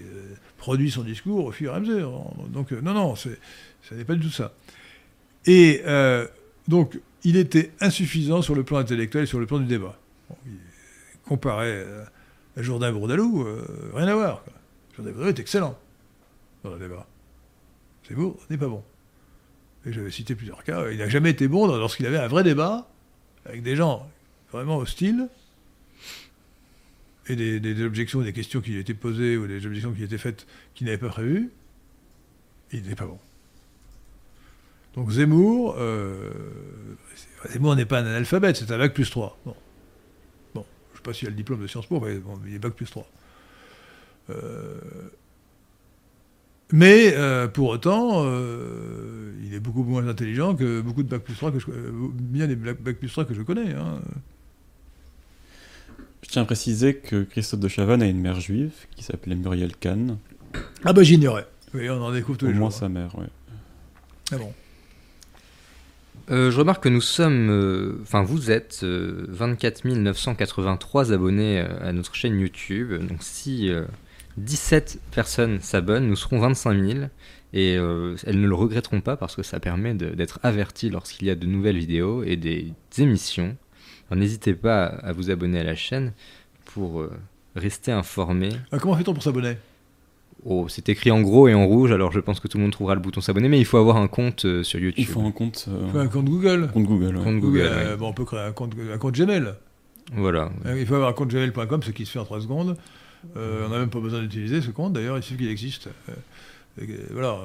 [0.57, 2.24] produit son discours au fur et à mesure.
[2.49, 3.30] Donc, non, non, ça
[3.92, 4.53] n'est pas du tout ça.
[5.46, 5.82] Et
[6.68, 9.98] donc, il était insuffisant sur le plan intellectuel et sur le plan du débat.
[10.28, 10.36] Bon,
[11.26, 11.82] comparé
[12.56, 14.44] à Jourdain Bourdalou, euh, rien à voir.
[14.96, 15.76] Jourdain Bourdalou est excellent
[16.62, 17.06] dans le débat.
[18.08, 18.82] Zemmour n'est pas bon.
[19.86, 20.90] Et j'avais cité plusieurs cas.
[20.90, 22.88] Il n'a jamais été bon lorsqu'il avait un vrai débat
[23.44, 24.08] avec des gens
[24.52, 25.28] vraiment hostiles
[27.28, 30.46] et des, objections, des questions qui lui étaient posées ou des objections qui étaient faites
[30.74, 31.50] qu'il n'avait pas prévues.
[32.72, 33.18] Il n'est pas bon.
[34.95, 36.30] Donc Zemmour, euh,
[37.53, 39.39] Zemmour n'est pas un analphabète, c'est un bac plus 3.
[39.45, 39.55] Bon,
[40.55, 42.55] bon je ne sais pas s'il a le diplôme de Sciences Po, mais bon, il
[42.55, 43.09] est bac plus 3.
[44.30, 44.78] Euh,
[46.72, 51.34] mais euh, pour autant, euh, il est beaucoup moins intelligent que beaucoup de bac plus
[51.34, 51.66] 3 que je,
[52.12, 53.72] bien des bac plus 3 que je connais.
[53.74, 54.01] hein.
[56.22, 59.74] Je tiens à préciser que Christophe de Chavannes a une mère juive qui s'appelait Muriel
[59.76, 60.18] Kahn.
[60.84, 61.47] Ah bah j'ignorais.
[61.72, 62.78] Oui, on en découvre tous Au les moins jours.
[62.80, 63.26] sa mère, ouais.
[64.32, 64.53] Ah bon.
[66.31, 71.89] Euh, je remarque que nous sommes, euh, enfin vous êtes euh, 24 983 abonnés euh,
[71.89, 72.93] à notre chaîne YouTube.
[73.07, 73.85] Donc si euh,
[74.37, 76.99] 17 personnes s'abonnent, nous serons 25 000
[77.55, 81.31] et euh, elles ne le regretteront pas parce que ça permet d'être averties lorsqu'il y
[81.31, 83.57] a de nouvelles vidéos et des émissions.
[84.11, 86.12] N'hésitez pas à vous abonner à la chaîne
[86.66, 87.11] pour euh,
[87.57, 88.51] rester informé.
[88.81, 89.57] Comment fait-on pour s'abonner?
[90.45, 92.72] Oh, c'est écrit en gros et en rouge, alors je pense que tout le monde
[92.72, 94.99] trouvera le bouton s'abonner, mais il faut avoir un compte euh, sur YouTube.
[94.99, 96.71] Il faut un compte, euh, Il faut un compte Google.
[96.72, 97.17] compte Google.
[97.17, 97.25] ouais.
[97.25, 97.61] Compte Google.
[97.62, 97.96] Euh, ouais.
[97.96, 99.54] bon, on peut créer un compte, un compte Gmail.
[100.14, 100.50] Voilà.
[100.76, 102.76] Il faut avoir un compte gmail.com, ce qui se fait en 3 secondes.
[103.37, 105.88] Euh, on n'a même pas besoin d'utiliser ce compte, d'ailleurs, il suffit qu'il existe.
[106.80, 107.38] Euh, euh, voilà,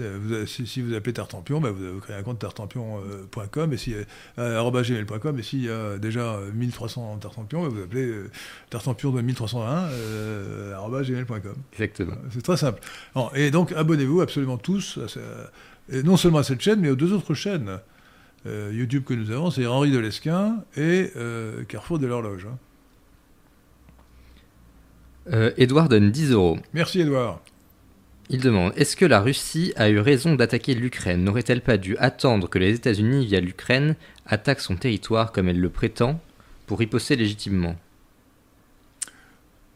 [0.00, 3.94] euh, si, si vous appelez Tartampion, bah, vous, vous créez un compte tartampion.com et si,
[4.38, 8.30] euh, gmail.com et s'il y a déjà euh, 1300 Tartampion, bah, vous appelez euh,
[8.70, 11.54] tartampion de 1301 euh, arobase gmail.com.
[11.72, 12.14] Exactement.
[12.30, 12.80] C'est très simple.
[13.34, 15.18] Et donc, abonnez-vous absolument tous, à ce-
[15.92, 17.78] et non seulement à cette chaîne, mais aux deux autres chaînes
[18.46, 22.46] euh, YouTube que nous avons, c'est Henri de Lesquin et euh, Carrefour de l'Horloge.
[22.50, 22.56] hein.
[25.32, 26.58] Euh, Edouard donne 10 euros.
[26.72, 27.40] Merci, Edouard.
[28.32, 31.24] Il demande Est-ce que la Russie a eu raison d'attaquer l'Ukraine?
[31.24, 35.68] N'aurait-elle pas dû attendre que les États-Unis, via l'Ukraine, attaquent son territoire comme elle le
[35.68, 36.20] prétend
[36.66, 37.74] pour riposter légitimement?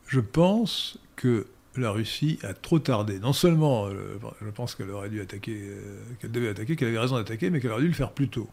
[0.06, 3.18] Je pense que la Russie a trop tardé.
[3.18, 7.00] Non seulement, euh, je pense qu'elle aurait dû attaquer, euh, qu'elle devait attaquer, qu'elle avait
[7.00, 8.48] raison d'attaquer, mais qu'elle aurait dû le faire plus tôt.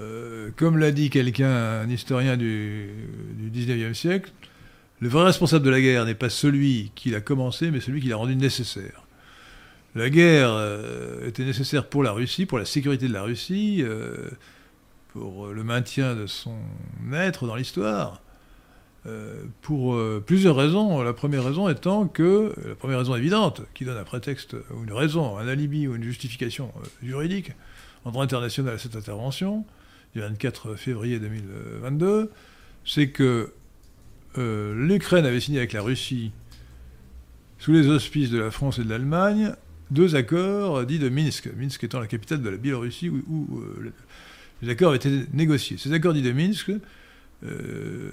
[0.00, 2.90] Euh, comme l'a dit quelqu'un, un historien du,
[3.34, 4.32] du 19e siècle,
[5.00, 8.08] le vrai responsable de la guerre n'est pas celui qui l'a commencé, mais celui qui
[8.08, 9.04] l'a rendu nécessaire.
[9.94, 14.30] La guerre euh, était nécessaire pour la Russie, pour la sécurité de la Russie, euh,
[15.12, 16.56] pour le maintien de son
[17.12, 18.22] être dans l'histoire.
[19.06, 19.96] Euh, pour
[20.26, 21.02] plusieurs raisons.
[21.02, 24.92] La première raison étant que, la première raison évidente, qui donne un prétexte, ou une
[24.92, 26.72] raison, un alibi ou une justification
[27.02, 27.52] juridique
[28.04, 29.64] en droit international à cette intervention,
[30.14, 32.30] du 24 février 2022,
[32.84, 33.52] c'est que
[34.38, 36.30] euh, l'Ukraine avait signé avec la Russie,
[37.58, 39.52] sous les auspices de la France et de l'Allemagne,
[39.90, 43.92] deux accords dits de Minsk, Minsk étant la capitale de la Biélorussie où, euh,
[44.62, 45.76] les accords avaient été négociés.
[45.76, 46.70] Ces accords dits de Minsk
[47.44, 48.10] euh,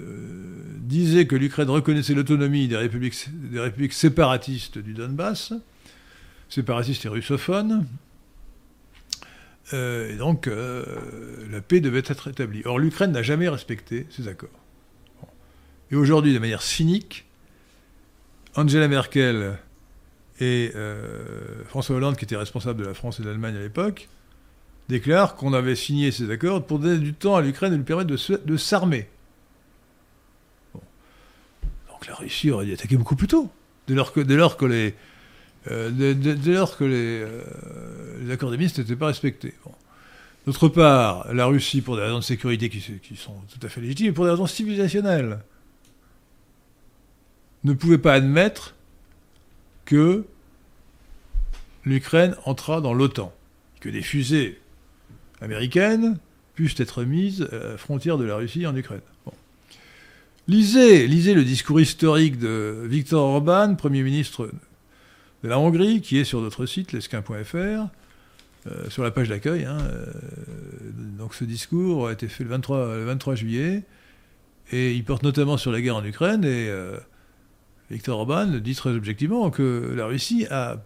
[0.78, 5.52] disait que l'Ukraine reconnaissait l'autonomie des républiques, séparatistes du Donbass,
[6.48, 7.86] séparatistes et russophones,
[9.72, 12.62] et donc la paix devait être établie.
[12.64, 14.65] Or, l'Ukraine n'a jamais respecté ces accords.
[15.90, 17.26] Et aujourd'hui, de manière cynique,
[18.56, 19.58] Angela Merkel
[20.40, 24.08] et euh, François Hollande, qui était responsable de la France et de l'Allemagne à l'époque,
[24.88, 28.10] déclarent qu'on avait signé ces accords pour donner du temps à l'Ukraine et lui permettre
[28.10, 29.08] de, s'armer.
[30.74, 33.50] Donc la Russie aurait dû attaquer beaucoup plus tôt.
[33.88, 34.94] dès lors que, dès lors que les,
[35.70, 37.42] euh, dès, lors que euh,
[38.20, 39.54] les accords de Minsk n'étaient pas respectés.
[40.46, 44.06] D'autre part, la Russie, pour des raisons de sécurité qui sont tout à fait légitimes,
[44.06, 45.40] et pour des raisons civilisationnelles,
[47.66, 48.74] ne pouvait pas admettre
[49.84, 50.24] que
[51.84, 53.32] l'Ukraine entra dans l'OTAN,
[53.80, 54.60] que des fusées
[55.40, 56.18] américaines
[56.54, 59.00] puissent être mises à la frontière de la Russie en Ukraine.
[60.48, 64.48] Lisez, lisez le discours historique de Viktor Orban, Premier ministre
[65.42, 67.88] de la Hongrie, qui est sur notre site, lesquin.fr, euh,
[68.88, 69.64] sur la page d'accueil.
[69.64, 70.06] hein, euh,
[71.18, 73.82] donc ce discours a été fait le 23, le 23 juillet,
[74.70, 76.98] et il porte notamment sur la guerre en Ukraine, euh,
[77.90, 80.78] Viktor Orban dit très objectivement que la Russie a,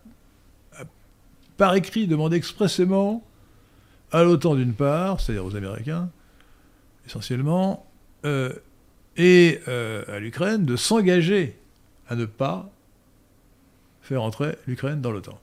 [1.56, 3.24] par écrit demandé expressément
[4.12, 6.10] à l'OTAN d'une part, c'est-à-dire aux Américains,
[7.06, 7.86] essentiellement,
[8.24, 8.52] euh,
[9.16, 11.56] et euh, à l'Ukraine de s'engager
[12.08, 12.70] à ne pas
[14.02, 15.38] faire entrer l'Ukraine dans l'OTAN.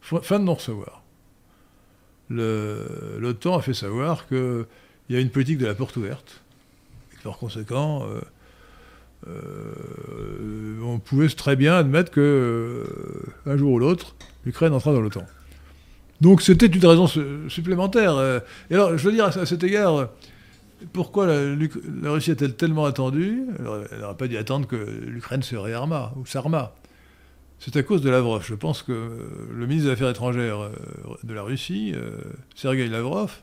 [0.00, 1.02] Fin de non-recevoir.
[2.30, 4.66] L'OTAN a fait savoir qu'il
[5.10, 6.42] y a une politique de la porte ouverte,
[7.12, 8.20] et que par conséquent, euh,
[9.26, 14.14] euh, on pouvait très bien admettre que euh, un jour ou l'autre,
[14.44, 15.24] l'Ukraine entra dans l'OTAN.
[16.20, 18.16] Donc c'était une raison su- supplémentaire.
[18.16, 18.40] euh.
[18.70, 20.10] Et alors, je veux dire à, cet égard,
[20.92, 26.12] pourquoi la, Russie a-t-elle tellement attendu Elle n'aurait pas dû attendre que l'Ukraine se réarma
[26.16, 26.74] ou s'arma.
[27.58, 28.44] C'est à cause de Lavrov.
[28.46, 28.92] Je pense que
[29.50, 30.70] le ministre des Affaires étrangères
[31.22, 31.94] de la Russie,
[32.54, 33.40] Sergei Lavrov,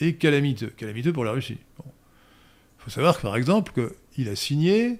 [0.00, 0.72] est calamiteux.
[0.76, 1.56] Calamiteux pour la Russie.
[1.78, 3.72] Il faut savoir que, par exemple,
[4.12, 4.98] qu'il a signé.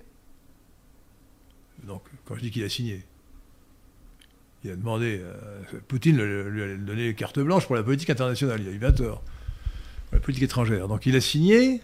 [2.25, 3.05] Quand je dis qu'il a signé,
[4.65, 5.21] il a demandé.
[5.23, 8.61] à- Poutine lui a donné carte blanche pour la politique internationale.
[8.63, 9.23] Il a eu 20 heures.
[10.07, 10.89] Pour la politique étrangère.
[10.89, 11.81] Donc, il a signé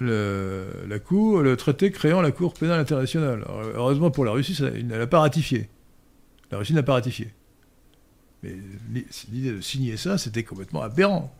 [0.00, 3.44] le, la cour, le traité créant la Cour pénale internationale.
[3.46, 5.68] Alors, heureusement pour la Russie, ça, il ne l'a pas ratifié.
[6.50, 7.32] La Russie n'a pas ratifié.
[8.42, 8.56] Mais
[8.90, 11.32] l'i- l'idée de signer ça, c'était complètement aberrant.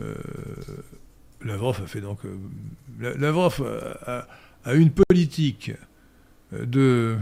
[0.00, 0.14] Euh,
[1.44, 2.24] Lavrov a fait donc.
[2.24, 2.36] euh,
[2.98, 3.62] La- Lavrov
[4.06, 4.26] a-
[4.64, 5.72] a une politique
[6.52, 7.16] euh, de,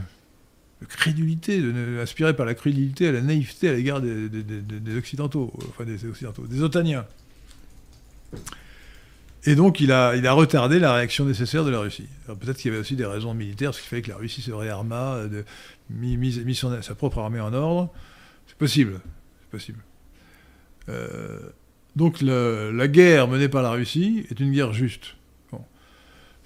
[0.89, 6.05] crédulité, de, inspirée par la crédulité, à la naïveté à l'égard des, Occidentaux, enfin des
[6.05, 7.07] Occidentaux, des Otaniens.
[9.45, 12.09] Et donc il a, retardé la réaction nécessaire de la Russie.
[12.27, 14.51] Peut-être qu'il y avait aussi des raisons militaires, parce qu'il fallait que la Russie se
[14.51, 15.45] réarma, euh, de,
[15.91, 17.91] mis, sa propre armée en ordre.
[18.47, 19.01] C'est possible.
[19.41, 19.79] C'est possible.
[20.89, 21.39] Euh,
[21.97, 25.18] donc la guerre menée par la Russie est une guerre juste.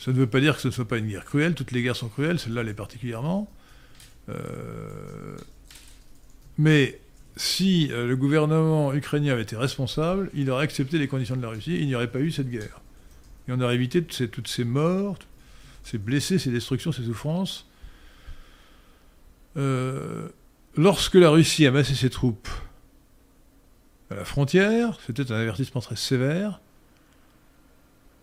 [0.02, 1.54] Ça ne veut pas dire que ce ne soit pas une guerre cruelle.
[1.54, 3.48] Toutes les guerres sont cruelles, celle-là l'est particulièrement.
[4.28, 5.36] Euh,
[6.58, 6.98] mais
[7.36, 11.50] si euh, le gouvernement ukrainien avait été responsable, il aurait accepté les conditions de la
[11.50, 12.80] Russie, il n'y aurait pas eu cette guerre.
[13.46, 15.18] Et on aurait évité toutes ces, toutes ces morts,
[15.84, 17.68] ces blessés, ces destructions, ces souffrances.
[19.56, 20.30] Euh,
[20.76, 22.48] lorsque la Russie a massé ses troupes
[24.10, 26.60] à la frontière, c'était un avertissement très sévère.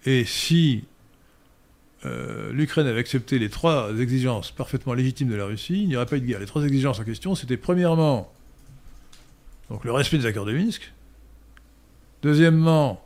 [0.03, 0.83] Et si
[2.05, 6.05] euh, l'Ukraine avait accepté les trois exigences parfaitement légitimes de la Russie, il n'y aurait
[6.05, 6.39] pas eu de guerre.
[6.39, 8.31] Les trois exigences en question, c'était premièrement
[9.69, 10.91] donc le respect des accords de Minsk,
[12.23, 13.05] deuxièmement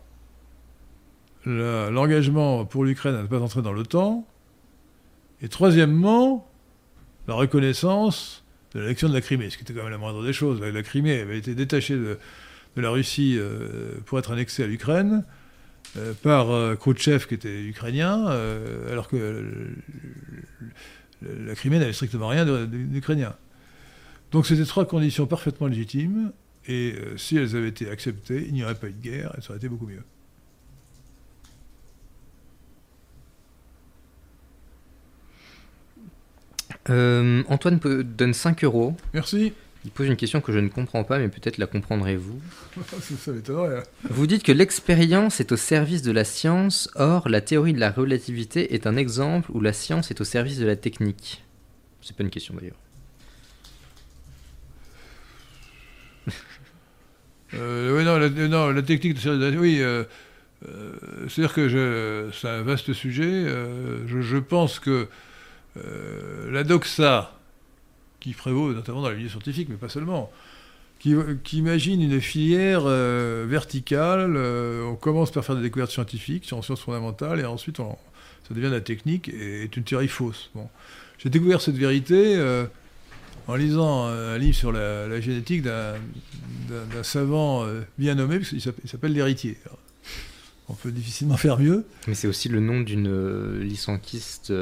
[1.45, 4.25] l'engagement pour l'Ukraine à ne pas entrer dans l'OTAN,
[5.41, 6.49] et troisièmement
[7.27, 8.43] la reconnaissance
[8.73, 10.61] de l'élection de la Crimée, ce qui était quand même la moindre des choses.
[10.61, 12.17] La Crimée avait été détachée de,
[12.77, 15.25] la Russie euh, pour être annexée à l'Ukraine
[16.23, 19.75] par euh, Khrouchtchev qui était ukrainien, euh, alors que euh,
[21.47, 23.35] la Crimée n'avait strictement rien d'ukrainien.
[24.31, 26.31] Donc c'était trois conditions parfaitement légitimes,
[26.67, 29.41] et euh, si elles avaient été acceptées, il n'y aurait pas eu de guerre, et
[29.41, 30.03] ça aurait été beaucoup mieux.
[36.89, 38.95] Euh, Antoine peut- donne 5 euros.
[39.13, 39.53] Merci.
[39.85, 42.39] Il pose une question que je ne comprends pas, mais peut-être la comprendrez-vous.
[43.17, 43.79] ça, m'étonnerait.
[43.79, 43.83] hein.
[44.09, 47.91] Vous dites que l'expérience est au service de la science, or la théorie de la
[47.91, 51.43] relativité est un exemple où la science est au service de la technique.
[52.01, 52.75] C'est pas une question d'ailleurs.
[57.55, 60.05] Euh, oui, non, la, non, la technique de oui, euh,
[60.67, 60.93] euh,
[61.29, 63.25] c'est-à-dire que c'est un vaste sujet.
[63.29, 65.07] euh, je, je pense que
[65.77, 67.37] euh, la doxa,
[68.23, 70.31] qui prévaut notamment dans les milieux scientifiques, mais pas seulement,
[70.99, 71.13] qui,
[71.57, 74.35] imagine une filière euh, verticale.
[74.37, 78.53] euh, on commence par faire des découvertes scientifiques sur en sciences fondamentales, et ensuite ça
[78.53, 80.49] devient de la technique, et est une théorie fausse.
[80.55, 80.69] Bon.
[81.17, 82.65] J'ai découvert cette vérité euh,
[83.47, 85.95] en lisant un livre sur la, la génétique d'un
[87.03, 87.67] savant
[87.97, 89.57] bien nommé, parce qu'il s'appelle- l'héritier.
[90.69, 91.83] On peut difficilement faire mieux.
[92.07, 94.53] Mais c'est aussi le nom d'une licenquiste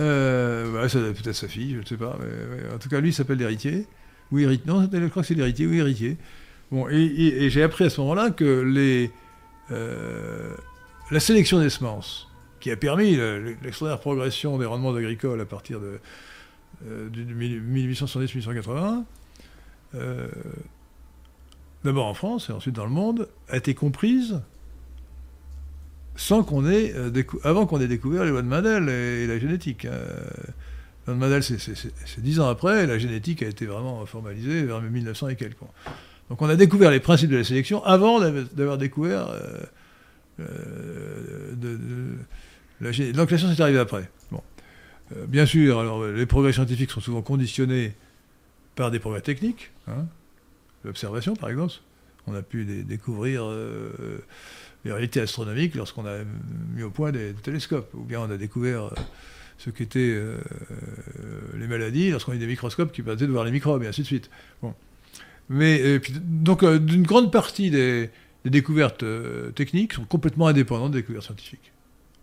[0.00, 2.18] euh, ouais, ça peut-être sa fille, je ne sais pas.
[2.74, 3.86] en tout cas, lui, il s'appelle l'héritier.
[4.30, 4.64] Ou héritier.
[4.66, 5.66] Non, je crois que c'est l'héritier.
[5.66, 6.16] Oui, héritier.
[6.70, 9.08] Bon, et, j'ai appris à ce moment-là que
[9.70, 10.54] euh,
[11.10, 12.28] la sélection des semences,
[12.60, 15.98] qui a permis le- l'extraordinaire progression des rendements agricoles à partir de,
[16.86, 19.04] euh, de 1870-1880,
[19.94, 20.28] euh,
[21.84, 24.40] d'abord en France et ensuite dans le monde, a été comprise
[26.16, 27.10] sans qu'on ait euh,
[27.44, 29.84] avant qu'on ait découvert les lois de Mendel et, la génétique.
[29.86, 29.90] hein.
[31.06, 34.62] Les lois de Mendel, c'est- dix ans après, et la génétique a été vraiment formalisée
[34.64, 35.56] vers 1900 et quelques.
[36.30, 39.60] Donc on a découvert les principes de la sélection avant d'av- d'avoir découvert euh,
[40.40, 42.16] euh, de- de-
[42.80, 44.10] la gé- Donc la science après.
[44.30, 44.42] Bon.
[45.16, 47.94] Euh, bien sûr, alors, les progrès scientifiques sont souvent conditionnés
[48.74, 49.70] par des progrès techniques.
[49.88, 50.06] hein.
[50.84, 51.74] L'observation, par exemple.
[52.26, 53.90] On a pu dé- découvrir euh,
[54.84, 56.18] les réalités astronomiques lorsqu'on a
[56.74, 57.92] mis au point des, télescopes.
[57.94, 58.90] Ou bien on a découvert euh,
[59.58, 60.38] ce qu'étaient euh,
[61.56, 64.02] les maladies lorsqu'on a eu des microscopes qui permettaient de voir les microbes, et ainsi
[64.02, 64.30] de suite.
[64.62, 64.74] Bon.
[65.48, 68.10] Mais, donc, euh, d'une grande partie des,
[68.44, 71.72] découvertes euh, techniques sont complètement indépendantes des découvertes scientifiques.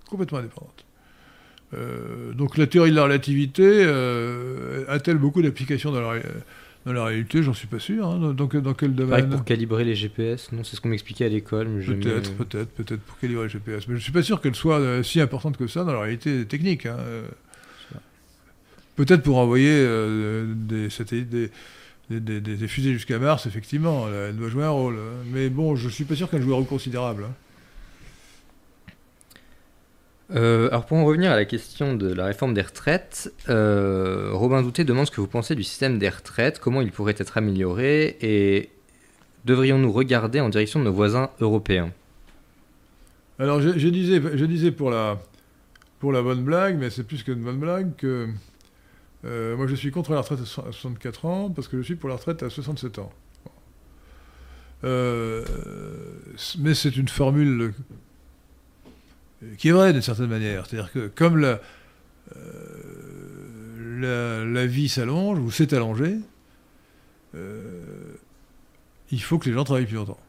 [0.10, 0.86] Complètement indépendantes.
[1.76, 6.20] Euh, donc la théorie de la relativité euh, a-t-elle beaucoup d'applications dans la,
[6.94, 8.08] dans la réalité J'en suis pas sûr.
[8.08, 8.20] hein.
[8.20, 11.68] Dans, dans quel- domaine pour calibrer les GPS, non C'est ce qu'on m'expliquait à l'école.
[11.86, 13.88] Peut-être, jamais- peut-être, peut-être pour calibrer le GPS.
[13.88, 16.02] Mais je ne suis pas sûr qu'elle soit euh, si importante que ça dans la
[16.02, 16.86] réalité technique.
[16.86, 16.98] hein.
[17.00, 17.28] Euh,
[18.96, 21.50] Peut-être pour envoyer euh, des satellites, des,
[22.10, 24.96] des, des- des- des fusées jusqu'à Mars, effectivement, elle, doit jouer un rôle.
[24.96, 25.24] hein.
[25.32, 27.24] Mais bon, je ne suis pas sûr qu'elle joue un rôle considérable.
[27.30, 27.34] hein.
[30.32, 34.62] Euh, alors pour en revenir à la question de la réforme des retraites, euh, Robin
[34.62, 38.18] Douté demande ce que vous pensez du système des retraites, comment il pourrait être amélioré
[38.22, 38.70] et
[39.46, 41.92] devrions-nous regarder en direction de nos voisins européens?
[43.40, 45.18] Alors, je, disais, je disais pour, la,
[46.00, 48.28] pour la bonne blague, mais c'est plus qu'une bonne blague, que
[49.26, 51.82] euh, moi je suis contre la retraite à so- à 64 ans parce que je
[51.82, 53.12] suis pour la retraite à 67 ans.
[54.84, 57.74] Mais c'est une formule
[59.58, 60.66] qui est vraie d'une certaine manière.
[60.66, 61.60] C'est-à-dire que comme la,
[62.36, 66.18] euh, la, vie s'allonge ou s'est allongée,
[67.36, 67.84] euh,
[69.12, 70.20] il faut que les gens travaillent plus longtemps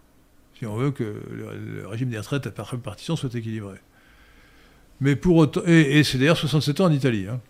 [0.58, 3.76] si on veut que le, régime des retraites à par répartition soit équilibré.
[5.00, 7.26] Mais pour autant, et, c'est d'ailleurs 67 ans en Italie.
[7.26, 7.40] hein.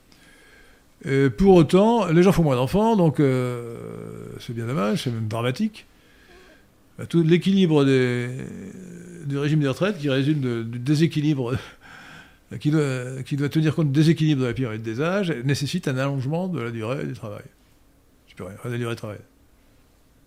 [1.36, 5.86] Pour autant, les gens font moins d'enfants, donc euh, c'est bien dommage, c'est même dramatique.
[7.00, 11.56] Bah, Tout l'équilibre du régime des retraites qui résulte du déséquilibre,
[12.60, 15.96] qui doit, qui doit tenir compte du déséquilibre de la pyramide des âges, nécessite un
[15.96, 17.44] allongement de la durée du travail.
[18.28, 19.18] Je peux rien, de la durée de travail.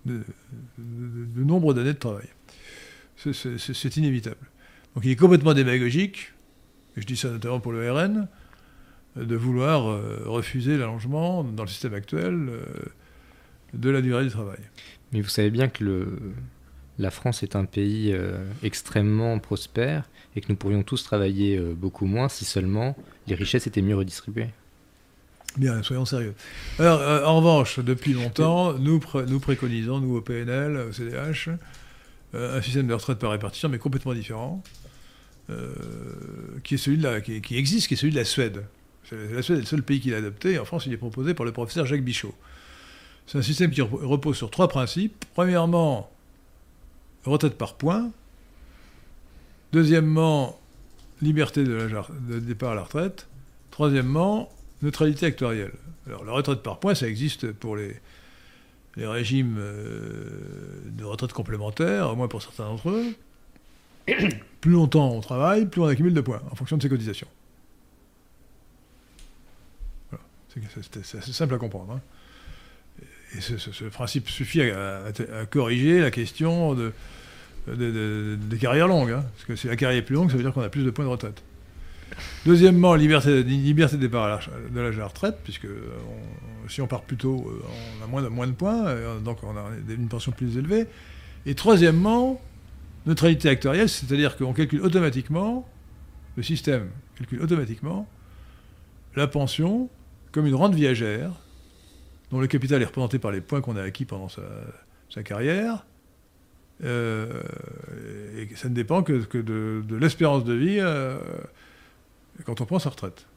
[0.07, 0.23] De
[1.35, 2.27] nombre d'années de travail.
[3.17, 4.37] C'est- inévitable.
[4.95, 6.33] Donc il est complètement démagogique,
[6.97, 8.27] et je dis ça notamment pour le RN,
[9.17, 12.63] euh, de vouloir euh, refuser l'allongement dans le système actuel euh,
[13.75, 14.59] de la durée du travail.
[15.11, 16.07] Mais vous savez bien que le,
[16.99, 20.03] la France est un pays euh, extrêmement prospère
[20.35, 22.95] et que nous pourrions tous travailler euh, beaucoup moins si seulement
[23.27, 24.49] les richesses étaient mieux redistribuées.
[25.57, 26.33] Bien, soyons sérieux.
[26.79, 31.49] Alors, euh, en revanche, depuis longtemps, nous, pré- nous préconisons, nous au PNL, au CDH,
[32.33, 34.63] un système de retraite par répartition, mais complètement différent,
[36.63, 36.99] qui, est celui
[37.41, 38.63] qui, existe, qui est celui de la Suède.
[39.11, 41.45] La Suède est le seul pays qui l'a adopté, en France, il est proposé par
[41.45, 42.33] le professeur Jacques Bichot.
[43.27, 45.25] C'est un système qui rep- repose sur trois principes.
[45.35, 46.09] Premièrement,
[47.31, 48.11] retraite par points.
[49.71, 50.59] Deuxièmement,
[51.21, 53.27] liberté de, départ à la retraite.
[53.71, 54.51] Troisièmement,
[54.81, 55.73] neutralité actuarielle.
[56.05, 57.99] Alors la retraite par points, ça existe pour les,
[58.97, 60.29] régimes euh,
[60.85, 63.15] de retraite complémentaire, au moins pour certains d'entre eux.
[64.61, 67.27] plus longtemps on travaille, plus on accumule de points, en fonction de ses cotisations.
[71.03, 71.93] C'est assez simple à comprendre.
[71.93, 72.01] hein.
[73.37, 76.91] Et ce, principe suffit à, à- à corriger la question de,
[77.67, 79.11] de- de- des carrières longues.
[79.11, 79.25] hein.
[79.35, 80.91] Parce que si la carrière est plus longue, ça veut dire qu'on a plus de
[80.91, 81.41] points de retraite.
[82.45, 84.39] Deuxièmement, liberté, de départ à
[84.71, 85.67] de l'âge de la retraite, puisque
[86.69, 87.59] si on part plus tôt,
[88.01, 90.85] on a moins de, moins de points, euh, donc on a une pension plus élevée.
[91.47, 92.39] Et troisièmement,
[93.07, 95.67] neutralité actuarielle, c'est-à-dire qu'on calcule automatiquement,
[96.37, 98.07] le système calcule automatiquement
[99.15, 99.89] la pension
[100.31, 101.31] comme une rente viagère,
[102.33, 105.85] dont le capital est représenté par les points qu'on a acquis pendant sa, carrière,
[106.83, 107.43] euh,
[108.35, 111.19] et ça ne dépend que, de, l'espérance de vie euh,
[112.45, 113.27] quand on prend sa retraite.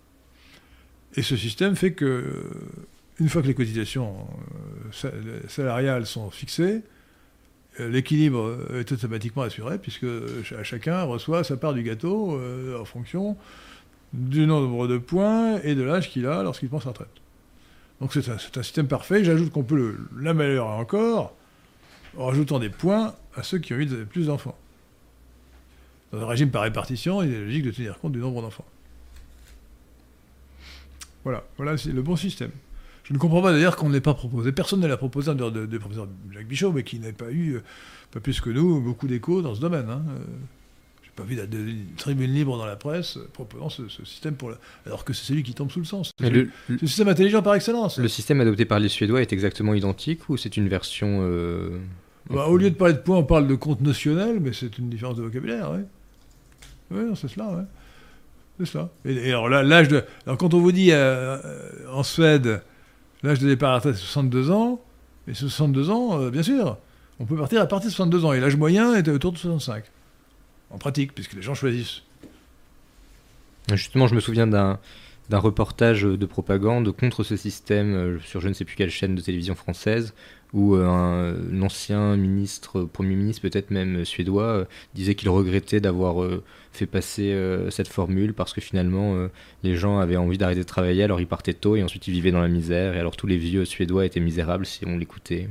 [1.15, 2.51] Et ce système fait que,
[3.21, 6.81] une fois que les cotisations euh, sa- salariales sont fixées,
[7.79, 10.07] l'équilibre est automatiquement assuré, puisque
[10.43, 12.41] ch- chacun reçoit sa part du gâteau
[12.81, 13.37] en fonction
[14.15, 17.11] du nombre de points et de l'âge qu'il a lorsqu'il prend sa retraite.
[18.01, 19.25] Donc c'est un, système parfait.
[19.25, 21.35] J'ajoute qu'on peut l'améliorer encore
[22.17, 24.57] en rajoutant des points à ceux qui ont eu plus d'enfants.
[26.13, 28.65] Dans un régime par répartition, il est logique de tenir compte du nombre d'enfants.
[31.25, 32.53] Voilà, voilà c'est le bon système.
[33.03, 34.53] Je ne comprends pas d'ailleurs qu'on ne l'ait pas proposé.
[34.53, 37.55] Personne ne l'a proposé en dehors de, professeur Jacques Bichot, mais qui n'a pas eu,
[37.55, 37.63] euh,
[38.11, 39.89] pas plus que nous, beaucoup d'écho dans ce domaine.
[39.89, 40.03] Hein.
[41.17, 44.51] Pas vu de, de- une tribune libre dans la presse proposant ce, ce système pour
[44.51, 46.11] la- alors que c'est celui qui tombe sous le sens.
[46.21, 46.51] C'est le,
[46.85, 47.99] système intelligent par excellence.
[47.99, 51.79] le système adopté par les Suédois est exactement identique ou c'est une version euh,
[52.29, 54.91] Bah, au lieu de parler de points, on parle de compte notionnel, mais c'est une
[54.91, 55.81] différence de vocabulaire, oui.
[56.91, 57.63] Oui, non, c'est cela, ouais.
[58.59, 58.91] C'est cela.
[59.05, 60.05] Et, et alors là, l'âge de.
[60.27, 61.39] Alors quand on vous dit euh,
[61.93, 62.63] en Suède,
[63.23, 64.81] l'âge de départ à la retraite c'est 62 ans,
[65.29, 66.77] et 62 ans, euh, bien sûr,
[67.19, 69.85] on peut partir à partir de 62 ans, et l'âge moyen est autour de 65.
[70.71, 72.03] En pratique, puisque les gens choisissent.
[73.73, 74.79] Justement, je me souviens d'un
[75.31, 79.21] reportage de propagande contre ce système euh, sur je ne sais plus quelle chaîne de
[79.21, 80.15] télévision française
[80.53, 84.65] où euh, un, l'ancien ministre, premier ministre peut-être même euh, suédois, euh,
[84.95, 89.29] disait qu'il regrettait d'avoir euh, fait passer euh, cette formule parce que finalement euh,
[89.65, 92.31] les gens avaient envie d'arrêter de travailler alors ils partaient tôt et ensuite ils vivaient
[92.31, 95.49] dans la misère et alors tous les vieux suédois étaient misérables si on l'écoutait.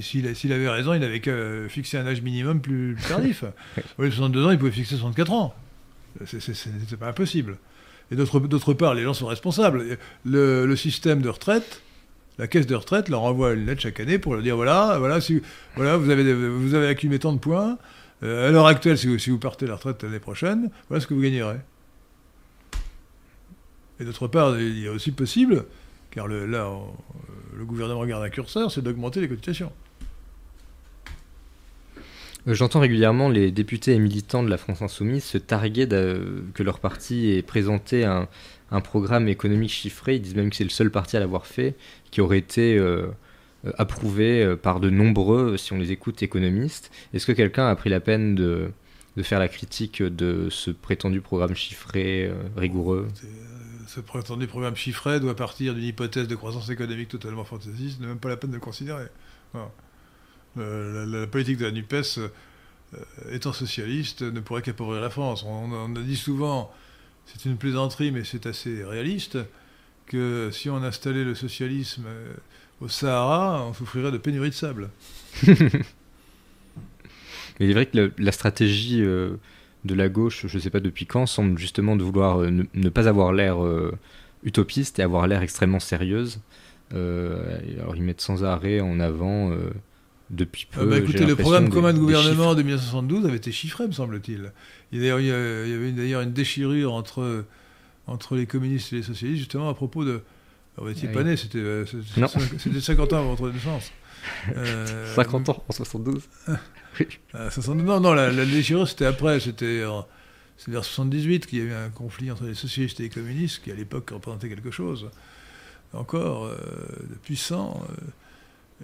[0.00, 1.32] S'il avait raison, il n'avait qu'à
[1.68, 3.44] fixer un âge minimum plus, plus tardif.
[3.98, 5.54] Au lieu de 62 ans, il pouvait fixer 64 ans.
[6.24, 7.58] C'est- pas impossible.
[8.10, 9.98] Et d'autre d'autre part, les gens sont responsables.
[10.24, 11.82] Le, le système de retraite,
[12.38, 15.20] la caisse de retraite leur envoie une lettre chaque année pour leur dire voilà, voilà,
[15.20, 15.42] si,
[15.74, 17.78] voilà vous, avez, vous avez accumulé tant de points.
[18.22, 21.00] Euh, à l'heure actuelle, si vous, si vous partez à la retraite l'année prochaine, voilà
[21.02, 21.58] ce que vous gagnerez.
[24.00, 25.64] Et d'autre part, il est aussi possible,
[26.16, 26.92] car le, là, on-
[27.56, 29.70] le gouvernement regarde un curseur, c'est d'augmenter les cotisations.
[32.46, 37.32] J'entends régulièrement les députés et militants de la France Insoumise se targuer que leur parti
[37.32, 38.28] ait présenté un,
[38.70, 40.16] un programme économique chiffré.
[40.16, 41.74] Ils disent même que c'est le seul parti à l'avoir fait,
[42.10, 43.08] qui aurait été euh,
[43.78, 46.90] approuvé euh, par de nombreux, si on les écoute, économistes.
[47.12, 48.70] Est-ce que quelqu'un a pris la peine de,
[49.16, 53.08] de faire la critique de ce prétendu programme chiffré, euh, rigoureux?
[53.86, 58.18] Ce prétendu programme chiffré doit partir d'une hypothèse de croissance économique totalement fantaisiste, n'est même
[58.18, 59.06] pas la peine de le considérer.
[60.58, 62.28] Euh, la, politique de la NUPES, euh,
[63.30, 65.44] étant socialiste, ne pourrait qu'appauvrir la France.
[65.46, 66.72] On, a dit souvent,
[67.26, 69.38] c'est une plaisanterie, mais c'est assez réaliste,
[70.06, 72.34] que si on installait le socialisme euh,
[72.80, 74.90] au Sahara, on souffrirait de pénurie de sable.
[77.60, 79.02] Il est vrai que la stratégie
[79.86, 82.64] de la gauche, je ne sais pas depuis quand, semble justement de vouloir euh, ne,
[82.74, 83.92] ne pas avoir l'air euh,
[84.44, 86.40] utopiste et avoir l'air extrêmement sérieuse.
[86.94, 89.50] Euh, alors ils mettent sans arrêt en avant
[90.30, 90.80] depuis peu.
[90.82, 93.86] Ah bah j'ai écoutez, le programme des- commun de gouvernement de 1972 avait été chiffré,
[93.86, 94.52] me semble-t-il.
[94.92, 97.44] Il y avait d'ailleurs une déchirure entre,
[98.06, 100.20] entre les communistes et les socialistes, justement à propos de.
[100.78, 102.26] Vous n'étiez Ah pas né, c'était euh, c'était- Non.
[102.58, 103.90] c'était 50 ans avant votre naissance.
[104.56, 105.22] Euh, chiffres.
[105.22, 106.22] 50 ans en 72.
[107.34, 109.82] ah, 62 non, non, la, la déchirure c'était après, c'était
[110.68, 113.70] vers 78 qu'il y a eu un conflit entre les socialistes et les communistes, qui
[113.70, 115.10] à l'époque représentait quelque chose
[115.92, 116.56] encore euh,
[117.08, 117.82] de puissant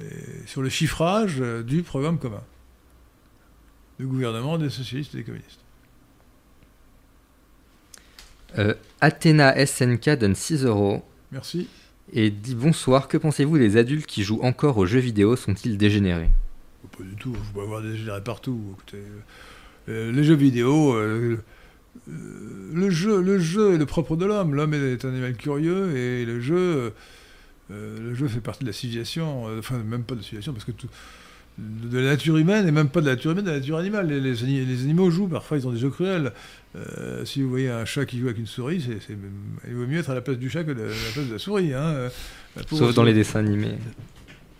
[0.01, 2.43] euh, et sur le chiffrage euh, du programme commun
[3.99, 5.61] du gouvernement des socialistes et des communistes.
[8.59, 11.69] Euh, Athéna SNK donne 6 euros Merci.
[12.13, 13.09] Et dit bonsoir.
[13.09, 15.37] Que pensez-vous des adultes qui jouent encore aux jeux vidéo?
[15.37, 16.31] Sont-ils dégénérés?
[16.97, 18.61] Pas du tout, je peux avoir des générés partout.
[19.89, 21.39] Euh, les jeux vidéo, euh,
[22.09, 24.55] euh, le, jeu, le jeu est le propre de l'homme.
[24.55, 26.93] L'homme est un animal curieux et le jeu,
[27.71, 29.47] le jeu fait partie de la civilisation.
[29.59, 30.89] enfin, même pas de la civilisation, parce que tout-
[31.91, 34.07] de la nature humaine et même pas de la nature humaine, de la nature animale.
[34.09, 36.33] Les, les ani- les animaux jouent, parfois ils ont des jeux cruels.
[36.75, 39.17] Euh, si vous voyez un chat qui joue avec une souris, c'est, c'est-
[39.69, 41.33] il vaut mieux être à la place du chat que de, à la place de
[41.33, 41.75] la souris.
[41.75, 41.83] Hein.
[41.83, 42.09] Euh,
[42.57, 43.75] la Sauf dans souris- les dessins animés.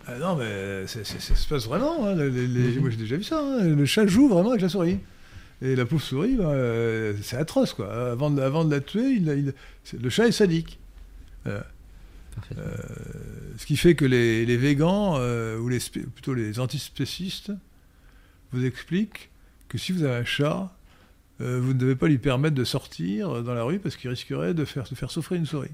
[0.07, 2.05] ah non, mais ça se passe vraiment.
[2.07, 3.39] hein, les- Moi, j'ai déjà vu ça.
[3.41, 4.99] hein, Le chat joue vraiment avec la souris.
[5.61, 8.11] Et la pauvre souris, bah, euh, c'est atroce, quoi.
[8.11, 9.53] Avant de, avant de la tuer, il, il-
[9.83, 10.77] c'est- le chat est sadique.
[12.57, 12.75] Euh,
[13.57, 17.51] ce qui fait que les, les végans, euh, ou les, plutôt les antispécistes,
[18.51, 19.29] vous expliquent
[19.69, 20.71] que si vous avez un chat,
[21.41, 24.53] euh, vous ne devez pas lui permettre de sortir dans la rue parce qu'il risquerait
[24.53, 25.71] de faire, de faire souffrir une souris.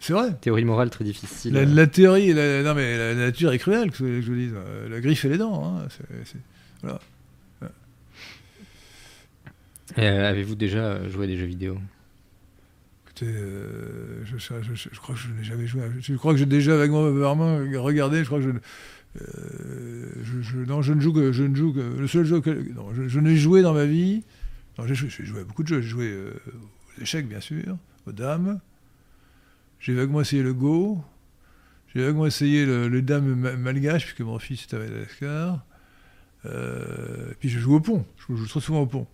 [0.00, 0.32] C'est vrai.
[0.40, 1.54] Théorie morale très difficile.
[1.54, 4.52] La, la théorie, la, non mais la, nature est cruelle, que je vous dise.
[4.54, 5.78] Euh, La griffe et les dents.
[6.84, 6.98] hein,
[9.98, 11.78] Euh, Avez-vous déjà joué à des jeux vidéo?
[13.26, 15.82] Euh, je, crois que je n'ai jamais joué.
[16.00, 18.20] Je crois que j'ai déjà vaguement, vaguement regardé.
[18.20, 18.50] Je crois que je,
[19.22, 20.12] euh,
[20.42, 22.64] je, non, je ne joue que, je ne joue que le seul jeu que,
[23.08, 24.24] je, n'ai joué dans ma vie.
[24.86, 25.80] J'ai joué, joué à beaucoup de jeux.
[25.80, 26.32] J'ai joué euh,
[26.98, 27.76] aux échecs, bien sûr,
[28.06, 28.60] aux dames.
[29.80, 31.02] J'ai vaguement essayé le Go.
[31.94, 35.64] J'ai vaguement essayé le, le dame ma- malgache, puisque mon fils est à Madagascar.
[37.40, 38.04] Puis je joue au pont.
[38.18, 39.06] Je joue très souvent au pont.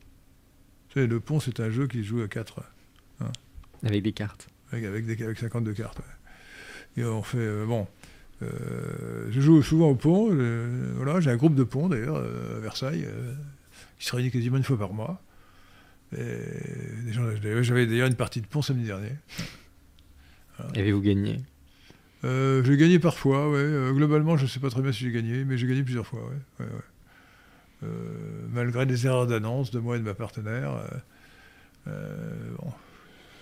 [0.93, 2.63] Sais, le pont, c'est un jeu qui se joue à 4,
[3.85, 4.49] Avec des cartes.
[4.73, 5.99] avec, avec, des, avec 52 cartes.
[5.99, 7.03] ouais.
[7.03, 7.39] Et on fait.
[7.39, 7.87] euh, bon.
[8.43, 10.29] euh, je joue souvent au pont.
[10.33, 13.07] euh, voilà, j'ai un groupe de pont, d'ailleurs, à Versailles,
[13.99, 15.21] qui se réunit quasiment une fois par mois.
[16.13, 19.13] J'avais d'ailleurs une partie de pont samedi dernier.
[20.77, 21.41] Avez-vous gagné
[22.23, 23.93] Euh, j'ai gagné parfois, ouais.
[23.93, 26.21] Globalement, je ne sais pas très bien si j'ai gagné, mais j'ai gagné plusieurs fois,
[26.61, 26.67] ouais.
[28.53, 30.73] malgré des erreurs d'annonce de moi et de ma partenaire.
[31.89, 32.73] euh, bon.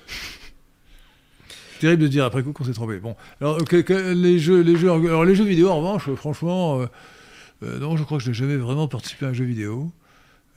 [1.81, 2.99] Terrible de dire après coup qu'on s'est trompé.
[2.99, 6.81] Bon, alors que, que les jeux, les jeux, alors les jeux vidéo en revanche, franchement,
[6.81, 6.87] euh,
[7.65, 9.91] euh, non, je crois que je n'ai jamais vraiment participé à un jeu vidéo.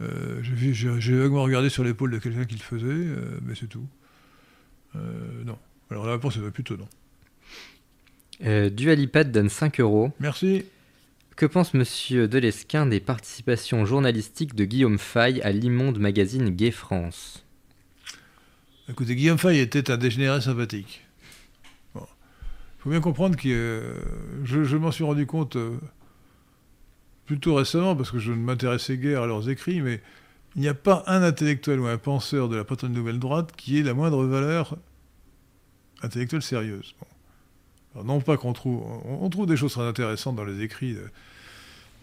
[0.02, 3.08] Euh, j'ai vaguement regardé sur l'épaule de quelqu'un qui le faisait,
[3.44, 3.88] mais c'est tout.
[4.94, 5.58] Non.
[5.92, 6.88] Alors la réponse est plutôt non.
[8.44, 10.12] euh, Dualipad donne 5 euros.
[10.20, 10.66] Merci.
[11.36, 17.45] Que pense monsieur Delesquin des participations journalistiques de Guillaume Fay à l'immonde magazine Gay France?
[18.88, 21.02] Écoutez, Guillaume Fay était un dégénéré sympathique.
[21.96, 22.02] Il
[22.78, 24.00] faut bien comprendre que euh,
[24.44, 25.80] je, m'en suis rendu compte euh,
[27.26, 30.02] plutôt récemment, parce que je ne m'intéressais guère à leurs écrits, mais
[30.56, 33.80] il n'y a pas un intellectuel ou un penseur de la patronne nouvelle droite qui
[33.80, 34.78] ait la moindre valeur
[36.04, 36.94] intellectuelle sérieuse.
[38.04, 38.84] Non pas qu'on trouve...
[39.06, 41.10] On, trouve des choses très intéressantes dans les écrits de-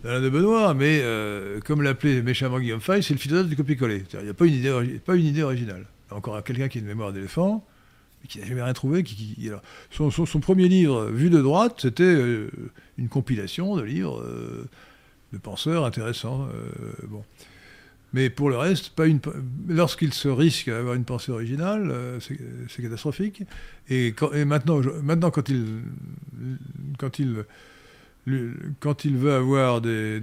[0.02, 4.02] d'Alain de Benoît, mais euh, comme l'appelait méchamment Guillaume Fay, c'est le philosophe du copier-coller.
[4.14, 5.86] Il n'y a pas une idée originale.
[6.14, 7.64] Encore quelqu'un qui a une mémoire d'éléphant,
[8.20, 9.04] mais qui n'a jamais rien trouvé.
[9.90, 12.50] Son, premier livre, vu de droite, c'était euh,
[12.98, 14.68] une compilation de livres euh,
[15.32, 16.48] de penseurs intéressants.
[16.54, 17.24] euh, bon.
[18.14, 19.20] Mais pour le reste, pas une,
[19.68, 23.42] lorsqu'il se risque à avoir une pensée originale, c'est catastrophique.
[23.88, 25.80] Et, et maintenant, maintenant, quand il,
[26.98, 27.46] quand il,
[28.80, 30.22] quand il veut avoir des,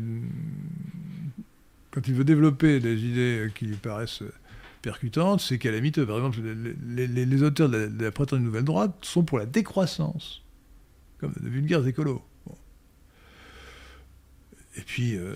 [1.89, 4.23] quand il veut développer des idées qui lui paraissent
[4.81, 9.45] percutantes, c'est limite, par exemple, les, auteurs de la, prétendue nouvelle droite sont pour la
[9.45, 10.41] décroissance,
[11.19, 12.21] comme de vulgaires écolos.
[14.77, 15.35] Et puis, euh,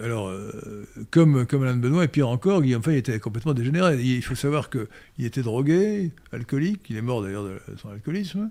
[0.00, 4.00] alors, euh, comme, comme Alain Benoît, et pire encore, Guillaume Fay était complètement dégénéré.
[4.00, 8.50] Il faut savoir qu'il était drogué, alcoolique, il est mort d'ailleurs de son alcoolisme,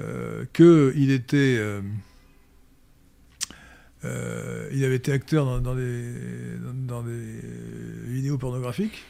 [0.00, 1.60] euh, qu'il était.
[4.04, 6.04] il avait été acteur dans des
[8.06, 9.04] vidéos pornographiques.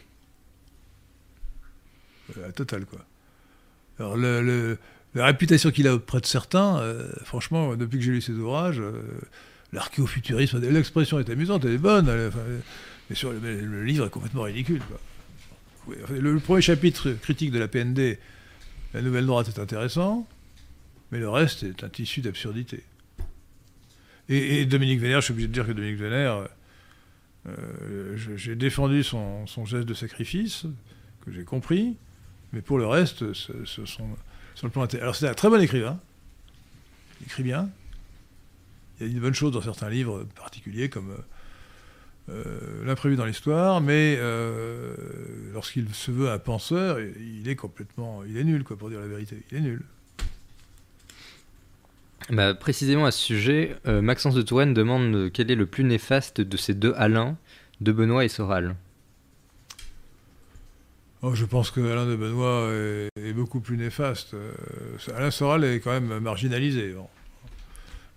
[2.30, 3.00] Euh, la totale, quoi.
[3.98, 8.32] Alors, la réputation qu'il a auprès de certains, euh, franchement, depuis que j'ai lu ses
[8.32, 9.02] ouvrages, euh,
[9.72, 12.10] l'archéofuturisme, l'expression est amusante, elle est bonne,
[13.08, 14.82] mais sur le, livre est complètement ridicule.
[16.10, 18.18] Le, premier chapitre critique de la PND,
[18.94, 20.26] la nouvelle droite, est intéressant,
[21.10, 22.82] mais le reste est un tissu d'absurdité.
[24.28, 26.48] Et, Dominique Vénère, je suis obligé de dire que Dominique Vénère,
[28.36, 30.64] j'ai défendu son geste de sacrifice,
[31.24, 31.96] que j'ai compris,
[32.52, 33.86] mais pour le reste, ce, sont,
[34.54, 35.98] sur le plan Alors c'est un très bon écrivain,
[37.20, 37.68] il écrit bien,
[39.00, 43.24] il y a une bonne chose dans certains livres particuliers, comme euh, euh, L'imprévu dans
[43.24, 44.94] l'histoire, mais euh,
[45.52, 48.22] lorsqu'il se veut un penseur, il est complètement...
[48.24, 49.42] Il est nul, quoi, pour dire la vérité.
[49.50, 49.82] Il est nul.
[52.30, 56.56] Bah, précisément à ce sujet, Maxence de Touraine demande quel est le plus néfaste de
[56.56, 57.36] ces deux Alain,
[57.80, 58.76] de Benoît et Soral.
[61.24, 62.68] Oh, je pense que Alain de Benoît
[63.16, 64.34] est, beaucoup plus néfaste.
[64.34, 64.52] Euh,
[65.16, 66.96] Alain Soral est quand même marginalisé.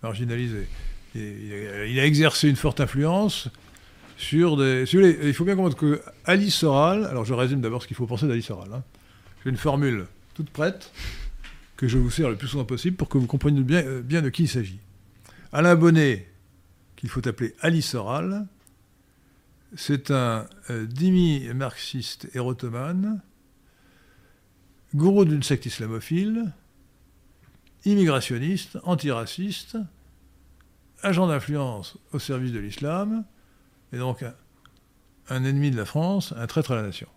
[0.01, 0.67] Marginalisé.
[1.13, 3.47] Il, a, exercé une forte influence
[4.17, 4.85] sur des...
[4.91, 7.05] il faut bien comprendre que Alice Soral...
[7.05, 8.69] Alors je résume d'abord ce qu'il faut penser d'Alice Soral.
[8.73, 8.83] hein.
[9.43, 10.91] J'ai une formule toute prête
[11.77, 14.23] que je vous sers le plus souvent possible pour que vous compreniez bien, euh, bien
[14.23, 14.79] de qui il s'agit.
[15.53, 16.27] Alain Bonnet,
[16.95, 18.47] qu'il faut appeler Alice Soral,
[19.75, 23.21] c'est un euh, dhimmi marxiste érotomane,
[24.95, 26.53] gourou d'une secte islamophile,
[27.83, 29.77] immigrationniste, antiraciste,
[31.03, 33.25] agent d'influence au service de l'islam,
[33.93, 34.23] et donc
[35.29, 37.07] un, ennemi de la France, un traître à la nation.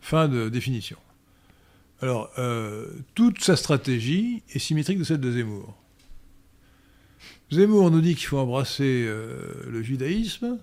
[0.00, 0.98] Fin de définition.
[2.00, 5.81] Alors, euh, toute sa stratégie est symétrique de celle de Zemmour.
[7.52, 10.58] Zemmour nous dit qu'il faut embrasser euh, le judaïsme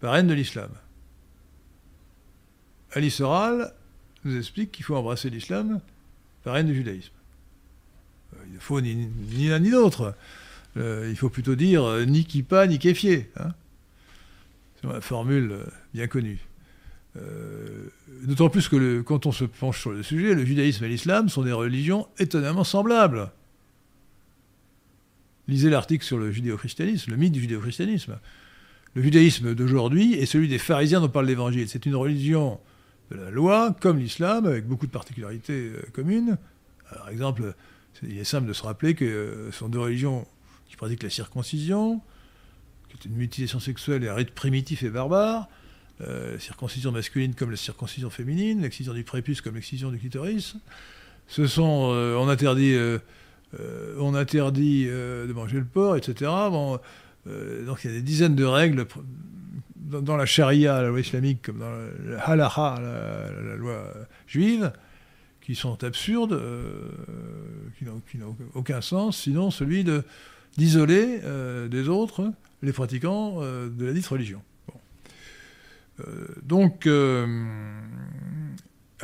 [0.00, 0.70] par haine de l'islam.
[2.92, 3.74] Alice Soral
[4.24, 5.80] nous explique qu'il faut embrasser l'islam
[6.44, 7.12] par haine du judaïsme.
[8.34, 9.08] Euh, il ne faut ni,
[9.48, 10.14] l'un ni l'autre.
[10.76, 13.30] Euh, il faut plutôt dire ni kippa ni kéfier.
[13.36, 13.52] Hein
[14.84, 15.60] dans la formule
[15.94, 16.46] bien connue.
[18.24, 21.40] D'autant plus que quand on se penche sur le sujet, le judaïsme et l'islam sont
[21.40, 23.30] des religions étonnamment semblables.
[25.48, 28.18] Lisez l'article sur le judéo-christianisme, le mythe du judéo-christianisme.
[28.94, 31.68] Le judaïsme d'aujourd'hui est celui des pharisiens dont parle l'Évangile.
[31.68, 32.60] C'est une religion
[33.10, 36.38] de la loi, comme l'islam, avec beaucoup de particularités euh, communes.
[36.90, 37.54] Par exemple,
[38.02, 40.26] il est simple de se rappeler que euh, ce sont deux religions
[40.68, 42.00] qui pratiquent la circoncision,
[42.88, 45.48] qui est une mutilation sexuelle et un rite primitif et barbare,
[46.00, 50.56] euh, circoncision masculine comme la circoncision féminine, l'excision du prépuce comme l'excision du clitoris.
[51.28, 52.74] Ce sont, euh, on interdit,
[53.60, 56.30] euh, on interdit euh, de manger le porc, etc.
[56.50, 56.78] Bon,
[57.26, 58.86] euh, donc il y a des dizaines de règles
[59.76, 63.92] dans, la charia, la loi islamique, comme dans la, la loi
[64.26, 64.72] juive,
[65.40, 66.40] qui sont absurdes,
[67.78, 67.84] qui
[68.18, 69.84] n'ont aucun sens, sinon celui
[70.56, 71.20] d'isoler
[71.68, 72.32] des autres
[72.62, 74.42] les pratiquants de la dite religion.
[76.42, 76.88] Donc,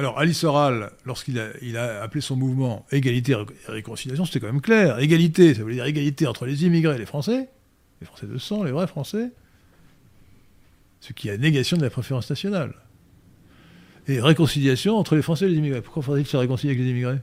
[0.01, 4.99] alors Alice Soral, lorsqu'il a, appelé son mouvement Égalité et Réconciliation, c'était quand même clair.
[4.99, 7.51] Égalité, ça voulait dire égalité entre les immigrés et les Français,
[8.01, 9.31] les Français de sang, les vrais Français,
[11.01, 12.73] ce qui est négation de la préférence nationale.
[14.09, 15.83] Et réconciliation entre les Français et les immigrés.
[15.83, 17.19] Pourquoi faudrait-il se réconcilier avec les immigrés?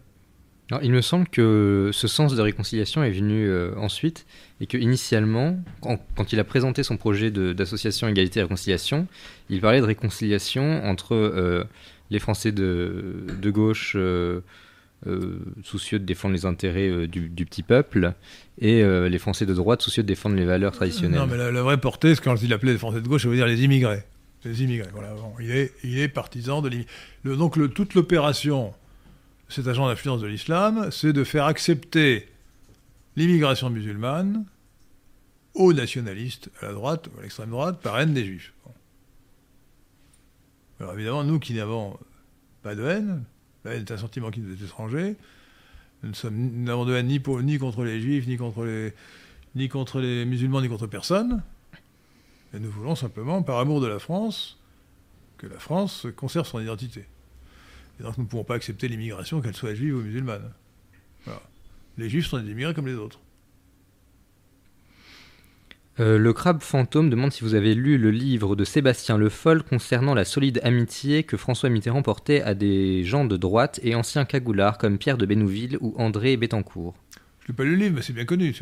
[0.70, 4.28] Alors, il me semble que ce sens de réconciliation est venu euh, ensuite
[4.60, 9.08] et que initialement, quand, il a présenté son projet d'association Égalité et Réconciliation,
[9.49, 11.64] il parlait de réconciliation entre euh,
[12.09, 14.41] les Français de, gauche euh,
[15.05, 18.13] euh, soucieux de défendre les intérêts euh, du, petit peuple
[18.59, 21.19] et les Français de droite soucieux de défendre les valeurs traditionnelles.
[21.19, 23.35] Non, mais la, vraie portée, c'est quand il appelait les Français de gauche, ça veut
[23.35, 24.03] dire les immigrés.
[24.45, 24.89] Les immigrés,
[25.39, 27.38] il, est, il est partisan de l'immigration.
[27.38, 28.73] Donc le- toute l'opération,
[29.49, 32.27] cet agent d'influence de l'islam, c'est de faire accepter
[33.15, 34.45] l'immigration musulmane
[35.53, 38.53] aux nationalistes, à la droite, à l'extrême droite, par haine des juifs.
[40.80, 41.98] Alors évidemment, nous qui n'avons
[42.64, 43.24] pas de haine,
[43.64, 45.16] la haine est un sentiment qui nous est étranger,
[46.04, 48.94] nous n'avons de haine ni, pour- ni contre les juifs, ni contre les,
[49.56, 51.41] ni contre les musulmans, ni contre personne.
[52.54, 54.60] Et nous voulons simplement, par amour de la France,
[55.38, 57.06] que la France conserve son identité.
[57.99, 60.52] Et donc nous ne pouvons pas accepter l'immigration, qu'elle soit juive ou musulmane.
[61.98, 63.20] Les juifs sont des immigrés comme les autres.
[65.99, 69.64] Euh, le crabe fantôme demande si vous avez lu le livre de Sébastien Le Foll
[69.64, 74.24] concernant la solide amitié que François Mitterrand portait à des gens de droite et anciens
[74.24, 76.94] cagoulards comme Pierre de Bénouville ou André Bettencourt.
[77.41, 78.56] Je n'ai pas lu le livre, mais c'est bien connu.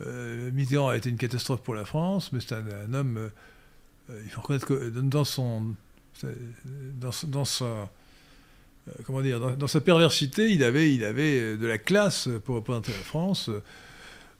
[0.00, 3.30] Euh, Mitterrand a été une catastrophe pour la France, mais c'est un, homme.
[4.10, 5.74] euh, il faut reconnaître que dans son.
[6.98, 7.90] Dans, sa.
[9.04, 12.98] comment dire dans, sa perversité, il avait, il avait de la classe pour représenter la
[13.04, 13.50] France,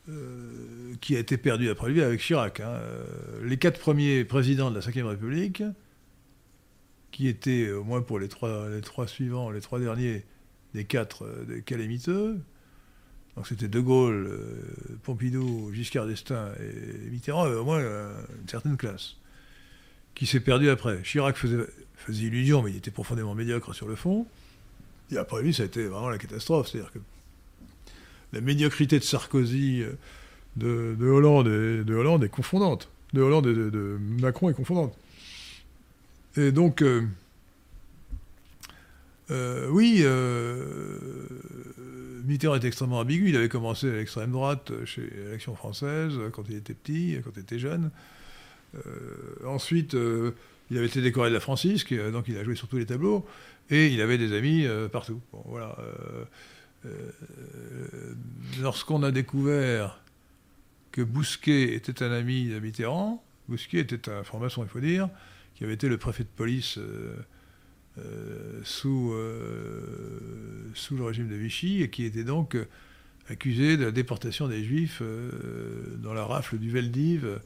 [0.08, 2.60] euh, qui a été perdue après lui avec Chirac.
[2.60, 2.68] hein.
[2.68, 3.04] Euh,
[3.44, 5.62] Les quatre premiers présidents de la Ve République,
[7.10, 10.24] qui étaient, au moins pour les trois, suivants, les trois derniers
[10.74, 12.38] des quatre, euh, des calamiteux,
[13.36, 18.76] donc c'était De Gaulle, euh, Pompidou, Giscard d'Estaing et Mitterrand, au moins euh, une certaine
[18.76, 19.16] classe,
[20.14, 21.02] qui s'est perdue après.
[21.02, 21.66] Chirac faisait,
[21.96, 24.26] faisait illusion, mais il était profondément médiocre sur le fond.
[25.10, 26.68] Et après lui, ça a été vraiment la catastrophe.
[26.68, 26.98] C'est-à-dire que
[28.36, 29.92] la médiocrité de Sarkozy, euh,
[30.56, 32.90] de, de Hollande, est, de Hollande est confondante.
[33.12, 34.94] De Hollande et de, Macron est confondante.
[36.36, 37.02] Et donc, euh,
[39.30, 40.04] euh, oui,
[42.26, 43.30] Mitterrand est extrêmement ambigu.
[43.30, 47.40] Il avait commencé à l'extrême droite chez l'Action française quand il était petit, quand il
[47.40, 47.90] était jeune.
[49.46, 49.96] Ensuite,
[50.70, 53.24] il avait été décoré de la Francisque, donc il a joué sur tous les tableaux.
[53.70, 55.20] Et il avait des amis partout.
[55.32, 55.76] Bon, voilà.
[56.86, 58.14] Euh,
[58.60, 60.00] Lorsqu'on a découvert
[60.92, 65.08] que Bousquet était un ami de Mitterrand, Bousquet était un franc-maçon, il faut dire,
[65.54, 67.16] qui avait été le préfet de police euh,
[67.98, 72.56] euh, sous, le régime de Vichy et qui était donc
[73.28, 75.02] accusé de la déportation des Juifs
[75.98, 77.40] dans la rafle du Veldiv.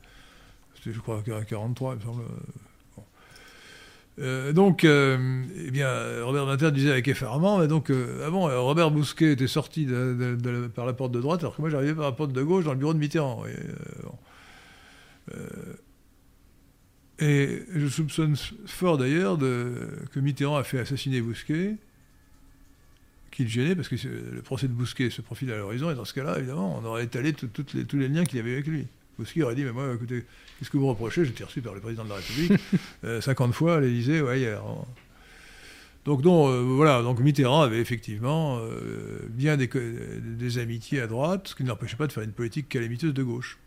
[0.77, 2.25] C'était, je crois, en 1943, il me semble.
[4.21, 5.89] Euh, donc, euh, eh bien,
[6.25, 9.87] Robert Badinter disait avec effarement, donc, euh, ah Robert Bousquet était sorti
[10.75, 12.73] par la porte de droite, alors que moi j'arrivais par la porte de gauche dans
[12.73, 13.45] le bureau de Mitterrand.
[17.19, 18.37] et je soupçonne
[18.67, 21.77] fort d'ailleurs que Mitterrand a fait assassiner Bousquet,
[23.31, 26.13] qu'il gênait, parce que le procès de Bousquet se profile à l'horizon, et dans ce
[26.13, 28.87] cas-là, évidemment, on aurait étalé tous les liens qu'il y avait avec lui.
[29.21, 30.25] Bousquet aurait dit, mais moi, écoutez,
[30.59, 31.25] qu'est-ce que vous reprochez?
[31.25, 32.53] J'étais reçu par le président de la République,
[33.05, 34.63] euh, 50 fois à l'Élysée, ouais, hier.
[36.05, 41.55] Donc, non, euh, voilà, donc Mitterrand avait effectivement euh, bien des, amitiés à droite, ce
[41.55, 43.59] qui ne l'empêchait pas de faire une politique calamiteuse de gauche.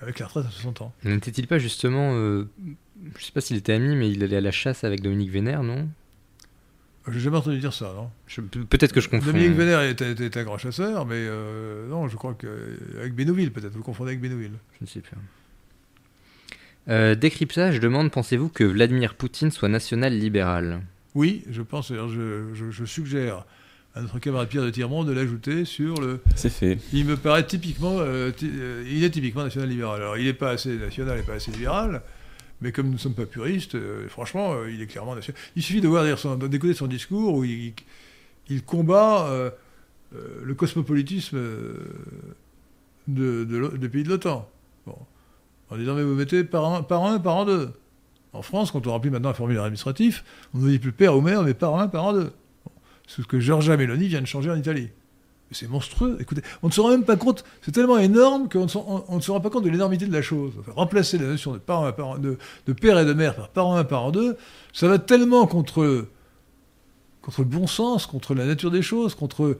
[0.00, 0.92] avec la retraite à 60 ans.
[1.04, 2.46] N'était-il pas justement, euh,
[3.16, 5.62] je sais pas s'il était ami, mais il allait à la chasse avec Dominique Vénère,
[5.62, 5.88] non?
[7.12, 9.26] J'ai jamais entendu dire ça, non Je- Peut-être que je confonds.
[9.26, 12.46] Dominique Vénère était, était un grand chasseur, mais euh, non, je crois que
[13.00, 13.72] avec Bénouville peut-être.
[13.74, 14.52] Vous confondez avec Bénouville.
[14.78, 15.16] Je ne sais plus.
[16.88, 20.80] Euh, décryptage demande pensez-vous que Vladimir Poutine soit national-libéral
[21.14, 21.88] Oui, je pense.
[21.92, 23.44] Je, je- je suggère
[23.94, 26.20] à notre camarade Pierre de Tirmont de l'ajouter sur le.
[26.34, 26.78] C'est fait.
[26.92, 30.00] Il me paraît typiquement, euh, ty- euh, il est typiquement national-libéral.
[30.00, 32.00] Alors, il n'est pas assez national et pas assez libéral,
[32.60, 35.40] mais comme nous ne sommes pas puristes, euh, franchement, euh, il est clairement national.
[35.54, 36.04] Il suffit de voir
[36.48, 37.74] d'écouter son discours où il,
[38.66, 39.50] combat euh,
[40.42, 41.38] le cosmopolitisme
[43.06, 44.48] de, de des pays de l'OTAN.
[45.70, 47.70] En disant, mais vous mettez par un, par un, par en deux.
[48.32, 50.24] En France, quand on remplit maintenant un formulaire administratif,
[50.54, 52.32] on ne dit plus père ou mère, mais par un, par en deux.
[53.06, 54.88] C'est ce que Giorgia Meloni vient de changer en Italie.
[55.50, 56.18] C'est monstrueux.
[56.20, 57.42] Écoutez, on ne se rend même pas compte.
[57.62, 60.06] C'est tellement énorme qu'on ne, se- on- on ne se rend pas compte de l'énormité
[60.06, 60.52] de la chose.
[60.60, 63.76] Enfin, remplacer la notion de, parent, parent- de, de père et de mère par parent
[63.76, 64.36] 1, parent 2,
[64.74, 66.06] ça va tellement contre,
[67.22, 69.56] contre le bon sens, contre la nature des choses, contre,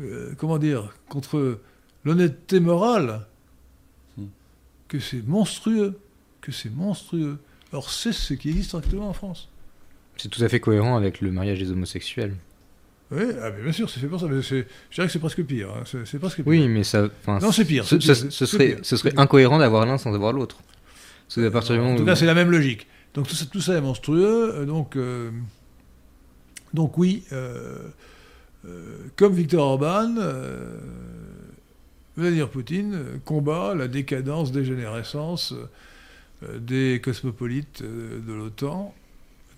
[0.00, 1.58] euh, comment dire, contre
[2.04, 3.26] l'honnêteté morale,
[4.16, 4.26] Hmm.
[4.86, 5.98] que c'est monstrueux.
[6.40, 7.38] Que c'est monstrueux.
[7.72, 9.48] Or, c'est ce qui existe actuellement en France.
[10.16, 12.36] C'est tout à fait cohérent avec le mariage des homosexuels.
[13.14, 14.26] Oui, ah, mais bien sûr, c'est fait pour ça.
[14.26, 15.68] Mais je dirais que c'est presque pire.
[15.70, 15.82] hein.
[16.04, 16.46] C'est presque pire.
[16.46, 17.08] Oui, mais ça.
[17.28, 20.58] Non, c'est pire, Ce, serait, pire, ce serait incohérent d'avoir l'un sans avoir l'autre.
[21.28, 22.86] Parce qu'à partir du moment En tout où- cas, c'est la même logique.
[23.14, 24.52] Donc tout ça, tout ça est monstrueux.
[24.54, 25.30] euh, Donc, euh,
[26.72, 27.78] donc oui, euh,
[28.66, 30.76] euh, comme Victor Orban, euh,
[32.16, 35.54] Vladimir Poutine euh, combat la décadence, dégénérescence
[36.42, 38.94] euh, des cosmopolites euh, de l'OTAN,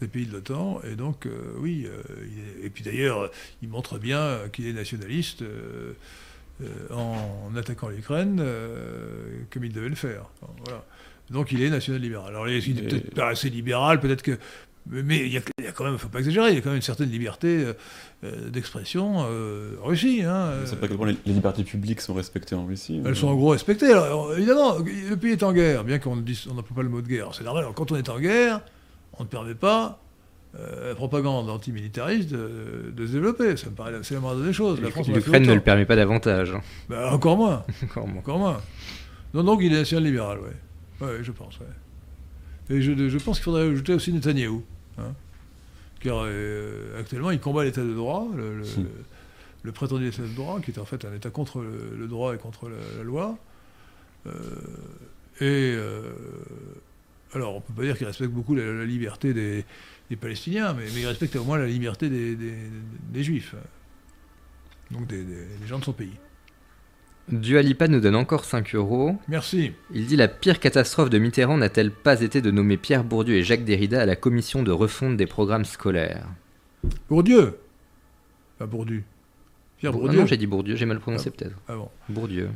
[0.01, 0.81] des pays de l'OTAN.
[0.90, 3.31] Et donc, euh, oui, euh, et puis d'ailleurs,
[3.62, 5.43] il montre bien qu'il est nationaliste.
[5.43, 5.93] euh,
[6.90, 8.43] en attaquant l'Ukraine
[9.51, 10.31] comme il devait le faire.
[10.64, 10.86] Voilà.
[11.31, 12.28] Donc il est national-libéral.
[12.28, 14.39] Alors il est Et- peut-être pas assez libéral, peut-être que.
[14.89, 16.59] Mais il y, a, il y a quand même, il faut pas exagérer, il y
[16.59, 17.66] a quand même une certaine liberté
[18.23, 20.23] d'expression en Russie.
[20.23, 23.02] Hein, sais pas point les, les libertés publiques sont respectées en Russie.
[23.05, 23.93] elles sont en gros respectées.
[23.93, 26.89] Alors, évidemment, le pays est en guerre, bien qu'on ne dise- on n'emploie pas le
[26.89, 27.35] mot de guerre.
[27.35, 27.64] C'est normal.
[27.64, 28.60] Alors, quand on est en guerre,
[29.19, 30.01] on ne permet pas
[30.59, 33.57] euh, la propagande antimilitariste de, de se développer.
[33.57, 34.81] Ça me paraît la moindre des choses.
[34.81, 36.53] L'Ukraine ne le permet pas davantage.
[36.53, 36.61] hein.
[36.89, 37.65] Bah, encore moins.
[37.85, 38.19] Encore moins.
[38.19, 38.61] Encore moins.
[39.35, 40.51] Non, donc il est national-libéral, oui.
[41.03, 41.67] Oui, je pense, ouais.
[42.77, 44.63] Et je, je pense qu'il faudrait ajouter aussi Netanyahou.
[44.99, 45.13] hein.
[46.01, 48.65] Car euh, actuellement, il combat l'état de droit, le, le,
[49.63, 52.39] le prétendu état de droit, qui est en fait un état contre le, droit et
[52.39, 53.37] contre la, la loi.
[54.27, 54.31] Euh,
[55.41, 55.75] et
[57.35, 59.65] alors, on peut pas dire qu'il respecte beaucoup la, la liberté des,
[60.11, 62.55] des Palestiniens, mais, mais il respecte au moins la liberté des, des-
[63.12, 63.55] des Juifs.
[64.90, 65.24] Donc des,
[65.66, 66.12] gens de son pays.
[67.28, 69.19] Dualipa nous donne encore 5 euros.
[69.27, 69.73] Merci.
[69.93, 73.43] Il dit La pire catastrophe de Mitterrand n'a-t-elle pas été de nommer Pierre Bourdieu et
[73.43, 76.28] Jacques Derrida à la commission de refonte des programmes scolaires?
[77.09, 77.59] Bourdieu?
[78.59, 79.03] Pas Bourdieu.
[79.78, 80.20] Pierre Bour- Bourdieu.
[80.20, 81.36] Non, j'ai dit Bourdieu, j'ai mal prononcé Ah.
[81.36, 81.57] peut-être.
[81.66, 81.90] Ah bon.
[82.09, 82.51] Bourdieu.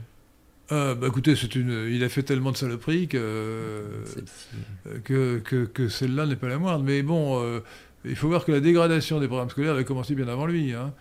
[0.73, 1.89] Euh, bah écoutez, c'est une.
[1.91, 3.83] Il a fait tellement de saloperies que
[5.05, 6.85] que, que, que celle-là n'est pas la moindre.
[6.85, 7.61] Mais bon, euh,
[8.05, 10.73] il faut voir que la dégradation des programmes scolaires avait commencé bien avant lui.
[10.73, 10.93] Hein.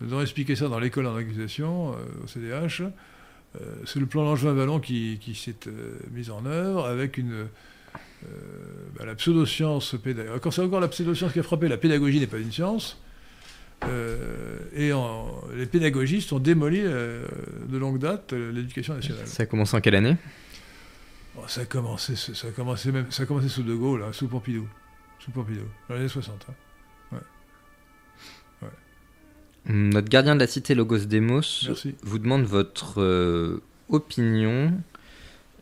[0.00, 2.82] Nous avons expliqué ça dans l'école en accusation, euh, au CDH.
[2.82, 5.54] Euh, c'est le plan Langevin-Vallon qui, qui s'est
[6.10, 7.46] mis en œuvre avec une.
[8.96, 10.40] bah, la pseudo-science pédagogique.
[10.42, 12.98] Quand c'est encore la pseudo-science qui a frappé, la pédagogie n'est pas une science.
[13.88, 17.26] Euh, et en- les pédagogistes ont démoli euh,
[17.68, 19.26] de longue date euh, l'éducation nationale.
[19.26, 20.16] Ça a commencé en quelle année?
[21.34, 24.12] Bon, ça, a commencé, ça, a commencé même, ça a commencé sous De Gaulle, hein,
[24.12, 24.68] sous Pompidou.
[25.18, 26.46] Sous Pompidou, dans les années 60.
[27.12, 27.16] hein.
[29.66, 31.94] Notre gardien de la cité Logos Demos Merci.
[32.02, 34.72] vous demande votre opinion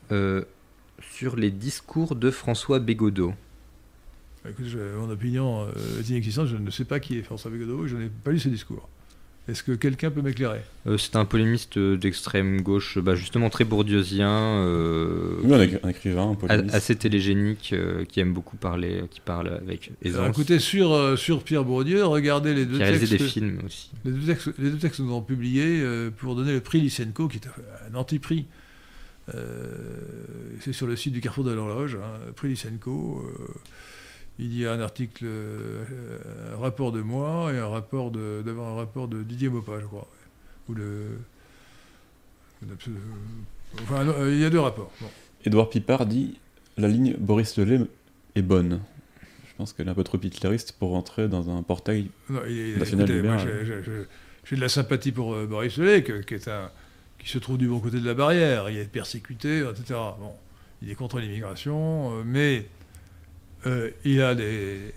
[0.08, 3.34] sur les discours de François Bégodeau.
[4.44, 7.50] Bah, Écoute, je- mon opinion euh, est inexistante, je ne sais pas qui est François
[7.50, 8.88] Bégodeau, je n'ai pas lu ses discours.
[9.48, 10.60] Est-ce que quelqu'un peut m'éclairer?
[10.86, 15.78] Euh, c'est un polémiste euh, d'extrême gauche, bah, justement très bourdieusien, euh, Oui, un, écri-
[15.82, 16.74] un écrivain, un polémiste.
[16.74, 21.42] assez télégénique, euh, qui aime beaucoup parler, qui parle avec Alors, Écoutez, sur, euh, sur
[21.42, 23.90] Pierre Bourdieu, regardez les deux, qui a réalisé textes, des films aussi.
[24.04, 26.80] les, deux textes, les deux textes que nous avons publiés euh, pour donner le prix
[26.80, 27.46] Lysenko, qui est
[27.90, 28.46] un, anti-prix.
[29.34, 29.74] Euh,
[30.60, 33.24] c'est sur le site du Carrefour de l'Horloge, hein, le prix Lysenko.
[34.40, 35.84] Euh, il y a un article, euh,
[36.54, 39.86] un rapport de moi et un rapport de, d'abord un rapport de Didier Maupas, je
[39.86, 40.08] crois.
[40.68, 41.18] Ou le,
[43.82, 44.92] enfin, non, euh, il y a deux rapports.
[45.00, 45.06] Bon.
[45.44, 46.38] Édouard Pipard dit
[46.76, 47.80] La ligne Boris Lelay
[48.34, 48.80] est bonne.
[49.48, 52.08] Je pense qu'elle est un peu trop hitlériste pour rentrer dans un portail.
[52.28, 53.64] Non, il est- National écoutez, moi, libéral.
[53.66, 54.06] j'ai- j'ai-
[54.44, 56.70] J'ai de la sympathie pour euh, Boris Lelay, qui, est un,
[57.18, 58.68] qui se trouve du bon côté de la barrière.
[58.70, 59.98] Il est persécuté, etc.
[60.18, 60.32] Bon.
[60.82, 62.66] il est contre l'immigration, euh, mais
[63.66, 64.92] euh, il a des,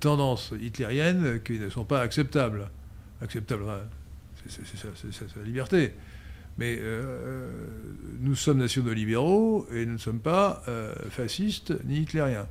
[0.00, 2.70] tendances hitlériennes qui ne sont pas acceptables.
[3.20, 3.64] Acceptables,
[4.48, 5.92] c'est sa- liberté.
[6.56, 7.50] Mais euh,
[8.20, 12.48] nous sommes nationaux libéraux et nous ne sommes pas euh, fascistes ni hitlériens.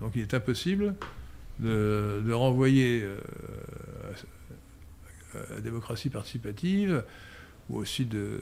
[0.00, 0.94] Donc il est impossible
[1.58, 3.16] de, renvoyer euh,
[5.34, 7.02] à, à la démocratie participative
[7.70, 8.40] ou aussi de,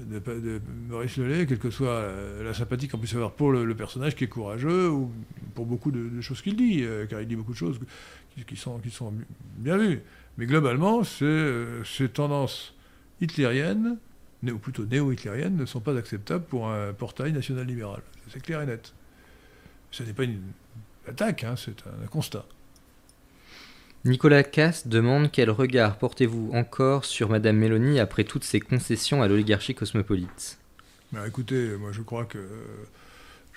[0.00, 2.06] de, Maurice Lelay, quelle que soit
[2.42, 5.10] la, sympathie qu'on puisse avoir pour le, personnage qui est courageux ou
[5.54, 7.78] pour beaucoup de, choses qu'il dit, euh, car il dit beaucoup de choses
[8.46, 8.80] qui, sont,
[9.56, 10.00] bien vues.
[10.38, 12.74] Mais globalement, euh, ces tendances
[13.20, 13.98] hitlériennes,
[14.42, 18.02] ou plutôt néo-hitlériennes, ne sont pas acceptables pour un portail national-libéral.
[18.28, 18.92] C'est clair et net.
[19.90, 20.40] Ce n'est pas une
[21.06, 22.46] attaque, hein, c'est un constat.
[24.04, 29.28] Nicolas Cass demande quel regard portez-vous encore sur Madame Mélanie après toutes ses concessions à
[29.28, 30.58] l'oligarchie cosmopolite?
[31.12, 32.38] Ben, écoutez, moi je crois que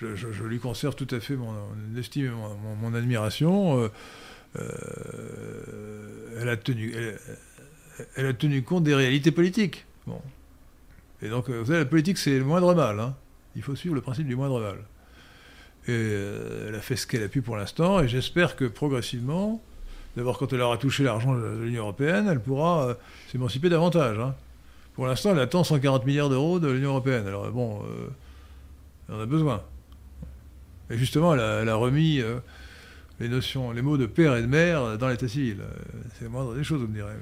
[0.02, 1.52] euh, je, lui conserve tout à fait mon,
[1.98, 2.30] estime et
[2.80, 3.80] mon, admiration.
[3.80, 3.88] Euh,
[4.56, 6.56] euh, elle, a
[8.32, 9.84] tenu, compte des réalités politiques.
[10.06, 10.20] Bon.
[11.22, 13.00] Et donc, la politique, c'est le moindre mal.
[13.00, 13.16] hein.
[13.56, 14.76] Il faut suivre le principe du moindre mal.
[15.88, 16.12] Et
[16.68, 19.62] elle a fait ce qu'elle a pu pour l'instant, et j'espère que progressivement,
[20.16, 22.94] d'abord quand elle aura touché l'argent de l'Union européenne, elle pourra euh,
[23.30, 24.18] s'émanciper davantage.
[24.18, 24.34] hein.
[24.94, 27.26] Pour l'instant, elle attend 140 milliards d'euros de l'Union européenne.
[27.26, 28.08] Alors bon, euh,
[29.08, 29.62] elle en a besoin.
[30.90, 32.38] Et justement, elle a, remis euh,
[33.20, 35.58] les notions, les mots de père et de mère dans l'état civil.
[36.14, 37.12] C'est la moindre des choses, vous me direz.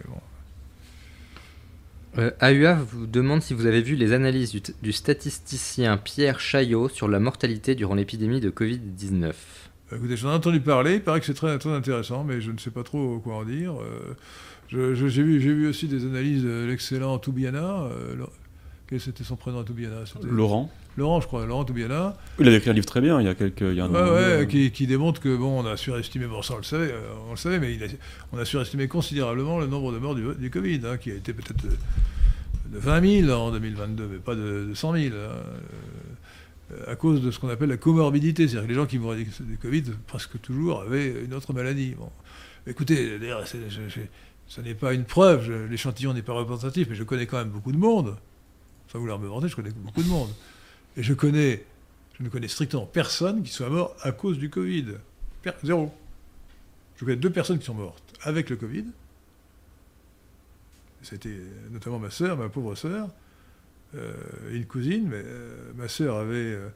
[2.41, 4.53] AUA vous demande si vous avez vu les analyses
[4.83, 9.33] du statisticien Pierre Chaillot sur la mortalité durant l'épidémie de Covid-19.
[9.95, 12.51] Bah, Écoutez, j'en ai entendu parler, il paraît que c'est très, très intéressant, mais je
[12.51, 13.75] ne sais pas trop quoi en dire.
[14.73, 17.83] Euh, J'ai vu, aussi des analyses de l'excellent Toubiana.
[17.85, 18.17] euh,
[18.89, 20.71] quel c'était son prénom à Toubiana Laurent.
[20.97, 22.17] Laurent, je crois, Laurent Toubiana.
[22.41, 23.61] Il avait écrit un livre très bien il y a quelques.
[23.63, 26.55] Il y a un Ouais, qui, qui démontre que bon, on a surestimé, bon, ça
[26.55, 27.87] on le savait, euh, on le savait, mais il a-
[28.33, 31.33] on a surestimé considérablement le nombre de morts du, du Covid, hein, qui a été
[31.33, 35.41] peut-être de, de 20 000 en 2022, mais pas de, de 100 000, hein, euh,
[36.87, 39.59] à cause de ce qu'on appelle la comorbidité, c'est-à-dire que les gens qui mouraient du,
[39.59, 41.95] Covid, presque toujours, avaient une autre maladie.
[41.97, 42.11] Bon.
[42.67, 47.39] Écoutez, d'ailleurs, ce n'est pas une preuve, l'échantillon n'est pas représentatif, mais je connais quand
[47.39, 48.17] même beaucoup de monde,
[48.89, 50.31] sans vouloir me vanter, je connais beaucoup de monde.
[50.97, 51.65] Et je connais,
[52.19, 54.87] je ne connais strictement personne qui soit mort à cause du Covid.
[55.63, 55.93] Zéro.
[56.97, 58.85] Je connais deux personnes qui sont mortes avec le Covid.
[61.03, 61.37] C'était
[61.71, 63.11] notamment ma sœur, ma pauvre sœur, euh,
[64.53, 66.69] une cousine, mais euh, ma sœur avait euh,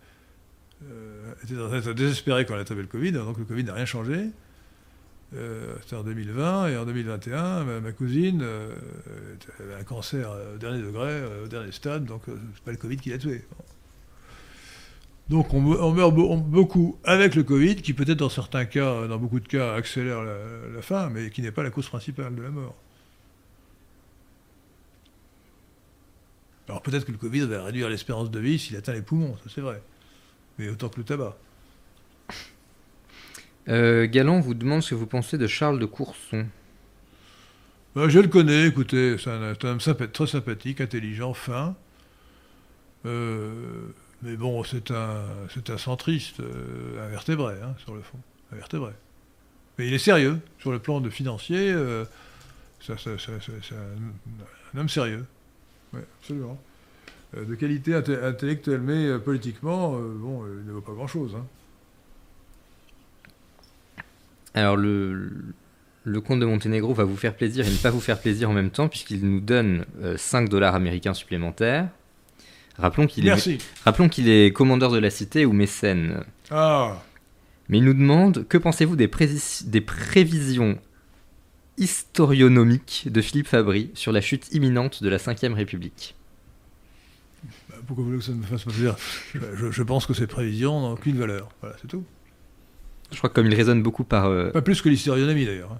[0.90, 3.74] euh, était dans un état désespéré quand elle a le Covid, donc le Covid n'a
[3.74, 4.26] rien changé.
[5.36, 8.74] Euh, C'était en 2020 et en 2021, ma, cousine euh,
[9.60, 12.70] avait un cancer euh, au dernier degré, euh, au dernier stade, donc euh, c'est pas
[12.70, 13.44] le Covid qui l'a tué.
[15.28, 19.18] Donc on, me- on meurt beaucoup avec le Covid, qui peut-être dans certains cas, dans
[19.18, 20.36] beaucoup de cas, accélère la,
[20.74, 22.74] la fin, mais qui n'est pas la cause principale de la mort.
[26.68, 29.50] Alors peut-être que le Covid va réduire l'espérance de vie s'il atteint les poumons, ça
[29.54, 29.82] c'est vrai.
[30.58, 31.36] Mais autant que le tabac.
[33.68, 36.46] Euh, Galland vous demande ce que vous pensez de Charles de Courson.
[37.94, 41.74] Ben, je le connais, écoutez, c'est un, homme sympa- très sympathique, intelligent, fin.
[43.06, 43.88] Euh,
[44.22, 45.22] mais bon, c'est un,
[45.54, 48.18] c'est un centriste, euh, un vertébré, hein, sur le fond.
[48.52, 48.92] Un vertébré.
[49.78, 52.04] Mais il est sérieux, sur le plan de financier, euh,
[52.80, 55.24] c'est un, un homme sérieux.
[55.94, 56.58] Oui, absolument.
[57.36, 61.34] Euh, de qualité inte- intellectuelle, mais euh, politiquement, euh, bon, il ne vaut pas grand-chose.
[61.36, 61.44] hein.
[64.54, 65.30] Alors le,
[66.04, 68.52] le comte de Monténégro va vous faire plaisir et ne pas vous faire plaisir en
[68.54, 71.88] même temps puisqu'il nous donne euh, 5 dollars américains supplémentaires.
[72.78, 73.58] Rappelons qu'il est, Merci.
[73.84, 76.24] rappelons qu'il est commandeur de la cité ou mécène.
[76.50, 77.02] Ah,
[77.68, 79.10] Mais il nous demande que pensez-vous des,
[79.66, 80.78] des prévisions
[81.78, 86.14] historionomiques de Philippe Fabry sur la chute imminente de la Ve République
[87.68, 88.96] bah, pourquoi vous voulez que ça me fasse plaisir?
[89.32, 91.48] Je, je- je pense que ces prévisions n'ont aucune valeur.
[91.60, 92.04] Voilà, c'est tout.
[93.12, 94.26] Je crois que comme il résonne beaucoup par...
[94.26, 95.72] euh, Pas plus que l'historionomie d'ailleurs.
[95.72, 95.78] hein.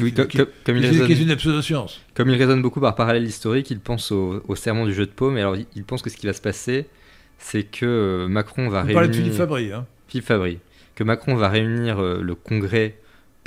[0.00, 2.00] oui, qui- comme, il est une pseudo-science.
[2.14, 5.12] comme il résonne beaucoup par parallèle historique, il pense au, au serment du jeu de
[5.12, 5.38] paume.
[5.38, 6.86] Et alors il, pense que ce qui va se passer,
[7.38, 8.94] c'est que euh, Macron va On réunir...
[8.94, 9.72] parlait de Philippe Fabry.
[9.72, 9.86] Hein.
[10.08, 10.58] Philippe Fabry,
[10.96, 12.96] que Macron va réunir euh, le Congrès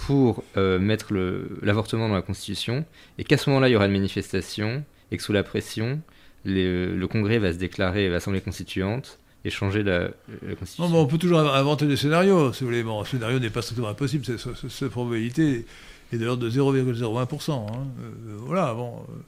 [0.06, 1.14] pour euh, mettre
[1.62, 2.86] l'avortement dans la Constitution,
[3.18, 6.02] et qu'à ce moment-là, il y aura une manifestation, et que sous la pression,
[6.46, 10.10] les- le Congrès va se déclarer l'Assemblée constituante et changer la,
[10.42, 10.84] la Constitution.
[10.86, 12.84] Non, mais on peut toujours inv- inventer des scénarios, si vous voulez.
[12.84, 14.26] Bon, un scénario n'est pas strictement impossible.
[14.26, 15.66] Cette probabilité
[16.12, 17.52] est de l'ordre de 0,01%.
[17.52, 17.88] hein.
[18.02, 19.06] Euh, voilà, bon.
[19.10, 19.22] euh,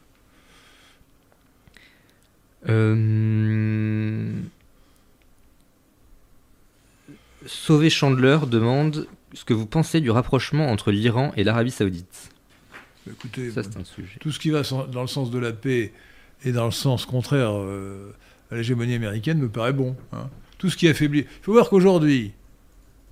[2.68, 4.32] Euh...
[7.46, 12.32] Sauvé Chandler demande ce que vous pensez du rapprochement entre l'Iran et l'Arabie Saoudite.
[13.08, 14.18] Écoutez, Ça, un sujet.
[14.20, 15.94] tout ce qui va dans le sens de la paix
[16.44, 18.12] et dans le sens contraire euh,
[18.52, 19.96] à l'hégémonie américaine me paraît bon.
[20.14, 20.30] hein.
[20.58, 21.20] Tout ce qui affaiblit.
[21.20, 22.32] Il faut voir qu'aujourd'hui,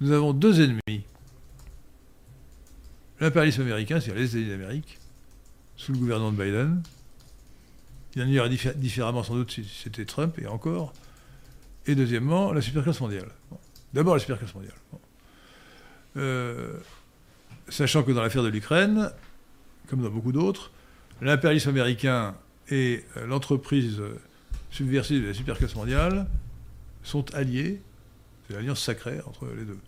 [0.02, 1.04] nous avons deux ennemis.
[3.20, 4.98] L'impérialisme américain, c'est-à-dire les États-Unis d'Amérique,
[5.76, 6.82] sous le gouvernement de Biden.
[8.16, 10.94] Il en irait diffé- différemment sans doute si c'était Trump, et encore.
[11.86, 13.28] Et deuxièmement, la superclasse mondiale.
[13.52, 13.58] Bon.
[13.94, 14.74] D'abord la superclasse mondiale.
[14.92, 15.00] Bon.
[16.18, 16.74] Euh,
[17.70, 19.12] sachant que dans l'affaire de l'Ukraine,
[19.88, 20.72] comme dans beaucoup d'autres,
[21.22, 22.36] l'impérialisme américain
[22.70, 24.20] et euh, l'entreprise euh,
[24.70, 26.28] subversive de la superclasse mondiale
[27.04, 27.82] sont alliés.
[28.48, 29.80] C'est l'alliance sacrée entre les deux.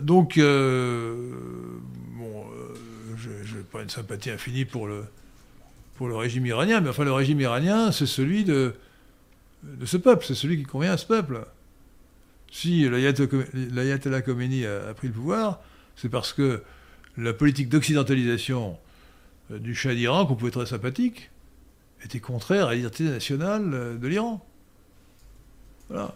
[0.00, 2.46] Donc, bon,
[3.16, 5.04] je n'ai pas une sympathie infinie pour le,
[5.96, 8.74] pour le régime iranien, mais enfin, le régime iranien, c'est celui de,
[9.64, 11.44] de ce peuple, c'est celui qui convient à ce peuple.
[12.50, 15.60] Si l'ayatollah Khomeini a, a pris le pouvoir,
[15.96, 16.62] c'est parce que
[17.16, 18.78] la politique d'occidentalisation
[19.50, 21.30] euh, du Shah d'Iran, qu'on pouvait trouver sympathique,
[22.04, 24.44] était contraire à l'identité nationale euh, de l'Iran.
[25.88, 26.14] Voilà.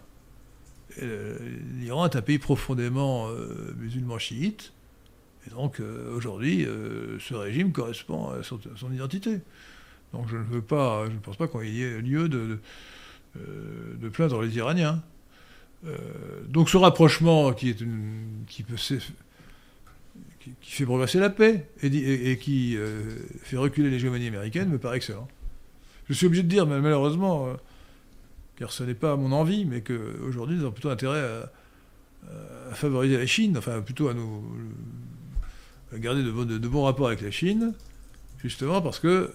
[1.01, 1.37] Euh,
[1.79, 3.29] L'Iran est un pays profondément
[3.77, 4.73] musulman chiite,
[5.47, 5.81] et donc
[6.13, 6.67] aujourd'hui,
[7.19, 8.59] ce régime correspond à son,
[8.91, 9.39] identité.
[10.11, 12.59] Donc je ne veux pas, je ne pense pas qu'il y ait lieu de
[14.09, 15.01] plaindre les Iraniens.
[15.87, 15.97] Euh,
[16.47, 18.75] donc ce rapprochement qui, est une, qui peut
[20.39, 23.01] qui, fait progresser la paix et, qui euh,
[23.41, 25.27] fait reculer l'hégémonie américaine me paraît excellent.
[26.07, 27.53] Je suis obligé de dire, malheureusement, euh,
[28.57, 31.51] car ce n'est pas mon envie, mais qu'aujourd'hui nous avons plutôt intérêt à,
[32.73, 34.43] favoriser la Chine, enfin plutôt à nous
[35.93, 37.73] à garder de bons rapports avec la Chine,
[38.37, 39.27] justement parce qu'elle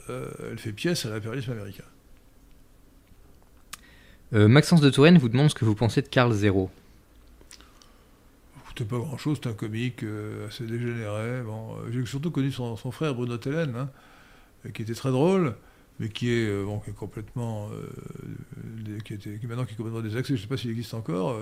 [0.56, 1.85] fait pièce à l'impérialisme américain.
[4.35, 6.70] Euh, Maxence de Touraine vous demande ce que vous pensez de Carl Zero.
[8.69, 11.43] C'était pas grand chose, c'est un comique euh, assez dégénéré.
[11.43, 13.89] Bon, euh, j'ai surtout connu son, son frère Bruno Tellen, hein,
[14.74, 15.55] qui était très drôle,
[15.98, 17.70] mais qui est, bon, qui est complètement.
[19.05, 21.40] qui, était, qui maintenant qui est complètement désaxé, je ne sais pas s'il existe encore,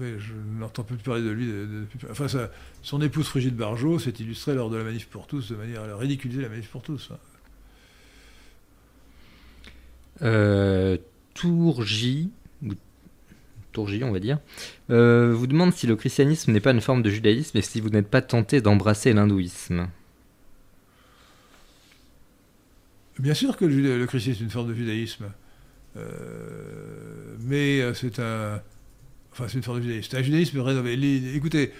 [0.00, 1.46] mais je n'entends plus parler de lui.
[1.46, 2.50] de- de- depuis- enfin, ça-
[2.82, 5.96] son épouse Brigitte Barjot s'est illustrée lors de la manif pour tous de manière à
[5.96, 7.10] ridiculiser la manif pour tous.
[7.12, 7.18] hein.
[11.44, 11.82] Ou
[13.72, 14.38] Tourji, on va dire,
[14.90, 17.88] euh, vous demande si le christianisme n'est pas une forme de judaïsme et si vous
[17.88, 19.88] n'êtes pas tenté d'embrasser l'hindouisme.
[23.18, 25.26] Bien sûr que le, christianisme est une forme de judaïsme,
[25.94, 28.62] Euh, mais euh, c'est un,
[29.30, 30.08] enfin c'est une forme de judaïsme.
[30.10, 30.94] C'est un judaïsme rénové.
[31.34, 31.72] Écoutez,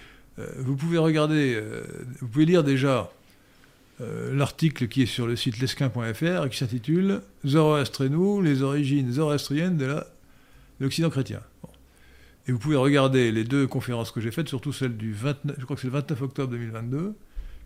[0.57, 1.61] vous pouvez regarder,
[2.19, 3.11] vous pouvez lire déjà
[4.03, 8.61] euh, l'article qui est sur le site lesquin.fr et qui s'intitule Zoroastre et nous, les
[8.61, 10.01] origines zoroastriennes de
[10.79, 11.41] l'Occident chrétien.
[11.63, 11.69] Bon.
[12.47, 15.63] Et vous pouvez regarder les deux conférences que j'ai faites, surtout celle du 29, je
[15.63, 17.13] crois que c'est le 29 octobre 2022,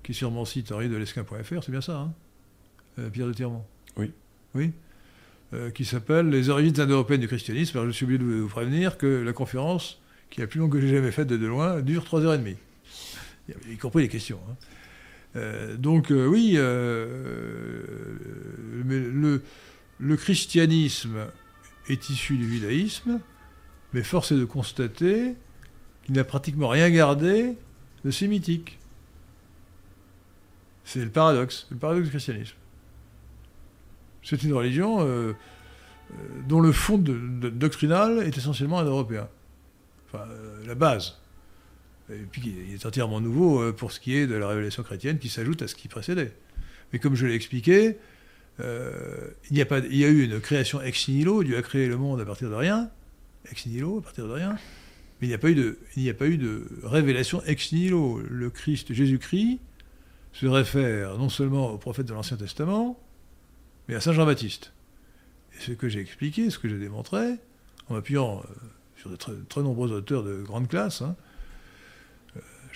[0.03, 2.13] qui est sur mon site henri-de-lesquin.fr, c'est bien ça, hein?
[2.99, 3.63] Euh, Pierre de Tirmont?
[3.97, 4.11] Oui.
[4.55, 4.71] Oui?
[5.53, 7.77] Euh, Qui s'appelle Les origines indo-européennes du christianisme.
[7.77, 9.99] Alors je suis obligé de vous vous prévenir que la conférence,
[10.29, 12.55] qui est la plus longue que j'ai jamais faite de, de loin, dure 3h30.
[13.71, 14.39] Y compris les questions.
[14.49, 14.55] hein.
[15.35, 17.05] Euh, donc euh, oui, euh,
[18.85, 21.27] le, christianisme
[21.89, 23.19] est issu du judaïsme,
[23.93, 25.35] mais force est de constater
[26.03, 27.55] qu'il n'a pratiquement rien gardé
[28.05, 28.79] de sémitique.
[30.83, 32.55] C'est le paradoxe, le paradoxe du christianisme.
[34.23, 35.05] C'est une religion
[36.47, 39.27] dont le fond doctrinal est essentiellement indo-européen.
[40.07, 41.17] Enfin, euh, la base.
[42.09, 45.19] Et puis il est entièrement nouveau euh, pour ce qui est de la révélation chrétienne
[45.19, 46.31] qui s'ajoute à ce qui précédait.
[46.93, 47.97] Mais comme je l'ai expliqué,
[48.59, 51.61] euh, il, n'y a pas, il y a eu une création ex nihilo, Dieu a
[51.61, 52.89] créé le monde à partir de rien,
[53.51, 54.57] ex nihilo, à partir de rien,
[55.19, 55.79] mais il n'y a pas eu de,
[56.09, 58.21] a pas eu de révélation ex nihilo.
[58.29, 59.59] Le Christ, Jésus-Christ,
[60.33, 62.99] se réfère non seulement aux prophètes de l'Ancien Testament,
[63.87, 64.71] mais à Saint Jean-Baptiste.
[65.55, 67.35] Et ce que j'ai expliqué, ce que j'ai démontré,
[67.89, 68.53] en m'appuyant euh,
[68.97, 71.15] sur de très, nombreux auteurs de grande classe, hein,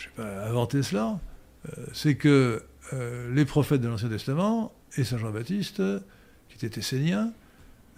[0.01, 1.19] je n'ai pas inventé cela,
[1.67, 2.63] euh, c'est que
[2.93, 5.81] euh, les prophètes de l'Ancien Testament et Saint Jean-Baptiste,
[6.49, 7.31] qui étaient esséniens,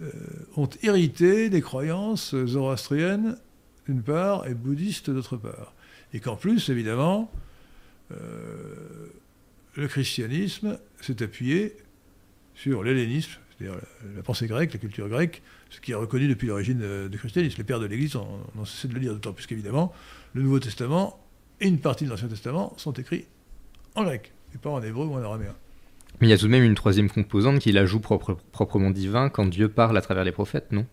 [0.02, 0.10] euh,
[0.56, 3.36] ont hérité des croyances zoroastriennes
[3.86, 5.74] d'une part et bouddhistes d'autre part.
[6.12, 7.30] Et qu'en plus, évidemment,
[8.10, 11.76] le christianisme s'est appuyé
[12.54, 13.76] sur l'hellénisme, c'est-à-dire
[14.14, 17.56] la, pensée grecque, la culture grecque, ce qui est reconnu depuis l'origine du christianisme.
[17.58, 19.92] Les pères de l'Église ont, ont cessé de le dire, d'autant plus qu'évidemment,
[20.34, 21.23] le Nouveau Testament
[21.64, 23.24] une partie de l'Ancien Testament sont écrits
[23.94, 25.54] en grec, et pas en hébreu ou en araméen.
[26.20, 28.90] Mais il y a tout de même une troisième composante qui est l'ajout propre- proprement
[28.90, 30.86] divin quand Dieu parle à travers les prophètes, non?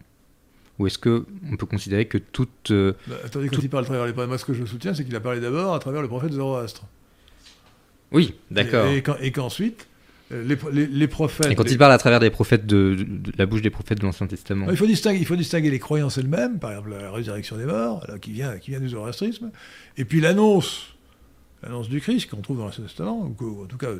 [0.80, 3.88] Ou est-ce que on peut considérer que toute euh, Bah, attendez, quand il parle à
[3.88, 6.02] travers les prophètes, moi ce que je soutiens, c'est qu'il a parlé d'abord à travers
[6.02, 6.84] le prophète Zoroastre.
[8.11, 8.88] Oui, d'accord.
[8.88, 9.88] Et, et qu'en- et qu'ensuite,
[10.32, 11.52] les, les- les prophètes.
[11.52, 13.70] Et quand les- il parle à travers des prophètes de, de- de la bouche des
[13.70, 14.68] prophètes de l'Ancien Testament.
[14.70, 18.06] il, faut distinguer, il faut distinguer les croyances elles-mêmes, par exemple la résurrection des morts,
[18.22, 19.52] qui, vient, qui vient du zoroastrisme,
[19.98, 20.95] et puis l'annonce,
[21.64, 23.99] l'annonce du Christ qu'on trouve dans l'Ancien Testament, ou en tout cas euh,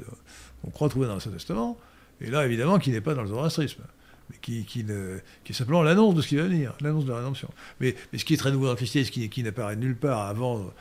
[0.64, 1.78] on croit trouver dans l'Ancien Testament,
[2.22, 3.82] et là évidemment qui n'est pas dans le zoroastrisme,
[4.30, 7.12] mais qui, qui, ne- qui est simplement l'annonce de ce qui va venir, l'annonce de
[7.12, 7.50] la rédemption.
[7.82, 10.22] Mais, mais ce qui est très nouveau dans le christianisme, qui, qui n'apparaît nulle part
[10.28, 10.72] avant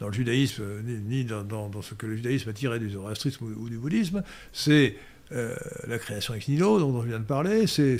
[0.00, 3.64] dans le judaïsme, euh, ni, dans, ce que le judaïsme a tiré du zoroastrisme ou,
[3.64, 4.22] ou du bouddhisme,
[4.52, 4.96] c'est
[5.32, 5.54] euh,
[5.86, 7.98] la création ex nihilo, dont on vient de parler, c'est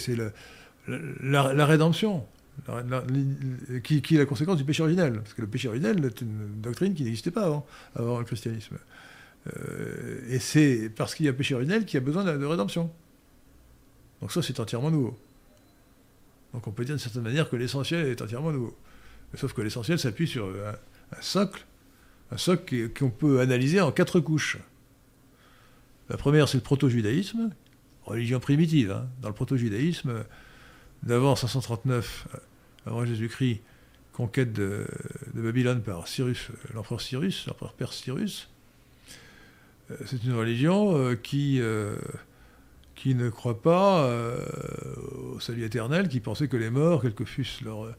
[0.86, 2.24] la, rédemption,
[3.82, 5.14] qui, est la conséquence du péché originel.
[5.14, 8.78] Parce que le péché originel est une doctrine qui n'existait pas avant, avant le christianisme.
[9.46, 12.46] Euh, et c'est parce qu'il y a péché originel qu'il y a besoin de, de
[12.46, 12.90] rédemption.
[14.20, 15.18] Donc ça, c'est entièrement nouveau.
[16.54, 18.76] Donc on peut dire d'une certaine manière que l'essentiel est entièrement nouveau.
[19.34, 21.66] Sauf que l'essentiel s'appuie sur un socle,
[22.30, 24.59] un socle qu'on peut analyser en quatre couches.
[26.09, 27.50] La première, c'est le proto-judaïsme,
[28.05, 28.92] religion primitive.
[28.92, 29.09] hein.
[29.20, 30.24] Dans le proto-judaïsme,
[31.02, 32.38] d'avant 539 euh,
[32.86, 33.60] avant Jésus-Christ,
[34.18, 34.84] conquête de,
[35.32, 38.50] Babylone par Cyrus, euh, l'empereur Cyrus, l'empereur perse Cyrus.
[39.92, 41.60] Euh, C'est une religion euh, qui,
[43.14, 44.10] ne croit pas
[45.32, 47.94] au salut éternel, qui pensait que les morts, quelles que fussent leurs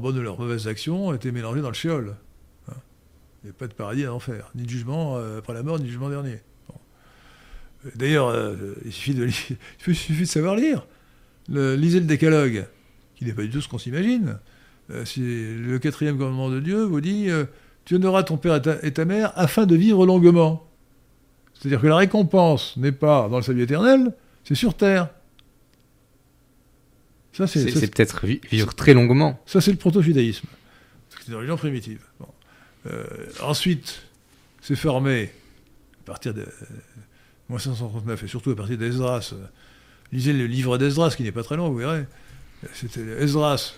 [0.00, 2.16] bonnes ou leurs mauvaises actions, étaient mélangées dans le Sheol.
[3.42, 5.78] Il n'y a pas de paradis et d'enfer, ni de jugement euh, après la mort,
[5.78, 6.40] ni de jugement dernier.
[6.68, 6.74] Bon.
[7.94, 9.56] D'ailleurs, euh, il, suffit de, li-
[9.86, 10.86] il suffit de savoir lire.
[11.48, 12.66] Le, lisez le décalogue,
[13.16, 14.38] qui n'est pas du tout ce qu'on s'imagine.
[14.90, 17.44] Euh, le quatrième commandement de Dieu vous dit euh,
[17.86, 20.66] Tu honoreras ton père et ta, et ta mère afin de vivre longuement.
[21.54, 24.12] C'est-à-dire que la récompense n'est pas dans le salut éternel,
[24.44, 25.08] c'est sur terre.
[27.32, 29.40] Ça, c'est peut-être vi- vivre très longuement.
[29.46, 30.46] ça, c'est le proto-judaïsme.
[31.10, 32.00] C'est une religion primitive.
[32.18, 32.26] Bon.
[32.86, 33.04] Euh,
[33.42, 34.02] ensuite,
[34.60, 35.32] c'est formé
[36.02, 36.66] à partir de euh,
[37.48, 39.30] moins 539 et surtout à partir d'Esdras.
[39.32, 39.44] Euh,
[40.12, 42.06] lisez le livre d'Esdras, qui n'est pas très long, vous verrez.
[42.72, 43.74] C'était Esdras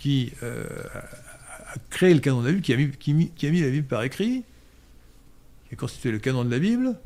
[0.00, 0.64] qui euh,
[0.94, 4.44] a créé le canon de la Bible, qui a, mis, la Bible par écrit,
[5.68, 6.96] qui a constitué le canon de la Bible,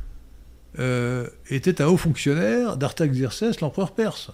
[0.79, 4.31] euh, était un haut fonctionnaire d'Artaxerxès, l'empereur perse.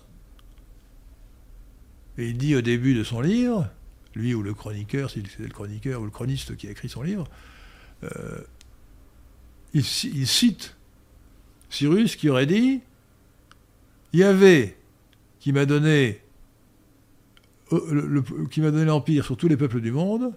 [2.19, 3.69] Et il dit au début de son livre,
[4.15, 7.03] lui ou le chroniqueur, s'il c'est le chroniqueur ou le chroniste qui a écrit son
[7.03, 7.25] livre,
[8.03, 8.41] euh,
[9.73, 10.77] il, ci- il cite
[11.69, 12.81] Cyrus qui aurait dit
[14.13, 14.77] Yahvé
[15.39, 16.21] qui m'a donné
[17.73, 20.33] euh, qui m'a donné l'empire sur tous les peuples du monde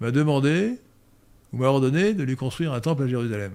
[0.00, 0.78] m'a demandé
[1.52, 3.52] ou m'a ordonné de lui construire un temple à Jérusalem.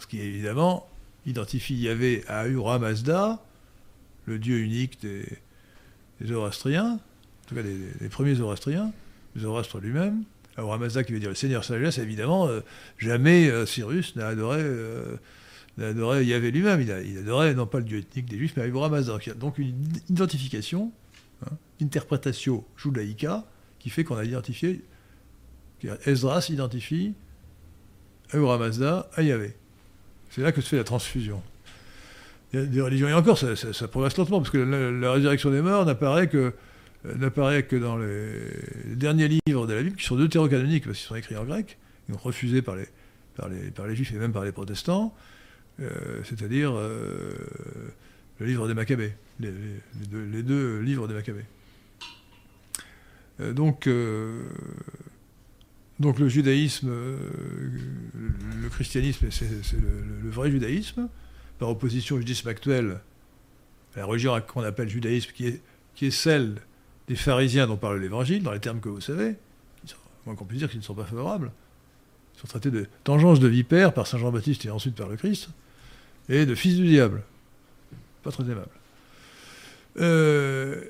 [0.00, 0.88] Ce qui évidemment
[1.26, 3.44] identifie Yahvé à Ahura Mazda,
[4.26, 5.26] le dieu unique des,
[6.20, 6.98] des Zoroastriens, en
[7.52, 7.68] tout cas
[8.00, 8.92] des premiers Zoroastriens,
[9.36, 10.24] Zoroastre lui-même.
[10.56, 12.60] Alors Mazda qui veut dire le Seigneur sagesse, évidemment, euh,
[12.98, 15.16] jamais euh, Cyrus n'a adoré, euh,
[15.80, 16.80] adoré Yahvé lui-même.
[16.80, 19.16] Il, adorait non pas le dieu ethnique des Juifs, mais Ahura Mazda.
[19.36, 19.74] Donc une
[20.10, 20.92] identification,
[21.46, 23.44] hein, interpretatio judaïca,
[23.78, 24.82] qui fait qu'on a identifié,
[25.80, 27.14] que Esdras identifie
[28.32, 29.56] Ahura Mazda à Yahvé.
[30.30, 31.42] C'est là que se fait la transfusion.
[32.52, 36.52] Des religions, et encore, ça, progresse lentement, parce que la, résurrection des morts n'apparaît que,
[37.04, 41.16] n'apparaît que dans les derniers livres de la Bible, qui sont deutérocanoniques, parce qu'ils sont
[41.16, 42.86] écrits en grec, ils sont refusés par les,
[43.36, 45.14] par les, par les juifs et même par les protestants,
[45.80, 47.34] euh, c'est-à-dire euh,
[48.38, 51.44] le livre des Maccabées, les, deux, livres des Maccabées.
[53.40, 54.44] Euh, donc, euh,
[56.00, 57.16] donc le judaïsme, euh,
[58.60, 61.08] le christianisme, c'est le, vrai judaïsme,
[61.58, 63.00] par opposition au judaïsme actuel,
[63.96, 65.62] la religion qu'on appelle judaïsme, qui est,
[65.94, 66.56] qui est celle
[67.08, 69.36] des pharisiens dont parle l'évangile, dans les termes que vous savez,
[70.26, 71.52] moins qu'on puisse dire qu'ils ne sont pas favorables.
[72.34, 75.48] Ils sont traités de tangence de vipère par Saint Jean-Baptiste et ensuite par le Christ,
[76.28, 77.22] et de fils du diable.
[78.22, 78.68] Pas très aimable.
[79.98, 80.84] Euh,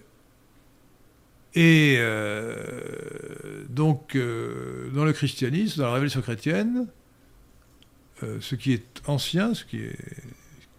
[1.55, 6.86] et euh, donc, euh, dans le christianisme, dans la révélation chrétienne,
[8.39, 9.98] ce qui est ancien, ce qui, est,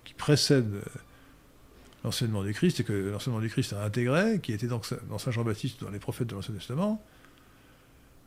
[0.05, 0.81] qui précède
[2.03, 5.31] l'enseignement du Christ, et que l'enseignement du Christ a intégré, qui était donc dans Saint
[5.31, 7.01] Jean-Baptiste, dans les prophètes de l'Ancien Testament,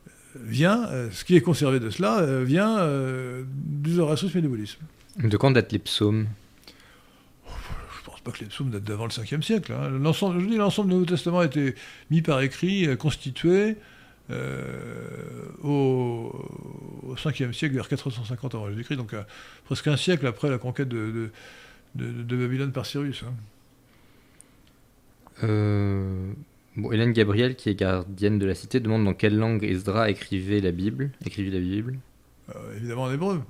[0.07, 4.41] euh, vient, euh, ce qui est conservé de cela, euh, vient euh, du zoroastrisme et
[4.41, 4.79] du bouddhisme.
[5.23, 6.27] De quand datent les psaumes?
[7.45, 9.71] Je pense pas que les psaumes datent d'avant le 5e siècle.
[9.73, 9.89] hein.
[9.89, 11.75] L'ensemble, je dis l'ensemble du Nouveau Testament a été
[12.09, 13.77] mis par écrit, constitué
[14.29, 14.63] euh,
[15.63, 16.33] au,
[17.07, 19.21] au 5e siècle, vers 450 avant Jésus-Christ, donc euh,
[19.65, 21.29] presque un siècle après la conquête de,
[21.95, 23.23] de, de- de Babylone par Cyrus.
[23.25, 23.33] hein.
[25.43, 26.33] Euh,
[26.77, 30.61] Bon, Hélène Gabriel, qui est gardienne de la cité, demande dans quelle langue Esdra écrivait
[30.61, 31.09] la Bible.
[31.25, 31.97] Écrivit la Bible.
[32.55, 33.41] Euh, évidemment en hébreu.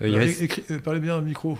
[0.00, 1.58] Euh, il, reste, parlez bien le micro.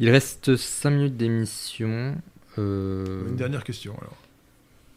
[0.00, 2.16] il reste 5 minutes d'émission.
[2.58, 4.16] Euh, Une dernière question alors.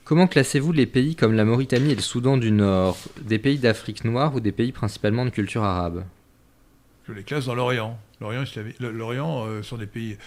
[0.05, 2.97] Comment classez-vous les pays comme la Mauritanie et le Soudan du Nord?
[3.21, 6.03] Des pays d'Afrique noire ou des pays principalement de culture arabe?
[7.07, 7.99] Je les classe dans l'Orient.
[8.19, 8.43] L'Orient,
[8.79, 10.17] l'Orient sont des pays,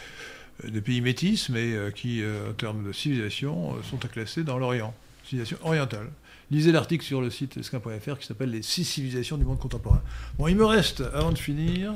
[0.64, 4.44] des pays métis, mais euh, qui, euh, en termes de civilisation, euh, sont à classer
[4.44, 4.94] dans l'Orient.
[5.24, 6.08] Civilisation orientale.
[6.50, 10.02] Lisez l'article sur le site esquin.fr qui s'appelle Les six civilisations du monde contemporain.
[10.38, 11.94] Bon, il me reste, avant de finir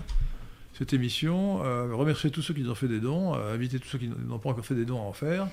[0.76, 3.88] cette émission, euh, remercier tous ceux qui nous ont fait des dons, euh, inviter tous
[3.88, 5.46] ceux qui n'ont pas encore fait des dons à en faire.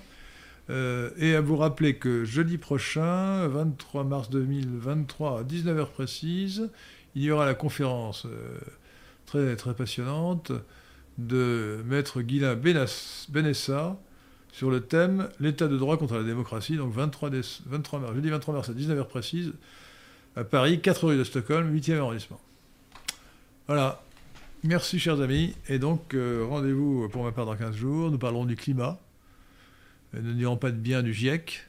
[0.70, 6.70] Euh, et à vous rappeler que jeudi prochain, 23 mars 2023, à 19h précise,
[7.16, 8.58] il y aura la conférence euh,
[9.26, 10.52] très, très passionnante
[11.18, 13.98] de maître Guilain Benessa
[14.52, 18.30] sur le thème L'état de droit contre la démocratie, donc 23, déce- 23 mars, jeudi
[18.30, 19.54] 23 mars à 19h précise,
[20.36, 22.40] à Paris, 4 rue de Stockholm, 8e arrondissement.
[23.68, 24.04] Voilà.
[24.64, 25.56] Merci chers amis.
[25.70, 28.12] Et donc, euh, rendez-vous pour ma part dans 15 jours.
[28.12, 29.00] Nous parlerons du climat.
[30.16, 31.68] Et nous ne dirons pas de bien du GIEC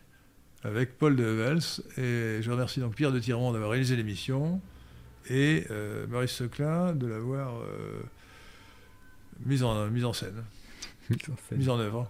[0.65, 1.83] avec Paul de Hevels.
[1.99, 4.61] Et je remercie donc Pierre de Tirmont d'avoir réalisé l'émission
[5.31, 8.01] et euh, Maurice Seclin de l'avoir euh,
[9.45, 10.45] mise, en, mise en scène,
[11.53, 12.09] mise en œuvre.